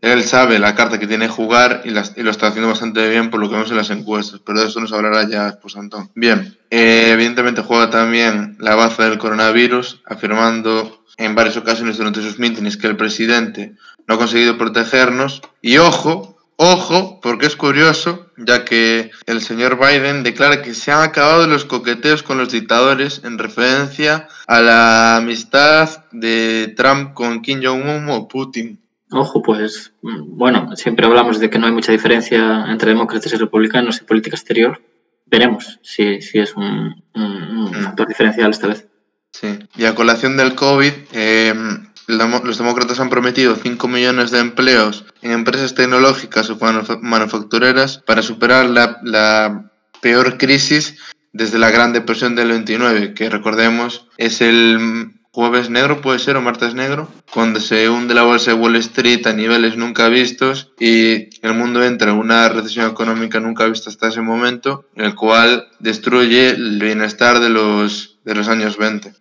él 0.01 0.23
sabe 0.23 0.59
la 0.59 0.75
carta 0.75 0.99
que 0.99 1.07
tiene 1.07 1.25
que 1.25 1.31
jugar 1.31 1.81
y, 1.85 1.89
y, 1.89 2.23
lo 2.23 2.31
está 2.31 2.47
haciendo 2.47 2.69
bastante 2.69 3.09
bien 3.09 3.29
por 3.29 3.39
lo 3.39 3.47
que 3.47 3.55
vemos 3.55 3.71
en 3.71 3.77
las 3.77 3.89
encuestas, 3.89 4.41
pero 4.45 4.59
de 4.59 4.67
eso 4.67 4.79
nos 4.79 4.91
hablará 4.91 5.27
ya 5.27 5.57
pues 5.61 5.75
Antón. 5.77 6.11
Bien, 6.13 6.57
eh, 6.69 7.09
evidentemente 7.11 7.61
juega 7.61 7.89
también 7.89 8.57
la 8.59 8.75
baza 8.75 9.09
del 9.09 9.17
coronavirus, 9.17 10.01
afirmando 10.05 11.03
en 11.17 11.33
varias 11.33 11.57
ocasiones 11.57 11.97
durante 11.97 12.21
sus 12.21 12.37
mítines 12.37 12.77
que 12.77 12.87
el 12.87 12.97
presidente 12.97 13.73
no 14.07 14.15
ha 14.15 14.17
conseguido 14.17 14.57
protegernos 14.57 15.41
y 15.61 15.77
ojo, 15.77 16.34
Ojo, 16.57 17.19
porque 17.21 17.47
es 17.47 17.57
curioso, 17.57 18.31
ya 18.37 18.63
que 18.63 19.11
el 19.25 19.41
señor 19.41 19.77
Biden 19.77 20.23
declara 20.23 20.61
que 20.61 20.73
se 20.73 20.91
han 20.91 21.01
acabado 21.01 21.47
los 21.47 21.65
coqueteos 21.65 22.23
con 22.23 22.37
los 22.37 22.49
dictadores 22.49 23.21
en 23.25 23.37
referencia 23.37 24.29
a 24.47 24.61
la 24.61 25.17
amistad 25.17 26.05
de 26.13 26.73
Trump 26.77 27.13
con 27.13 27.41
Kim 27.41 27.61
Jong-un 27.61 28.09
o 28.09 28.27
Putin. 28.29 28.79
Ojo, 29.11 29.41
pues, 29.41 29.93
bueno, 30.01 30.75
siempre 30.77 31.05
hablamos 31.05 31.39
de 31.39 31.49
que 31.49 31.59
no 31.59 31.67
hay 31.67 31.73
mucha 31.73 31.91
diferencia 31.91 32.65
entre 32.69 32.91
demócratas 32.91 33.33
y 33.33 33.35
republicanos 33.35 33.99
en 33.99 34.05
política 34.05 34.37
exterior. 34.37 34.81
Veremos 35.25 35.79
si, 35.83 36.21
si 36.21 36.39
es 36.39 36.55
un, 36.55 37.03
un, 37.15 37.57
un 37.67 37.73
factor 37.73 38.07
diferencial 38.07 38.51
esta 38.51 38.67
vez. 38.67 38.87
Sí, 39.33 39.59
y 39.75 39.83
a 39.83 39.93
colación 39.93 40.37
del 40.37 40.55
COVID, 40.55 40.93
eh, 41.11 41.53
los 42.07 42.57
demócratas 42.57 42.99
han 42.99 43.09
prometido 43.09 43.55
5 43.55 43.87
millones 43.87 44.31
de 44.31 44.39
empleos 44.39 45.05
en 45.21 45.31
empresas 45.31 45.75
tecnológicas 45.75 46.49
o 46.49 46.57
manufactureras 47.01 48.03
para 48.05 48.21
superar 48.21 48.69
la, 48.69 48.99
la, 49.03 49.71
peor 50.01 50.37
crisis 50.37 50.99
desde 51.33 51.57
la 51.57 51.71
Gran 51.71 51.91
Depresión 51.91 52.35
del 52.35 52.49
29, 52.49 53.13
que 53.13 53.29
recordemos 53.29 54.07
es 54.17 54.39
el 54.41 55.13
jueves 55.31 55.69
negro, 55.69 55.99
puede 55.99 56.19
ser, 56.19 56.37
o 56.37 56.41
martes 56.41 56.75
negro, 56.75 57.09
cuando 57.33 57.59
se 57.59 57.89
hunde 57.89 58.13
la 58.13 58.23
bolsa 58.23 58.51
de 58.51 58.57
Wall 58.57 58.77
Street 58.77 59.27
a 59.27 59.33
niveles 59.33 59.75
nunca 59.75 60.07
vistos 60.07 60.71
y 60.79 61.29
el 61.45 61.53
mundo 61.55 61.83
entra 61.83 62.11
en 62.11 62.19
una 62.19 62.47
recesión 62.47 62.89
económica 62.89 63.41
nunca 63.41 63.65
vista 63.65 63.89
hasta 63.89 64.07
ese 64.07 64.21
momento, 64.21 64.85
en 64.95 65.05
el 65.05 65.15
cual 65.15 65.67
destruye 65.79 66.49
el 66.49 66.79
bienestar 66.79 67.41
de 67.41 67.49
los, 67.49 68.19
de 68.23 68.35
los 68.35 68.47
años 68.47 68.77
20. 68.77 69.11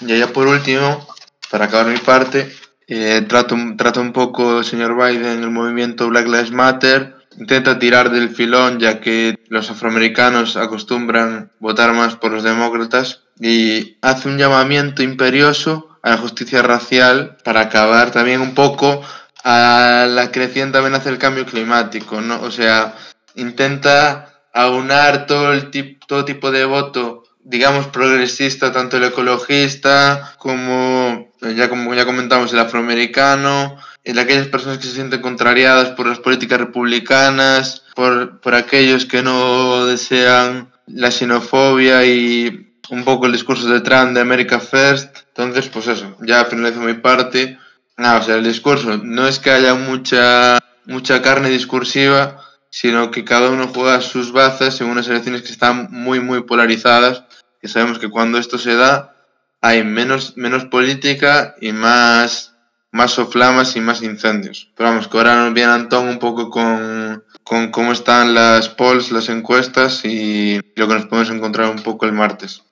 Y 0.00 0.18
ya 0.18 0.26
por 0.34 0.48
último, 0.48 1.06
para 1.52 1.66
acabar 1.66 1.86
mi 1.88 1.98
parte, 1.98 2.50
eh, 2.88 3.26
trato, 3.28 3.54
trato 3.76 4.00
un 4.00 4.14
poco 4.14 4.60
el 4.60 4.64
señor 4.64 4.96
Biden 4.96 5.42
el 5.42 5.50
movimiento 5.50 6.08
Black 6.08 6.24
Lives 6.24 6.50
Matter, 6.50 7.14
intenta 7.36 7.78
tirar 7.78 8.10
del 8.10 8.30
filón 8.30 8.80
ya 8.80 9.02
que 9.02 9.38
los 9.48 9.70
afroamericanos 9.70 10.56
acostumbran 10.56 11.52
votar 11.60 11.92
más 11.92 12.16
por 12.16 12.32
los 12.32 12.42
demócratas 12.42 13.24
y 13.38 13.98
hace 14.00 14.30
un 14.30 14.38
llamamiento 14.38 15.02
imperioso 15.02 15.98
a 16.02 16.12
la 16.12 16.16
justicia 16.16 16.62
racial 16.62 17.36
para 17.44 17.60
acabar 17.60 18.12
también 18.12 18.40
un 18.40 18.54
poco 18.54 19.02
a 19.44 20.06
la 20.08 20.32
creciente 20.32 20.78
amenaza 20.78 21.10
del 21.10 21.18
cambio 21.18 21.44
climático, 21.44 22.22
¿no? 22.22 22.40
O 22.40 22.50
sea, 22.50 22.94
intenta 23.34 24.40
aunar 24.54 25.26
todo, 25.26 25.52
el 25.52 25.70
tip, 25.70 26.02
todo 26.06 26.24
tipo 26.24 26.50
de 26.50 26.64
voto 26.64 27.24
digamos, 27.44 27.86
progresista, 27.88 28.72
tanto 28.72 28.96
el 28.96 29.04
ecologista 29.04 30.34
como, 30.38 31.31
ya 31.50 31.68
como 31.68 31.94
ya 31.94 32.04
comentamos, 32.04 32.52
el 32.52 32.58
afroamericano, 32.60 33.76
el 34.04 34.14
de 34.16 34.20
aquellas 34.20 34.48
personas 34.48 34.78
que 34.78 34.84
se 34.84 34.94
sienten 34.94 35.20
contrariadas 35.20 35.90
por 35.90 36.06
las 36.06 36.18
políticas 36.18 36.60
republicanas, 36.60 37.84
por, 37.94 38.40
por 38.40 38.54
aquellos 38.54 39.06
que 39.06 39.22
no 39.22 39.86
desean 39.86 40.72
la 40.86 41.10
xenofobia 41.10 42.04
y 42.04 42.74
un 42.90 43.04
poco 43.04 43.26
el 43.26 43.32
discurso 43.32 43.68
de 43.68 43.80
Trump 43.80 44.12
de 44.12 44.20
America 44.20 44.60
First. 44.60 45.16
Entonces, 45.28 45.68
pues 45.68 45.86
eso, 45.86 46.16
ya 46.20 46.44
finalizo 46.44 46.80
mi 46.80 46.94
parte. 46.94 47.58
Nada, 47.96 48.20
o 48.20 48.22
sea, 48.22 48.36
el 48.36 48.44
discurso 48.44 48.98
no 48.98 49.26
es 49.26 49.38
que 49.38 49.50
haya 49.50 49.74
mucha, 49.74 50.58
mucha 50.86 51.22
carne 51.22 51.50
discursiva, 51.50 52.38
sino 52.70 53.10
que 53.10 53.24
cada 53.24 53.50
uno 53.50 53.68
juega 53.68 54.00
sus 54.00 54.32
bazas 54.32 54.80
en 54.80 54.88
unas 54.88 55.08
elecciones 55.08 55.42
que 55.42 55.52
están 55.52 55.88
muy, 55.90 56.20
muy 56.20 56.42
polarizadas, 56.42 57.24
que 57.60 57.68
sabemos 57.68 57.98
que 57.98 58.10
cuando 58.10 58.38
esto 58.38 58.58
se 58.58 58.74
da 58.74 59.14
hay 59.62 59.84
menos, 59.84 60.36
menos 60.36 60.66
política 60.66 61.54
y 61.60 61.72
más, 61.72 62.54
más 62.90 63.12
soflamas 63.12 63.76
y 63.76 63.80
más 63.80 64.02
incendios. 64.02 64.70
Pero 64.76 64.90
vamos, 64.90 65.08
que 65.08 65.16
ahora 65.16 65.36
nos 65.36 65.54
viene 65.54 65.72
Antón 65.72 66.08
un 66.08 66.18
poco 66.18 66.50
con, 66.50 67.24
con 67.44 67.70
cómo 67.70 67.92
están 67.92 68.34
las 68.34 68.68
polls, 68.68 69.12
las 69.12 69.28
encuestas 69.28 70.04
y 70.04 70.60
lo 70.76 70.88
que 70.88 70.94
nos 70.94 71.06
podemos 71.06 71.30
encontrar 71.30 71.70
un 71.70 71.82
poco 71.82 72.06
el 72.06 72.12
martes. 72.12 72.62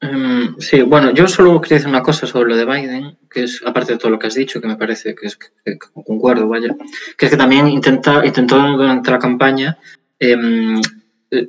Um, 0.00 0.56
sí, 0.58 0.82
bueno, 0.82 1.10
yo 1.12 1.26
solo 1.26 1.60
quería 1.60 1.78
decir 1.78 1.90
una 1.90 2.02
cosa 2.02 2.26
sobre 2.26 2.50
lo 2.50 2.56
de 2.56 2.64
Biden, 2.64 3.18
que 3.28 3.44
es, 3.44 3.60
aparte 3.66 3.92
de 3.92 3.98
todo 3.98 4.10
lo 4.12 4.18
que 4.18 4.28
has 4.28 4.34
dicho, 4.34 4.60
que 4.60 4.68
me 4.68 4.76
parece 4.76 5.14
que 5.14 5.26
es 5.26 5.36
que, 5.36 5.48
que 5.64 5.78
concuerdo, 5.92 6.48
vaya, 6.48 6.74
que 7.16 7.26
es 7.26 7.30
que 7.30 7.36
también 7.36 7.68
intenta, 7.68 8.24
intentó 8.24 8.56
durante 8.56 9.10
la 9.10 9.18
campaña 9.18 9.76
eh, 10.20 10.80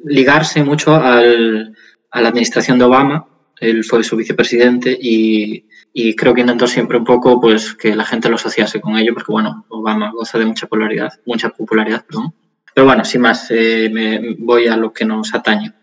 ligarse 0.04 0.64
mucho 0.64 0.96
al, 0.96 1.76
a 2.10 2.22
la 2.22 2.30
administración 2.30 2.80
de 2.80 2.86
Obama, 2.86 3.28
él 3.60 3.84
fue 3.84 4.04
su 4.04 4.16
vicepresidente 4.16 4.98
y, 5.00 5.66
y, 5.94 6.16
creo 6.16 6.34
que 6.34 6.42
intentó 6.42 6.68
siempre 6.68 6.98
un 6.98 7.04
poco 7.04 7.40
pues 7.40 7.74
que 7.74 7.96
la 7.96 8.06
gente 8.06 8.30
lo 8.30 8.36
asociase 8.36 8.80
con 8.82 8.98
ello, 8.98 9.14
porque 9.14 9.32
bueno, 9.32 9.66
Obama 9.70 10.12
goza 10.12 10.38
de 10.38 10.46
mucha 10.46 10.68
popularidad, 10.68 11.14
mucha 11.26 11.50
popularidad, 11.50 12.06
perdón. 12.06 12.34
Pero 12.74 12.86
bueno, 12.86 13.04
sin 13.04 13.22
más, 13.22 13.48
eh, 13.50 13.90
me 13.92 14.36
voy 14.38 14.68
a 14.68 14.78
lo 14.78 14.94
que 14.94 15.06
nos 15.06 15.34
atañe. 15.34 15.74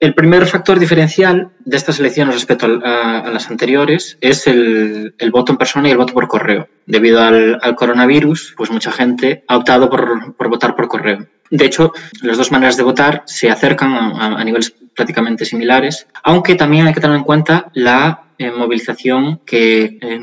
El 0.00 0.14
primer 0.14 0.44
factor 0.46 0.78
diferencial 0.78 1.52
de 1.64 1.76
estas 1.76 1.98
elecciones 1.98 2.34
respecto 2.34 2.66
a, 2.84 3.20
a 3.20 3.30
las 3.30 3.50
anteriores 3.50 4.18
es 4.20 4.46
el, 4.46 5.14
el, 5.16 5.30
voto 5.30 5.52
en 5.52 5.58
persona 5.58 5.88
y 5.88 5.92
el 5.92 5.96
voto 5.96 6.12
por 6.12 6.28
correo. 6.28 6.68
Debido 6.84 7.22
al, 7.22 7.58
al, 7.62 7.74
coronavirus, 7.74 8.54
pues 8.56 8.70
mucha 8.70 8.92
gente 8.92 9.44
ha 9.48 9.56
optado 9.56 9.88
por, 9.88 10.36
por 10.36 10.48
votar 10.48 10.76
por 10.76 10.88
correo. 10.88 11.26
De 11.54 11.66
hecho, 11.66 11.92
las 12.22 12.36
dos 12.36 12.50
maneras 12.50 12.76
de 12.76 12.82
votar 12.82 13.22
se 13.26 13.48
acercan 13.48 13.92
a, 13.94 14.40
a 14.40 14.44
niveles 14.44 14.74
prácticamente 14.92 15.44
similares, 15.44 16.08
aunque 16.24 16.56
también 16.56 16.88
hay 16.88 16.92
que 16.92 17.00
tener 17.00 17.16
en 17.16 17.22
cuenta 17.22 17.70
la 17.74 18.24
eh, 18.38 18.50
movilización 18.50 19.40
que 19.46 19.98
eh, 20.00 20.20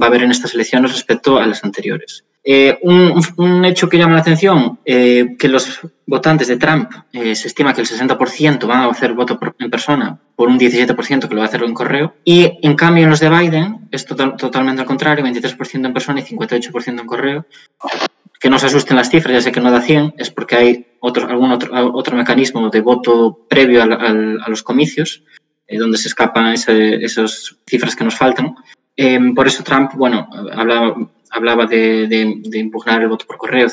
va 0.00 0.06
a 0.06 0.08
haber 0.08 0.22
en 0.22 0.30
estas 0.30 0.54
elecciones 0.54 0.92
respecto 0.92 1.36
a 1.36 1.46
las 1.46 1.62
anteriores. 1.64 2.24
Eh, 2.42 2.78
un, 2.82 3.22
un, 3.36 3.64
hecho 3.66 3.88
que 3.88 3.98
llama 3.98 4.14
la 4.14 4.20
atención, 4.20 4.80
eh, 4.86 5.36
que 5.38 5.48
los 5.48 5.80
votantes 6.06 6.48
de 6.48 6.56
Trump 6.56 6.90
eh, 7.12 7.34
se 7.34 7.48
estima 7.48 7.74
que 7.74 7.82
el 7.82 7.86
60% 7.86 8.66
van 8.66 8.80
a 8.80 8.86
hacer 8.86 9.12
voto 9.12 9.38
por, 9.38 9.54
en 9.58 9.70
persona 9.70 10.18
por 10.36 10.48
un 10.48 10.58
17% 10.58 11.28
que 11.28 11.34
lo 11.34 11.40
va 11.40 11.44
a 11.44 11.48
hacer 11.48 11.62
en 11.62 11.74
correo. 11.74 12.14
Y 12.24 12.58
en 12.62 12.76
cambio 12.76 13.04
en 13.04 13.10
los 13.10 13.20
de 13.20 13.28
Biden 13.28 13.88
es 13.90 14.06
total, 14.06 14.36
totalmente 14.36 14.80
al 14.80 14.88
contrario, 14.88 15.22
23% 15.22 15.84
en 15.84 15.92
persona 15.92 16.20
y 16.20 16.22
58% 16.22 17.00
en 17.00 17.06
correo. 17.06 17.46
Que 18.40 18.50
no 18.50 18.58
se 18.58 18.66
asusten 18.66 18.96
las 18.96 19.10
cifras, 19.10 19.34
ya 19.34 19.40
sé 19.42 19.52
que 19.52 19.60
no 19.60 19.70
da 19.70 19.82
100, 19.82 20.14
es 20.16 20.30
porque 20.30 20.56
hay 20.56 20.86
otro, 21.00 21.28
algún 21.28 21.52
otro, 21.52 21.70
otro 21.94 22.16
mecanismo 22.16 22.70
de 22.70 22.80
voto 22.80 23.46
previo 23.48 23.82
al, 23.82 23.92
al, 23.92 24.40
a 24.42 24.48
los 24.48 24.62
comicios, 24.62 25.22
eh, 25.66 25.78
donde 25.78 25.98
se 25.98 26.08
escapan 26.08 26.52
esas 26.54 27.56
cifras 27.66 27.94
que 27.94 28.04
nos 28.04 28.16
faltan. 28.16 28.56
Eh, 28.96 29.20
por 29.36 29.46
eso 29.46 29.62
Trump, 29.62 29.92
bueno, 29.94 30.28
hablaba, 30.52 30.96
hablaba 31.30 31.66
de, 31.66 32.08
de, 32.08 32.40
de, 32.42 32.58
impugnar 32.58 33.02
el 33.02 33.08
voto 33.08 33.26
por 33.26 33.36
correo. 33.36 33.68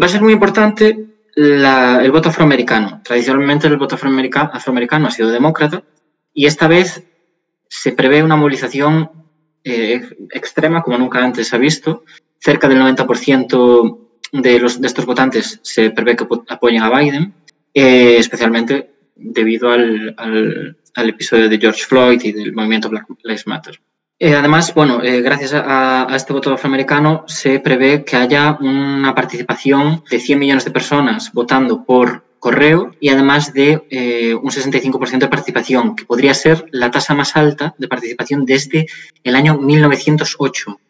Va 0.00 0.06
a 0.06 0.08
ser 0.08 0.22
muy 0.22 0.32
importante 0.32 1.12
la, 1.34 2.02
el 2.02 2.10
voto 2.10 2.28
afroamericano. 2.28 3.00
Tradicionalmente 3.04 3.66
el 3.66 3.76
voto 3.76 3.96
afroamericano, 3.96 4.50
afroamericano 4.52 5.08
ha 5.08 5.10
sido 5.10 5.30
demócrata 5.30 5.82
y 6.32 6.46
esta 6.46 6.68
vez 6.68 7.04
se 7.68 7.92
prevé 7.92 8.22
una 8.22 8.36
movilización 8.36 9.10
eh, 9.64 10.02
extrema 10.30 10.82
como 10.82 10.98
nunca 10.98 11.22
antes 11.24 11.48
se 11.48 11.56
ha 11.56 11.58
visto. 11.58 12.04
Cerca 12.38 12.68
del 12.68 12.80
90% 12.80 14.01
de, 14.32 14.58
los, 14.58 14.80
de 14.80 14.86
estos 14.86 15.06
votantes 15.06 15.60
se 15.62 15.90
prevé 15.90 16.16
que 16.16 16.26
apoyen 16.48 16.82
a 16.82 16.90
Biden, 16.90 17.32
eh, 17.72 18.16
especialmente 18.18 18.90
debido 19.14 19.70
al, 19.70 20.14
al, 20.16 21.08
episodio 21.08 21.48
de 21.48 21.58
George 21.58 21.84
Floyd 21.84 22.20
y 22.24 22.32
del 22.32 22.52
movimiento 22.52 22.88
Black 22.88 23.06
Lives 23.22 23.46
Matter. 23.46 23.80
Eh, 24.18 24.34
además, 24.34 24.72
bueno, 24.74 25.02
eh, 25.02 25.20
gracias 25.20 25.52
a, 25.52 26.12
a, 26.12 26.16
este 26.16 26.32
voto 26.32 26.52
afroamericano 26.52 27.24
se 27.26 27.60
prevé 27.60 28.04
que 28.04 28.16
haya 28.16 28.56
una 28.60 29.14
participación 29.14 30.02
de 30.10 30.20
100 30.20 30.38
millones 30.38 30.64
de 30.64 30.70
personas 30.70 31.32
votando 31.32 31.84
por 31.84 32.22
correo 32.42 32.90
y 32.98 33.08
además 33.08 33.52
de 33.54 33.84
eh, 33.88 34.34
un 34.34 34.50
65% 34.50 35.18
de 35.20 35.28
participación, 35.28 35.94
que 35.94 36.04
podría 36.04 36.34
ser 36.34 36.66
la 36.72 36.90
tasa 36.90 37.14
más 37.14 37.36
alta 37.36 37.72
de 37.78 37.86
participación 37.86 38.44
desde 38.44 38.88
el 39.22 39.36
año 39.36 39.58
1908. 39.58 40.80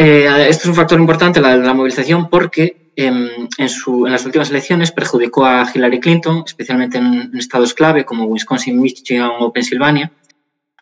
Eh, 0.00 0.28
esto 0.48 0.62
es 0.62 0.66
un 0.66 0.76
factor 0.76 1.00
importante, 1.00 1.40
la, 1.40 1.56
la 1.56 1.74
movilización, 1.74 2.30
porque 2.30 2.92
en, 2.94 3.16
en, 3.58 3.68
en, 3.68 4.12
las 4.12 4.24
últimas 4.24 4.48
elecciones 4.48 4.92
perjudicó 4.92 5.44
a 5.44 5.68
Hillary 5.74 5.98
Clinton, 5.98 6.44
especialmente 6.46 6.98
en, 6.98 7.14
en, 7.32 7.36
estados 7.36 7.74
clave 7.74 8.04
como 8.04 8.26
Wisconsin, 8.26 8.80
Michigan 8.80 9.32
o 9.40 9.52
Pensilvania. 9.52 10.12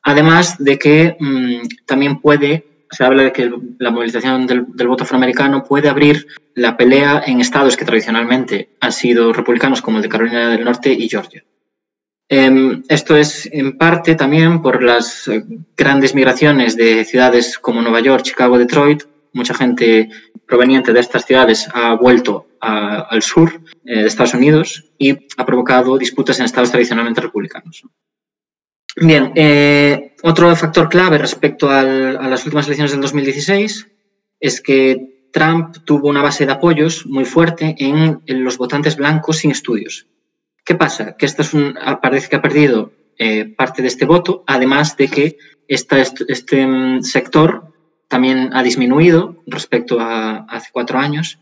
Además 0.03 0.59
de 0.59 0.79
que 0.79 1.17
mmm, 1.19 1.63
también 1.87 2.21
puede, 2.21 2.85
se 2.91 3.05
habla 3.05 3.23
de 3.23 3.33
que 3.33 3.51
la 3.79 3.91
movilización 3.91 4.47
del, 4.47 4.67
del, 4.75 4.87
voto 4.87 5.05
afroamericano 5.05 5.65
puede 5.65 5.89
abrir 5.89 6.27
la 6.55 6.77
pelea 6.77 7.23
en 7.25 7.41
estados 7.41 7.75
que 7.75 7.87
tradicionalmente 7.87 8.77
han 8.81 8.93
sido 8.93 9.33
republicanos, 9.33 9.81
como 9.81 9.97
el 9.97 10.03
de 10.03 10.11
Carolina 10.11 10.51
del 10.51 10.63
Norte 10.63 10.93
y 10.93 11.09
Georgia. 11.09 11.43
Eh, 12.29 12.83
esto 12.89 13.17
es 13.17 13.49
en 13.53 13.79
parte 13.79 14.15
también 14.17 14.61
por 14.61 14.83
las 14.83 15.31
grandes 15.77 16.15
migraciones 16.15 16.77
de 16.77 17.05
ciudades 17.05 17.59
como 17.59 17.83
Nueva 17.83 18.01
York, 18.01 18.25
Chicago, 18.25 18.59
Detroit. 18.59 19.05
Mucha 19.33 19.55
gente 19.55 20.09
proveniente 20.47 20.93
de 20.93 21.01
estas 21.01 21.25
ciudades 21.25 21.69
ha 21.73 21.95
vuelto 21.95 22.47
al 22.61 23.23
sur 23.23 23.61
eh, 23.85 24.01
de 24.01 24.07
Estados 24.07 24.35
Unidos 24.35 24.91
y 24.99 25.29
ha 25.37 25.47
provocado 25.47 25.99
disputas 25.99 26.39
en 26.39 26.47
estados 26.47 26.71
tradicionalmente 26.71 27.21
republicanos. 27.21 27.85
Bien, 28.97 29.33
eh, 29.35 30.15
otro 30.23 30.57
factor 30.57 30.89
clave 30.89 31.19
respecto 31.19 31.71
a 31.71 31.83
las 31.83 32.45
últimas 32.47 32.67
elecciones 32.67 32.93
del 32.93 33.03
2016 33.03 33.89
es 34.41 34.61
que 34.63 35.29
Trump 35.33 35.77
tuvo 35.85 36.09
una 36.09 36.23
base 36.23 36.47
de 36.47 36.53
apoyos 36.53 37.05
muy 37.07 37.27
fuerte 37.27 37.77
en 37.79 38.23
los 38.43 38.57
votantes 38.57 38.97
blancos 38.97 39.39
sin 39.39 39.51
estudios. 39.51 40.07
¿Qué 40.67 40.75
pasa? 40.75 41.17
Que 41.17 41.27
esta 41.27 41.43
es 41.43 41.55
un, 41.55 41.79
parece 42.03 42.29
que 42.29 42.37
ha 42.37 42.43
perdido 42.43 42.93
eh, 43.19 43.45
parte 43.45 43.81
de 43.83 43.89
este 43.89 44.05
voto, 44.05 44.43
además 44.47 44.97
de 44.97 45.09
que 45.09 45.39
este 45.69 46.67
mm, 46.67 47.03
sector 47.03 47.73
también 48.09 48.51
ha 48.53 48.63
disminuido 48.65 49.43
respecto 49.47 50.01
a, 50.01 50.39
a 50.39 50.45
hace 50.49 50.71
cuatro 50.73 50.99
años 50.99 51.39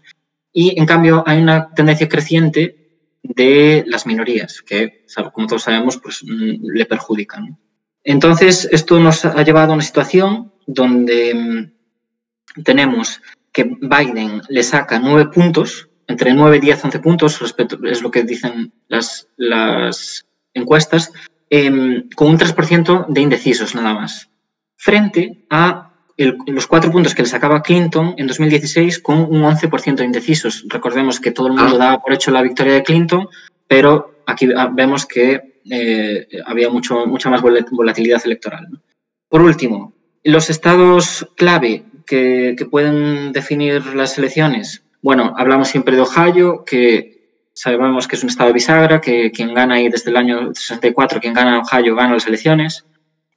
y, 0.52 0.78
en 0.78 0.86
cambio, 0.86 1.24
hay 1.26 1.42
una 1.42 1.70
tendencia 1.74 2.08
creciente 2.08 2.76
de 3.22 3.82
las 3.86 4.06
minorías, 4.06 4.62
que, 4.62 5.04
como 5.32 5.46
todos 5.46 5.62
sabemos, 5.62 5.96
pues, 5.96 6.22
mm, 6.22 6.66
le 6.74 6.84
perjudican. 6.86 7.58
Entonces, 8.04 8.68
esto 8.70 9.00
nos 9.00 9.24
ha 9.24 9.42
llevado 9.42 9.72
a 9.72 9.74
una 9.74 9.82
situación 9.82 10.52
donde 10.66 11.34
mm, 11.34 12.62
tenemos 12.62 13.22
que 13.52 13.64
Biden 13.64 14.42
le 14.48 14.62
saca 14.62 14.98
nueve 14.98 15.30
puntos 15.32 15.88
entre 16.06 16.34
9, 16.34 16.60
10, 16.60 16.84
11 16.84 16.98
puntos, 17.00 17.40
respecto, 17.40 17.78
es 17.84 18.02
lo 18.02 18.10
que 18.10 18.22
dicen 18.22 18.72
las, 18.88 19.28
las 19.36 20.26
encuestas, 20.52 21.12
eh, 21.50 22.04
con 22.14 22.28
un 22.28 22.38
3% 22.38 23.06
de 23.08 23.20
indecisos 23.20 23.74
nada 23.74 23.94
más, 23.94 24.30
frente 24.76 25.44
a 25.50 25.92
el, 26.16 26.36
los 26.46 26.66
cuatro 26.66 26.90
puntos 26.90 27.14
que 27.14 27.22
le 27.22 27.28
sacaba 27.28 27.62
Clinton 27.62 28.14
en 28.16 28.26
2016 28.26 29.00
con 29.00 29.18
un 29.18 29.42
11% 29.42 29.96
de 29.96 30.04
indecisos. 30.04 30.64
Recordemos 30.68 31.20
que 31.20 31.32
todo 31.32 31.48
el 31.48 31.54
mundo 31.54 31.74
ah. 31.74 31.78
daba 31.78 32.02
por 32.02 32.12
hecho 32.12 32.30
la 32.30 32.42
victoria 32.42 32.74
de 32.74 32.82
Clinton, 32.82 33.28
pero 33.66 34.22
aquí 34.26 34.48
vemos 34.72 35.06
que 35.06 35.60
eh, 35.70 36.28
había 36.46 36.70
mucho, 36.70 37.06
mucha 37.06 37.30
más 37.30 37.42
volatilidad 37.42 38.22
electoral. 38.24 38.66
¿no? 38.70 38.80
Por 39.28 39.42
último, 39.42 39.94
los 40.22 40.50
estados 40.50 41.28
clave 41.36 41.84
que, 42.06 42.54
que 42.56 42.66
pueden 42.66 43.32
definir 43.32 43.84
las 43.94 44.16
elecciones, 44.18 44.83
bueno, 45.04 45.34
hablamos 45.36 45.68
siempre 45.68 45.96
de 45.96 46.00
Ohio, 46.00 46.64
que 46.64 47.42
sabemos 47.52 48.08
que 48.08 48.16
es 48.16 48.22
un 48.22 48.30
estado 48.30 48.54
bisagra, 48.54 49.02
que 49.02 49.30
quien 49.32 49.52
gana 49.52 49.74
ahí 49.74 49.90
desde 49.90 50.10
el 50.10 50.16
año 50.16 50.54
64, 50.54 51.20
quien 51.20 51.34
gana 51.34 51.60
Ohio 51.60 51.94
gana 51.94 52.14
las 52.14 52.26
elecciones. 52.26 52.86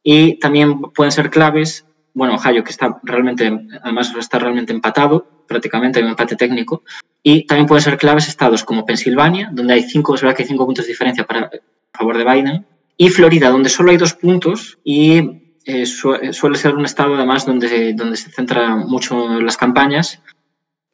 Y 0.01 0.39
también 0.39 0.79
pueden 0.79 1.11
ser 1.11 1.29
claves, 1.29 1.85
bueno, 2.13 2.35
Ohio 2.35 2.63
que 2.63 2.71
está 2.71 2.97
realmente, 3.03 3.51
además 3.83 4.15
está 4.17 4.39
realmente 4.39 4.71
empatado, 4.71 5.43
prácticamente 5.45 5.99
hay 5.99 6.05
un 6.05 6.11
empate 6.11 6.37
técnico. 6.37 6.83
Y 7.21 7.45
también 7.45 7.67
pueden 7.67 7.83
ser 7.83 7.97
claves 7.97 8.29
estados 8.29 8.63
como 8.63 8.85
Pensilvania, 8.85 9.49
donde 9.51 9.73
hay 9.73 9.83
cinco, 9.83 10.15
es 10.15 10.21
verdad 10.21 10.37
que 10.37 10.43
hay 10.43 10.47
cinco 10.47 10.65
puntos 10.65 10.85
de 10.85 10.93
diferencia 10.93 11.27
para 11.27 11.47
a 11.47 11.97
favor 11.97 12.17
de 12.17 12.23
Biden. 12.23 12.65
Y 12.95 13.09
Florida, 13.09 13.49
donde 13.49 13.67
solo 13.67 13.91
hay 13.91 13.97
dos 13.97 14.13
puntos 14.13 14.79
y 14.85 15.57
eh, 15.65 15.85
suele 15.85 16.57
ser 16.57 16.75
un 16.75 16.85
estado 16.85 17.15
además 17.15 17.45
donde, 17.45 17.91
donde 17.91 18.15
se 18.15 18.31
centra 18.31 18.77
mucho 18.77 19.41
las 19.41 19.57
campañas 19.57 20.21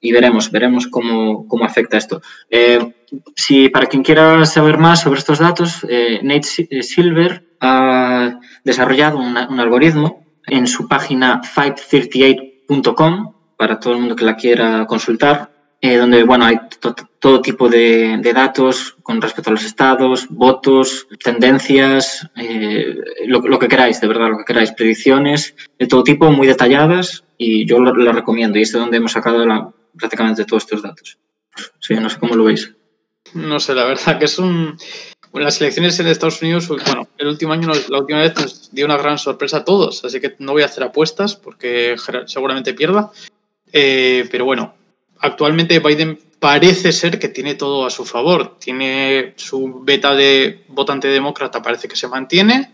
y 0.04 0.12
veremos, 0.12 0.52
veremos 0.52 0.86
cómo, 0.88 1.48
cómo 1.48 1.66
afecta 1.66 1.98
esto. 1.98 2.22
Eh, 2.52 2.94
si 3.36 3.70
para 3.70 3.88
quien 3.88 4.04
quiera 4.04 4.46
saber 4.46 4.78
más 4.78 5.02
sobre 5.02 5.20
estos 5.20 5.40
datos, 5.40 5.86
eh, 5.90 6.20
Nate 6.22 6.68
eh, 6.70 6.84
Silver 6.84 7.48
ha 7.62 8.40
desarrollado 8.66 9.18
una, 9.18 9.48
un 9.48 9.60
algoritmo 9.62 10.26
en 10.46 10.68
su 10.68 10.90
página 10.90 11.42
538.com 11.42 13.34
para 13.58 13.80
todo 13.80 13.94
el 13.94 14.00
mundo 14.00 14.16
que 14.16 14.26
la 14.26 14.36
quiera 14.36 14.86
consultar, 14.86 15.50
eh, 15.80 15.96
donde 15.96 16.24
bueno, 16.24 16.46
hay 16.46 16.58
to 16.82 16.94
todo 17.20 17.42
tipo 17.42 17.70
de, 17.70 18.18
de, 18.22 18.34
datos 18.34 18.98
con 19.02 19.22
respecto 19.22 19.50
a 19.50 19.54
los 19.54 19.64
estados, 19.64 20.28
votos, 20.30 21.08
tendencias, 21.24 22.30
eh, 22.36 22.98
lo, 23.28 23.40
lo, 23.40 23.58
que 23.58 23.70
queráis, 23.70 24.02
de 24.02 24.08
verdad, 24.10 24.30
lo 24.30 24.40
que 24.40 24.44
queráis, 24.44 24.74
predicciones 24.74 25.56
de 25.80 25.88
todo 25.88 26.04
tipo, 26.04 26.30
muy 26.32 26.48
detalladas, 26.48 27.24
y 27.38 27.66
yo 27.66 27.80
lo 27.80 28.12
recomiendo. 28.12 28.60
Y 28.60 28.64
es 28.64 28.74
de 28.74 28.80
donde 28.80 28.98
hemos 28.98 29.14
sacado 29.14 29.46
la, 29.46 29.72
prácticamente 29.98 30.46
todos 30.46 30.64
estos 30.64 30.82
datos. 30.82 31.18
Sí, 31.80 31.96
no 31.96 32.10
sé 32.10 32.20
cómo 32.20 32.36
lo 32.36 32.46
veis. 32.46 32.74
No 33.34 33.60
sé, 33.60 33.74
la 33.74 33.86
verdad 33.86 34.20
que 34.20 34.26
es 34.26 34.38
un... 34.40 34.78
Las 35.34 35.60
elecciones 35.62 36.00
en 36.00 36.06
Estados 36.06 36.42
Unidos, 36.44 36.68
bueno, 36.68 37.08
el 37.18 37.28
último 37.28 37.54
año, 37.54 37.72
la 37.90 38.00
última 38.00 38.20
vez 38.20 38.36
nos 38.36 38.72
dio 38.72 38.86
una 38.86 38.98
gran 38.98 39.18
sorpresa 39.18 39.58
a 39.58 39.66
todos, 39.66 40.06
así 40.06 40.20
que 40.20 40.36
no 40.38 40.52
voy 40.52 40.62
a 40.62 40.68
hacer 40.68 40.84
apuestas 40.84 41.36
porque 41.36 41.96
seguramente 42.28 42.76
pierda. 42.76 43.12
Eh, 43.72 44.28
pero 44.30 44.46
bueno, 44.46 44.76
actualmente 45.18 45.80
Biden 45.80 46.20
parece 46.38 46.92
ser 46.92 47.18
que 47.18 47.30
tiene 47.30 47.56
todo 47.56 47.86
a 47.86 47.90
su 47.90 48.06
favor. 48.06 48.60
Tiene 48.60 49.34
su 49.36 49.82
beta 49.82 50.14
de 50.14 50.66
votante 50.68 51.08
demócrata, 51.08 51.64
parece 51.64 51.88
que 51.88 51.96
se 51.96 52.08
mantiene. 52.08 52.72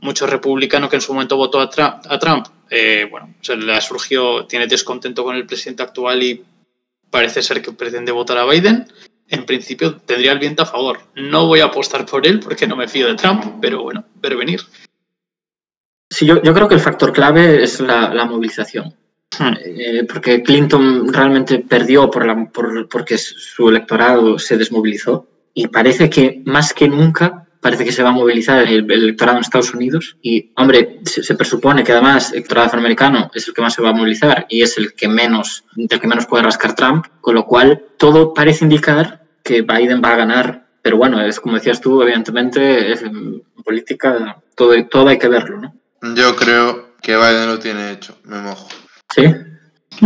Mucho 0.00 0.26
republicano 0.26 0.88
que 0.88 0.96
en 0.96 1.02
su 1.02 1.14
momento 1.14 1.36
votó 1.36 1.60
a 1.60 1.70
Trump 1.70 2.46
eh, 2.74 3.06
bueno, 3.10 3.34
se 3.40 3.56
le 3.56 3.72
ha 3.72 3.80
surgido, 3.80 4.46
tiene 4.46 4.66
descontento 4.66 5.22
con 5.22 5.36
el 5.36 5.46
presidente 5.46 5.82
actual 5.82 6.22
y 6.22 6.44
parece 7.08 7.42
ser 7.42 7.62
que 7.62 7.72
pretende 7.72 8.12
votar 8.12 8.38
a 8.38 8.44
Biden. 8.44 8.86
En 9.28 9.46
principio 9.46 9.96
tendría 9.96 10.32
el 10.32 10.38
viento 10.38 10.64
a 10.64 10.66
favor. 10.66 10.98
No 11.14 11.46
voy 11.46 11.60
a 11.60 11.66
apostar 11.66 12.04
por 12.04 12.26
él 12.26 12.40
porque 12.40 12.66
no 12.66 12.76
me 12.76 12.88
fío 12.88 13.06
de 13.06 13.14
Trump, 13.14 13.44
pero 13.60 13.82
bueno, 13.82 14.04
ver 14.16 14.36
venir. 14.36 14.60
Sí, 16.10 16.26
yo, 16.26 16.42
yo 16.42 16.52
creo 16.52 16.68
que 16.68 16.74
el 16.74 16.80
factor 16.80 17.12
clave 17.12 17.62
es 17.62 17.80
la, 17.80 18.12
la 18.12 18.24
movilización. 18.24 18.94
Hmm. 19.38 19.54
Eh, 19.64 20.04
porque 20.04 20.42
Clinton 20.42 21.12
realmente 21.12 21.60
perdió 21.60 22.10
por 22.10 22.26
la, 22.26 22.44
por, 22.46 22.88
porque 22.88 23.18
su 23.18 23.68
electorado 23.68 24.38
se 24.38 24.56
desmovilizó 24.56 25.26
y 25.54 25.68
parece 25.68 26.10
que 26.10 26.42
más 26.44 26.74
que 26.74 26.88
nunca 26.88 27.43
parece 27.64 27.86
que 27.86 27.92
se 27.92 28.02
va 28.02 28.10
a 28.10 28.12
movilizar 28.12 28.62
el, 28.62 28.84
el 28.92 29.04
electorado 29.04 29.38
en 29.38 29.40
Estados 29.40 29.72
Unidos 29.72 30.18
y, 30.20 30.52
hombre, 30.56 31.00
se, 31.06 31.22
se, 31.22 31.34
presupone 31.34 31.82
que 31.82 31.92
además 31.92 32.28
el 32.28 32.40
electorado 32.40 32.66
afroamericano 32.66 33.30
es 33.32 33.48
el 33.48 33.54
que 33.54 33.62
más 33.62 33.72
se 33.72 33.80
va 33.80 33.88
a 33.88 33.94
movilizar 33.94 34.44
y 34.50 34.60
es 34.60 34.76
el 34.76 34.92
que 34.92 35.08
menos, 35.08 35.64
del 35.74 35.98
que 35.98 36.06
menos 36.06 36.26
puede 36.26 36.42
rascar 36.42 36.74
Trump, 36.74 37.06
con 37.22 37.34
lo 37.34 37.46
cual 37.46 37.82
todo 37.96 38.34
parece 38.34 38.66
indicar 38.66 39.24
que 39.42 39.62
Biden 39.62 40.02
va 40.04 40.10
a 40.10 40.16
ganar, 40.16 40.66
pero 40.82 40.98
bueno, 40.98 41.22
es 41.22 41.40
como 41.40 41.54
decías 41.54 41.80
tú, 41.80 42.02
evidentemente, 42.02 42.92
es, 42.92 43.00
en 43.00 43.42
política 43.64 44.42
todo, 44.54 44.74
todo 44.88 45.08
hay 45.08 45.18
que 45.18 45.28
verlo, 45.28 45.58
¿no? 45.58 46.14
Yo 46.14 46.36
creo 46.36 46.96
que 47.00 47.16
Biden 47.16 47.46
lo 47.46 47.58
tiene 47.58 47.92
hecho, 47.92 48.18
me 48.24 48.42
mojo. 48.42 48.68
¿Sí? 49.14 49.22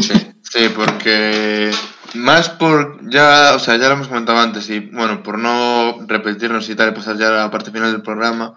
Sí, 0.00 0.12
sí, 0.50 0.68
porque 0.74 1.70
más 2.14 2.48
por 2.48 3.08
ya, 3.10 3.52
o 3.54 3.58
sea, 3.58 3.76
ya 3.76 3.88
lo 3.88 3.94
hemos 3.94 4.08
comentado 4.08 4.38
antes 4.38 4.68
y 4.70 4.80
bueno, 4.80 5.22
por 5.22 5.38
no 5.38 5.98
repetirnos 6.06 6.68
y 6.68 6.74
tal 6.74 6.90
y 6.90 6.94
pasar 6.94 7.16
ya 7.18 7.28
a 7.28 7.44
la 7.44 7.50
parte 7.50 7.70
final 7.70 7.92
del 7.92 8.02
programa, 8.02 8.54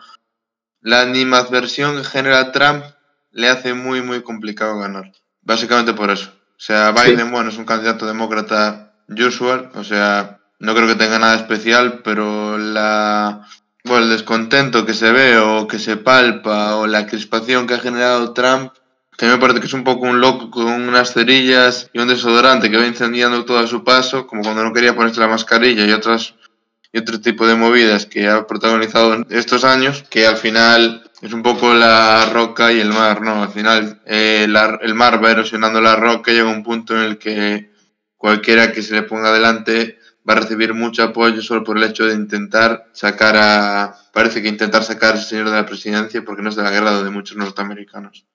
la 0.82 1.02
animadversión 1.02 1.98
que 1.98 2.04
genera 2.04 2.52
Trump 2.52 2.84
le 3.32 3.50
hace 3.50 3.74
muy 3.74 4.02
muy 4.02 4.22
complicado 4.22 4.80
ganar. 4.80 5.12
Básicamente 5.42 5.94
por 5.94 6.12
eso. 6.12 6.32
O 6.32 6.64
sea, 6.64 6.92
Biden, 6.92 7.28
sí. 7.28 7.32
bueno, 7.32 7.50
es 7.50 7.58
un 7.58 7.66
candidato 7.66 8.06
demócrata 8.06 8.94
usual, 9.10 9.72
o 9.74 9.84
sea, 9.84 10.40
no 10.60 10.76
creo 10.76 10.88
que 10.88 10.96
tenga 10.96 11.20
nada 11.20 11.36
especial, 11.36 12.02
pero 12.04 12.58
la 12.58 13.48
bueno, 13.84 14.06
el 14.06 14.12
descontento 14.12 14.86
que 14.86 14.94
se 14.94 15.12
ve 15.12 15.40
o 15.40 15.68
que 15.68 15.80
se 15.80 15.98
palpa 15.98 16.76
o 16.76 16.88
la 16.88 17.08
crispación 17.08 17.66
que 17.66 17.74
ha 17.74 17.80
generado 17.80 18.34
Trump 18.34 18.72
que 19.22 19.28
me 19.28 19.38
parece 19.38 19.60
que 19.60 19.68
es 19.68 19.74
un 19.74 19.84
poco 19.84 20.08
un 20.08 20.20
loco 20.20 20.50
con 20.50 20.66
unas 20.66 21.14
cerillas 21.14 21.92
y 21.94 22.00
un 22.00 22.08
desodorante 22.08 22.72
que 22.72 22.78
va 22.78 22.88
incendiando 22.88 23.46
todo 23.46 23.60
a 23.60 23.68
su 23.68 23.84
paso, 23.84 24.26
como 24.26 24.42
cuando 24.42 24.64
no 24.64 24.74
quería 24.74 24.96
ponerse 24.96 25.20
la 25.20 25.28
mascarilla 25.28 25.86
y 25.86 25.92
otras 25.92 26.34
y 26.92 26.98
otro 26.98 27.22
tipo 27.22 27.46
de 27.46 27.54
movidas 27.54 28.08
que 28.08 28.28
ha 28.28 28.48
protagonizado 28.48 29.24
estos 29.30 29.64
años, 29.64 30.04
que 30.10 30.26
al 30.26 30.38
final 30.38 31.04
es 31.22 31.34
un 31.34 31.44
poco 31.44 31.72
la 31.76 32.32
roca 32.34 32.74
y 32.74 32.80
el 32.80 32.90
mar, 32.90 33.22
¿no? 33.22 33.44
Al 33.44 33.50
final 33.50 34.02
eh, 34.08 34.48
la, 34.50 34.80
el 34.82 34.96
mar 34.96 35.24
va 35.24 35.30
erosionando 35.30 35.80
la 35.82 35.96
roca 35.96 36.32
y 36.32 36.34
llega 36.34 36.50
un 36.50 36.64
punto 36.64 36.96
en 36.96 37.04
el 37.04 37.20
que 37.20 37.70
cualquiera 38.18 38.72
que 38.72 38.82
se 38.82 38.96
le 38.96 39.04
ponga 39.04 39.32
delante 39.32 40.00
va 40.28 40.34
a 40.34 40.38
recibir 40.38 40.74
mucho 40.74 41.04
apoyo 41.04 41.44
solo 41.44 41.64
por 41.64 41.78
el 41.78 41.84
hecho 41.84 42.06
de 42.06 42.16
intentar 42.16 42.88
sacar 42.92 43.36
a... 43.38 43.96
Parece 44.12 44.42
que 44.42 44.48
intentar 44.48 44.84
sacar 44.84 45.14
a 45.14 45.18
ese 45.18 45.30
señor 45.30 45.52
de 45.52 45.58
la 45.58 45.66
presidencia 45.68 46.24
porque 46.26 46.42
no 46.42 46.50
es 46.50 46.56
del 46.56 46.66
agrado 46.66 47.04
de 47.04 47.12
muchos 47.12 47.38
norteamericanos. 47.38 48.26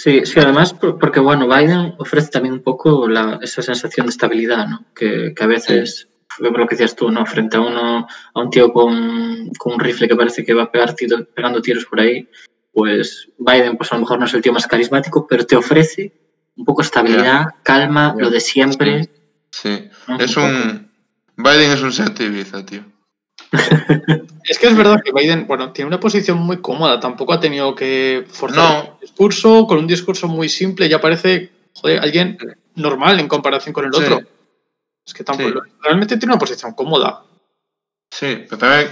Sí, 0.00 0.24
sí, 0.24 0.40
además, 0.40 0.72
porque 0.72 1.20
bueno, 1.20 1.46
Biden 1.46 1.94
ofrece 1.98 2.30
también 2.30 2.54
un 2.54 2.62
poco 2.62 3.06
la, 3.06 3.38
esa 3.42 3.60
sensación 3.60 4.06
de 4.06 4.10
estabilidad, 4.12 4.66
¿no? 4.66 4.86
Que, 4.94 5.34
que 5.36 5.44
a 5.44 5.46
veces, 5.46 6.08
sí. 6.38 6.42
lo 6.42 6.66
que 6.66 6.74
decías 6.74 6.96
tú, 6.96 7.10
¿no? 7.10 7.26
Frente 7.26 7.58
a 7.58 7.60
uno, 7.60 8.06
a 8.32 8.40
un 8.40 8.48
tío 8.48 8.72
con, 8.72 9.50
con, 9.58 9.74
un 9.74 9.78
rifle 9.78 10.08
que 10.08 10.16
parece 10.16 10.42
que 10.42 10.54
va 10.54 10.62
a 10.62 10.72
pegar 10.72 10.94
tiro, 10.94 11.26
pegando 11.34 11.60
tiros 11.60 11.84
por 11.84 12.00
ahí, 12.00 12.26
pues 12.72 13.28
Biden, 13.36 13.76
pues 13.76 13.92
a 13.92 13.96
lo 13.96 14.00
mejor 14.00 14.18
no 14.18 14.24
es 14.24 14.32
el 14.32 14.40
tío 14.40 14.54
más 14.54 14.66
carismático, 14.66 15.26
pero 15.26 15.44
te 15.44 15.56
ofrece 15.56 16.14
un 16.56 16.64
poco 16.64 16.80
estabilidad, 16.80 17.22
yeah. 17.22 17.56
calma, 17.62 18.14
yeah. 18.14 18.24
lo 18.24 18.30
de 18.30 18.40
siempre. 18.40 19.02
Sí, 19.02 19.10
sí. 19.50 19.90
¿no? 20.08 20.18
es 20.18 20.34
un... 20.34 20.90
Biden 21.36 21.72
es 21.72 21.82
un 21.82 21.92
Ibiza, 22.18 22.64
tío. 22.64 22.84
Es 24.44 24.58
que 24.58 24.66
es 24.68 24.76
verdad 24.76 25.02
que 25.04 25.12
Biden, 25.12 25.46
bueno, 25.46 25.72
tiene 25.72 25.88
una 25.88 26.00
posición 26.00 26.38
muy 26.38 26.58
cómoda, 26.58 27.00
tampoco 27.00 27.32
ha 27.32 27.40
tenido 27.40 27.74
que 27.74 28.24
forzar 28.30 28.84
no. 28.84 28.92
el 28.94 29.00
discurso, 29.00 29.66
con 29.66 29.78
un 29.78 29.86
discurso 29.86 30.28
muy 30.28 30.48
simple 30.48 30.88
ya 30.88 31.00
parece, 31.00 31.50
joder, 31.74 32.00
alguien 32.00 32.38
normal 32.76 33.18
en 33.18 33.28
comparación 33.28 33.72
con 33.72 33.84
el 33.84 33.94
otro. 33.94 34.20
Es 35.04 35.14
que 35.14 35.24
tampoco, 35.24 35.64
sí. 35.64 35.72
realmente 35.82 36.16
tiene 36.16 36.34
una 36.34 36.38
posición 36.38 36.74
cómoda. 36.74 37.24
Sí, 38.10 38.44
pero 38.48 38.58
también 38.58 38.90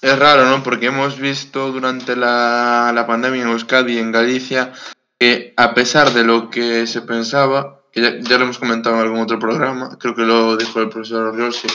es 0.00 0.18
raro, 0.18 0.44
¿no? 0.44 0.62
Porque 0.62 0.86
hemos 0.86 1.18
visto 1.18 1.72
durante 1.72 2.14
la, 2.14 2.92
la 2.94 3.06
pandemia 3.06 3.42
en 3.42 3.48
Euskadi 3.48 3.94
y 3.94 3.98
en 3.98 4.12
Galicia 4.12 4.72
que 5.18 5.54
a 5.56 5.74
pesar 5.74 6.12
de 6.12 6.24
lo 6.24 6.50
que 6.50 6.86
se 6.86 7.02
pensaba, 7.02 7.82
que 7.92 8.02
ya, 8.02 8.18
ya 8.20 8.36
lo 8.38 8.44
hemos 8.44 8.58
comentado 8.58 8.96
en 8.96 9.02
algún 9.02 9.20
otro 9.20 9.38
programa, 9.38 9.96
creo 9.98 10.14
que 10.14 10.22
lo 10.22 10.56
dijo 10.56 10.80
el 10.80 10.88
profesor 10.88 11.36
Rossi, 11.36 11.68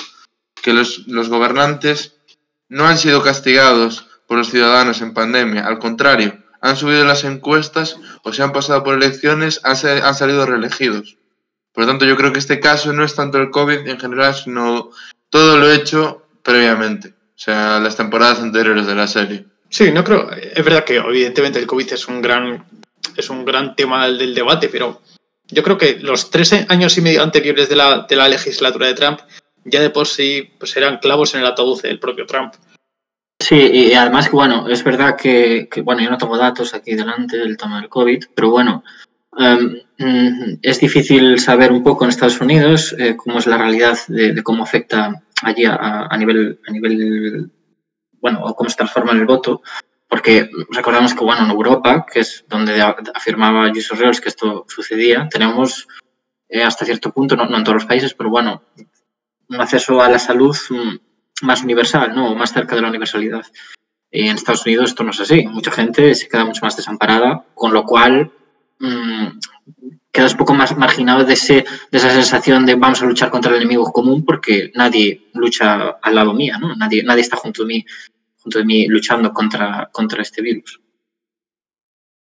que 0.62 0.74
los, 0.74 1.08
los, 1.08 1.30
gobernantes 1.30 2.16
no 2.68 2.86
han 2.86 2.98
sido 2.98 3.22
castigados 3.22 4.08
por 4.28 4.38
los 4.38 4.50
ciudadanos 4.50 5.02
en 5.02 5.14
pandemia, 5.14 5.66
al 5.66 5.80
contrario, 5.80 6.38
han 6.62 6.76
subido 6.76 7.06
las 7.06 7.24
encuestas 7.24 7.98
o 8.24 8.34
se 8.34 8.44
han 8.44 8.52
pasado 8.52 8.84
por 8.84 8.96
elecciones, 8.96 9.62
han, 9.64 9.76
han 10.04 10.16
salido 10.16 10.46
reelegidos. 10.46 11.18
Por 11.72 11.84
lo 11.84 11.92
tanto, 11.92 12.06
yo 12.06 12.18
creo 12.18 12.34
que 12.34 12.40
este 12.40 12.60
caso 12.60 12.92
no 12.94 13.04
es 13.04 13.16
tanto 13.16 13.38
el 13.38 13.52
COVID 13.52 13.88
en 13.88 14.00
general, 14.00 14.36
sino 14.36 14.92
todo 15.30 15.58
lo 15.58 15.72
hecho 15.72 16.26
previamente, 16.44 17.10
o 17.10 17.38
sea, 17.38 17.80
las 17.80 17.96
temporadas 17.96 18.40
anteriores 18.40 18.88
de 18.88 18.96
la 18.96 19.08
serie. 19.08 19.46
Sí, 19.70 19.92
no 19.92 20.04
creo, 20.04 20.30
es 20.32 20.66
verdad 20.66 20.84
que 20.84 20.98
evidentemente 20.98 21.60
el 21.60 21.68
COVID 21.68 21.94
es 21.94 22.08
un 22.08 22.22
gran, 22.22 22.66
es 23.16 23.30
un 23.30 23.46
gran 23.46 23.76
tema 23.76 24.08
del 24.08 24.34
debate, 24.34 24.68
pero 24.68 25.02
yo 25.48 25.64
creo 25.64 25.78
que 25.78 26.00
los 26.00 26.32
tres 26.32 26.54
años 26.70 26.98
y 26.98 27.02
medio 27.02 27.22
anteriores 27.22 27.70
de 27.70 27.76
la, 27.76 28.06
de 28.10 28.16
la 28.16 28.28
legislatura 28.28 28.88
de 28.88 28.96
Trump 28.96 29.20
ya 29.70 29.82
de 29.82 29.90
por 29.90 30.08
sí 30.08 30.52
pues 30.58 30.76
eran 30.78 30.98
clavos 30.98 31.34
en 31.34 31.42
el 31.42 31.48
ataúd 31.48 31.82
del 31.82 32.00
propio 32.00 32.26
Trump. 32.26 32.54
Sí, 33.42 33.56
y 33.56 33.94
además, 33.94 34.30
bueno, 34.30 34.68
es 34.68 34.84
verdad 34.84 35.16
que, 35.16 35.70
que, 35.72 35.82
bueno, 35.82 36.02
yo 36.02 36.10
no 36.10 36.18
tengo 36.18 36.38
datos 36.38 36.74
aquí 36.74 36.94
delante 36.94 37.38
del 37.38 37.56
tema 37.58 37.80
del 37.80 37.90
COVID, 37.90 38.26
pero 38.36 38.52
bueno, 38.52 38.84
um, 39.32 39.76
es 40.62 40.80
difícil 40.80 41.40
saber 41.40 41.72
un 41.72 41.82
poco 41.82 42.04
en 42.04 42.10
Estados 42.10 42.42
Unidos 42.42 42.94
eh, 43.00 43.16
cómo 43.16 43.40
es 43.40 43.48
la 43.48 43.58
realidad 43.58 43.98
de, 44.08 44.44
cómo 44.44 44.64
afecta 44.64 45.24
allí 45.42 45.64
a, 45.66 46.16
nivel, 46.18 46.60
a 46.68 46.72
nivel, 46.72 47.50
bueno, 48.20 48.44
o 48.44 48.56
cómo 48.56 48.70
se 48.70 48.76
transforma 48.76 49.14
en 49.14 49.20
el 49.20 49.26
voto, 49.26 49.62
porque 50.10 50.50
recordamos 50.70 51.14
que, 51.14 51.24
bueno, 51.24 51.46
en 51.46 51.52
Europa, 51.52 52.06
que 52.12 52.20
es 52.20 52.44
donde 52.50 52.82
afirmaba 52.82 53.74
Jesus 53.74 53.98
Reels 53.98 54.20
que 54.20 54.30
esto 54.30 54.66
sucedía, 54.68 55.30
tenemos 55.30 55.88
eh, 56.50 56.62
hasta 56.62 56.84
cierto 56.84 57.12
punto, 57.12 57.38
no 57.38 57.56
en 57.56 57.64
todos 57.64 57.76
los 57.76 57.86
países, 57.86 58.14
pero 58.14 58.30
bueno, 58.30 58.64
un 59.50 59.62
acceso 59.62 60.02
a 60.02 60.10
la 60.10 60.20
salud 60.20 60.56
más 61.42 61.64
universal, 61.64 62.14
¿no? 62.16 62.36
más 62.36 62.54
cerca 62.54 62.76
de 62.76 62.82
la 62.82 62.90
universalidad. 62.90 63.46
Y 64.12 64.28
en 64.28 64.36
Estados 64.36 64.66
Unidos 64.66 64.90
esto 64.90 65.04
no 65.04 65.12
es 65.12 65.20
así. 65.20 65.46
Mucha 65.48 65.72
gente 65.72 66.16
se 66.16 66.28
queda 66.28 66.46
mucho 66.46 66.62
más 66.64 66.76
desamparada, 66.76 67.46
con 67.54 67.74
lo 67.74 67.84
cual 67.84 68.32
mmm, 68.80 69.28
quedas 70.12 70.34
un 70.34 70.38
poco 70.38 70.54
más 70.54 70.76
marginado 70.78 71.24
de, 71.24 71.34
ese, 71.34 71.66
de 71.92 71.98
esa 71.98 72.10
sensación 72.10 72.66
de 72.66 72.76
vamos 72.76 73.02
a 73.02 73.06
luchar 73.06 73.30
contra 73.30 73.52
el 73.52 73.58
enemigo 73.58 73.92
común 73.92 74.26
porque 74.26 74.72
nadie 74.76 75.30
lucha 75.34 75.98
al 76.02 76.16
lado 76.16 76.34
mío, 76.34 76.56
¿no? 76.60 76.76
Nadie, 76.76 77.04
nadie 77.04 77.22
está 77.22 77.38
junto 77.38 77.64
de 77.64 77.68
mí, 77.68 77.86
junto 78.42 78.60
de 78.60 78.66
mí 78.66 78.88
luchando 78.88 79.32
contra, 79.32 79.90
contra 79.92 80.22
este 80.22 80.42
virus. 80.42 80.82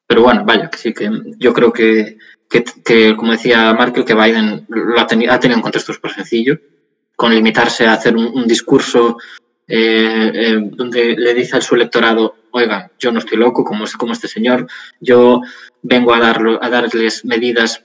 Pero 0.07 0.23
bueno, 0.23 0.43
vaya, 0.45 0.69
sí 0.75 0.93
que 0.93 1.09
yo 1.38 1.53
creo 1.53 1.71
que, 1.71 2.17
que, 2.49 2.63
que 2.84 3.15
como 3.15 3.32
decía 3.32 3.73
Markel, 3.73 4.05
que 4.05 4.15
Biden 4.15 4.65
lo 4.67 4.99
ha, 4.99 5.05
tenido, 5.05 5.34
ha 5.34 5.39
tenido 5.39 5.57
un 5.57 5.63
contexto 5.63 5.93
súper 5.93 6.11
sencillo 6.11 6.59
con 7.20 7.36
limitarse 7.36 7.86
a 7.86 7.91
hacer 7.91 8.15
un, 8.15 8.47
discurso 8.47 9.17
eh, 9.67 10.32
eh, 10.34 10.57
donde 10.72 11.17
le 11.17 11.34
dice 11.34 11.57
a 11.57 11.61
su 11.61 11.76
electorado, 11.76 12.34
oiga, 12.51 12.91
yo 12.97 13.11
no 13.11 13.20
estoy 13.20 13.38
loco 13.38 13.65
como, 13.65 13.84
como 13.97 14.13
este 14.13 14.30
señor, 14.30 14.67
yo 15.01 15.41
vengo 15.82 16.13
a, 16.13 16.20
darlo, 16.22 16.63
a 16.63 16.70
darles 16.70 17.26
medidas 17.26 17.84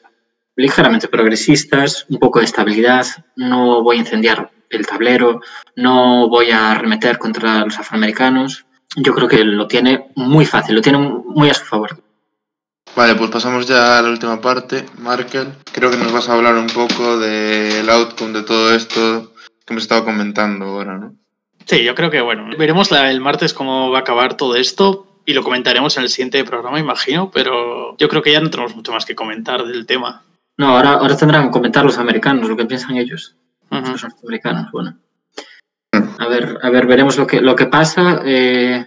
ligeramente 0.54 1.08
progresistas, 1.08 2.06
un 2.10 2.20
poco 2.20 2.38
de 2.38 2.44
estabilidad, 2.44 3.06
no 3.34 3.82
voy 3.82 3.96
a 3.96 4.00
incendiar 4.00 4.52
el 4.70 4.86
tablero, 4.86 5.40
no 5.74 6.28
voy 6.28 6.52
a 6.52 6.70
arremeter 6.70 7.18
contra 7.18 7.64
los 7.64 7.76
afroamericanos. 7.76 8.66
Yo 8.94 9.12
creo 9.14 9.26
que 9.26 9.42
lo 9.42 9.66
tiene 9.66 10.12
muy 10.14 10.46
fácil, 10.46 10.76
lo 10.76 10.80
tiene 10.80 10.98
muy 10.98 11.50
a 11.50 11.54
su 11.54 11.64
favor. 11.64 12.03
Vale, 12.96 13.16
pues 13.16 13.30
pasamos 13.30 13.66
ya 13.66 13.98
a 13.98 14.02
la 14.02 14.10
última 14.10 14.40
parte. 14.40 14.86
Markel, 14.98 15.48
creo 15.72 15.90
que 15.90 15.96
nos 15.96 16.12
vas 16.12 16.28
a 16.28 16.34
hablar 16.34 16.54
un 16.54 16.68
poco 16.68 17.18
del 17.18 17.88
outcome 17.90 18.32
de 18.32 18.42
todo 18.42 18.72
esto 18.72 19.32
que 19.66 19.72
hemos 19.72 19.82
estado 19.82 20.04
comentando 20.04 20.66
ahora, 20.66 20.98
¿no? 20.98 21.14
Sí, 21.64 21.82
yo 21.82 21.94
creo 21.94 22.10
que, 22.10 22.20
bueno, 22.20 22.48
veremos 22.56 22.90
la, 22.90 23.10
el 23.10 23.20
martes 23.20 23.54
cómo 23.54 23.90
va 23.90 23.98
a 23.98 24.00
acabar 24.02 24.36
todo 24.36 24.54
esto 24.54 25.06
y 25.26 25.32
lo 25.32 25.42
comentaremos 25.42 25.96
en 25.96 26.04
el 26.04 26.10
siguiente 26.10 26.44
programa, 26.44 26.78
imagino, 26.78 27.30
pero 27.32 27.96
yo 27.96 28.08
creo 28.08 28.22
que 28.22 28.32
ya 28.32 28.40
no 28.40 28.50
tenemos 28.50 28.76
mucho 28.76 28.92
más 28.92 29.06
que 29.06 29.14
comentar 29.14 29.64
del 29.64 29.86
tema. 29.86 30.22
No, 30.56 30.76
ahora, 30.76 30.92
ahora 30.92 31.16
tendrán 31.16 31.46
que 31.46 31.50
comentar 31.50 31.84
los 31.84 31.98
americanos, 31.98 32.48
lo 32.48 32.56
que 32.56 32.66
piensan 32.66 32.96
ellos. 32.96 33.34
Uh 33.70 33.76
-huh. 33.76 33.92
Los 33.92 34.04
americanos, 34.04 34.70
bueno. 34.70 34.98
A 36.18 36.28
ver, 36.28 36.58
a 36.62 36.70
ver, 36.70 36.86
veremos 36.86 37.16
lo 37.16 37.26
que, 37.26 37.40
lo 37.40 37.56
que 37.56 37.66
pasa. 37.66 38.20
Eh, 38.24 38.86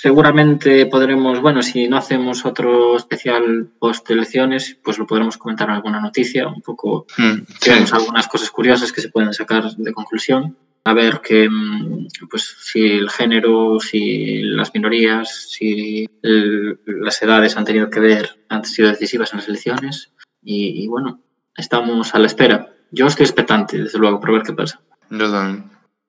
Seguramente 0.00 0.86
podremos, 0.86 1.40
bueno, 1.40 1.60
si 1.60 1.88
no 1.88 1.96
hacemos 1.96 2.44
otro 2.46 2.96
especial 2.96 3.68
post 3.80 4.08
elecciones, 4.10 4.78
pues 4.82 4.96
lo 4.96 5.06
podremos 5.06 5.36
comentar 5.36 5.68
en 5.68 5.74
alguna 5.74 6.00
noticia, 6.00 6.46
un 6.46 6.62
poco, 6.62 7.06
mm, 7.16 7.32
sí. 7.32 7.54
tenemos 7.60 7.92
algunas 7.92 8.28
cosas 8.28 8.50
curiosas 8.50 8.92
que 8.92 9.00
se 9.00 9.08
pueden 9.08 9.32
sacar 9.34 9.68
de 9.70 9.92
conclusión. 9.92 10.56
A 10.84 10.94
ver 10.94 11.20
que, 11.20 11.48
mm, 11.50 12.06
pues, 12.30 12.56
si 12.60 12.86
el 12.86 13.10
género, 13.10 13.80
si 13.80 14.40
las 14.42 14.72
minorías, 14.72 15.48
si 15.50 16.08
el, 16.22 16.78
las 16.86 17.20
edades 17.20 17.56
han 17.56 17.64
tenido 17.64 17.90
que 17.90 17.98
ver, 18.00 18.38
han 18.48 18.64
sido 18.64 18.88
decisivas 18.88 19.32
en 19.32 19.38
las 19.38 19.48
elecciones. 19.48 20.12
y, 20.40 20.84
y 20.84 20.86
bueno, 20.86 21.20
estamos 21.56 22.14
a 22.14 22.18
la 22.20 22.26
espera. 22.26 22.72
Yo 22.92 23.06
estoy 23.06 23.24
expectante, 23.24 23.76
desde 23.82 23.98
luego, 23.98 24.20
por 24.20 24.32
ver 24.32 24.42
qué 24.44 24.52
pasa. 24.52 24.80
Yo 25.10 25.30
también. 25.30 25.64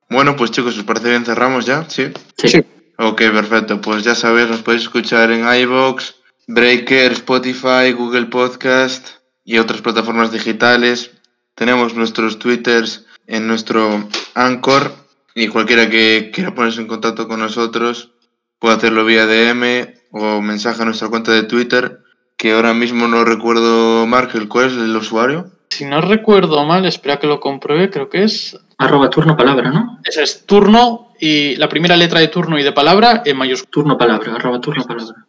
Bueno, 0.09 0.35
pues 0.35 0.51
chicos, 0.51 0.77
¿os 0.77 0.83
parece 0.83 1.09
bien? 1.09 1.25
¿Cerramos 1.25 1.65
ya? 1.65 1.89
¿Sí? 1.89 2.05
Sí. 2.37 2.47
Sí. 2.47 2.63
Ok, 3.01 3.17
perfecto. 3.31 3.79
Pues 3.79 4.03
ya 4.03 4.13
sabéis, 4.13 4.49
nos 4.49 4.61
podéis 4.61 4.83
escuchar 4.83 5.31
en 5.31 5.47
iVoox, 5.47 6.15
Breaker, 6.47 7.13
Spotify, 7.13 7.93
Google 7.97 8.25
Podcast 8.25 9.07
y 9.45 9.57
otras 9.57 9.81
plataformas 9.81 10.31
digitales. 10.31 11.11
Tenemos 11.55 11.95
nuestros 11.95 12.39
twitters 12.39 13.05
en 13.25 13.47
nuestro 13.47 14.07
Anchor 14.35 14.91
y 15.33 15.47
cualquiera 15.47 15.89
que 15.89 16.31
quiera 16.33 16.53
ponerse 16.53 16.81
en 16.81 16.87
contacto 16.87 17.27
con 17.27 17.39
nosotros 17.39 18.11
puede 18.59 18.75
hacerlo 18.75 19.05
vía 19.05 19.25
DM 19.25 19.93
o 20.11 20.41
mensaje 20.41 20.81
a 20.81 20.85
nuestra 20.85 21.07
cuenta 21.07 21.31
de 21.31 21.43
Twitter, 21.43 21.99
que 22.37 22.51
ahora 22.51 22.73
mismo 22.73 23.07
no 23.07 23.23
recuerdo, 23.23 24.05
Mark, 24.05 24.31
el 24.33 24.47
cuál 24.47 24.67
es 24.67 24.73
el 24.73 24.95
usuario. 24.95 25.51
Si 25.69 25.85
no 25.85 26.01
recuerdo 26.01 26.65
mal, 26.65 26.85
espera 26.85 27.19
que 27.19 27.27
lo 27.27 27.39
compruebe, 27.39 27.89
creo 27.89 28.09
que 28.09 28.23
es. 28.23 28.59
Arroba 28.77 29.09
turno 29.09 29.37
palabra, 29.37 29.71
¿no? 29.71 29.99
Ese 30.03 30.23
es 30.23 30.45
turno 30.45 31.08
y 31.19 31.55
la 31.55 31.69
primera 31.69 31.97
letra 31.97 32.19
de 32.19 32.27
turno 32.27 32.57
y 32.57 32.63
de 32.63 32.71
palabra 32.71 33.21
en 33.25 33.37
mayúscula. 33.37 33.71
Turno 33.71 33.97
palabra, 33.97 34.35
arroba 34.35 34.61
turno 34.61 34.83
palabra. 34.85 35.25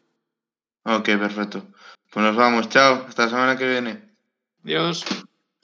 Ok, 0.84 1.04
perfecto. 1.04 1.66
Pues 2.12 2.24
nos 2.24 2.36
vamos, 2.36 2.68
chao, 2.68 3.04
hasta 3.08 3.24
la 3.24 3.28
semana 3.28 3.56
que 3.56 3.68
viene. 3.68 4.02
Adiós. 4.64 5.04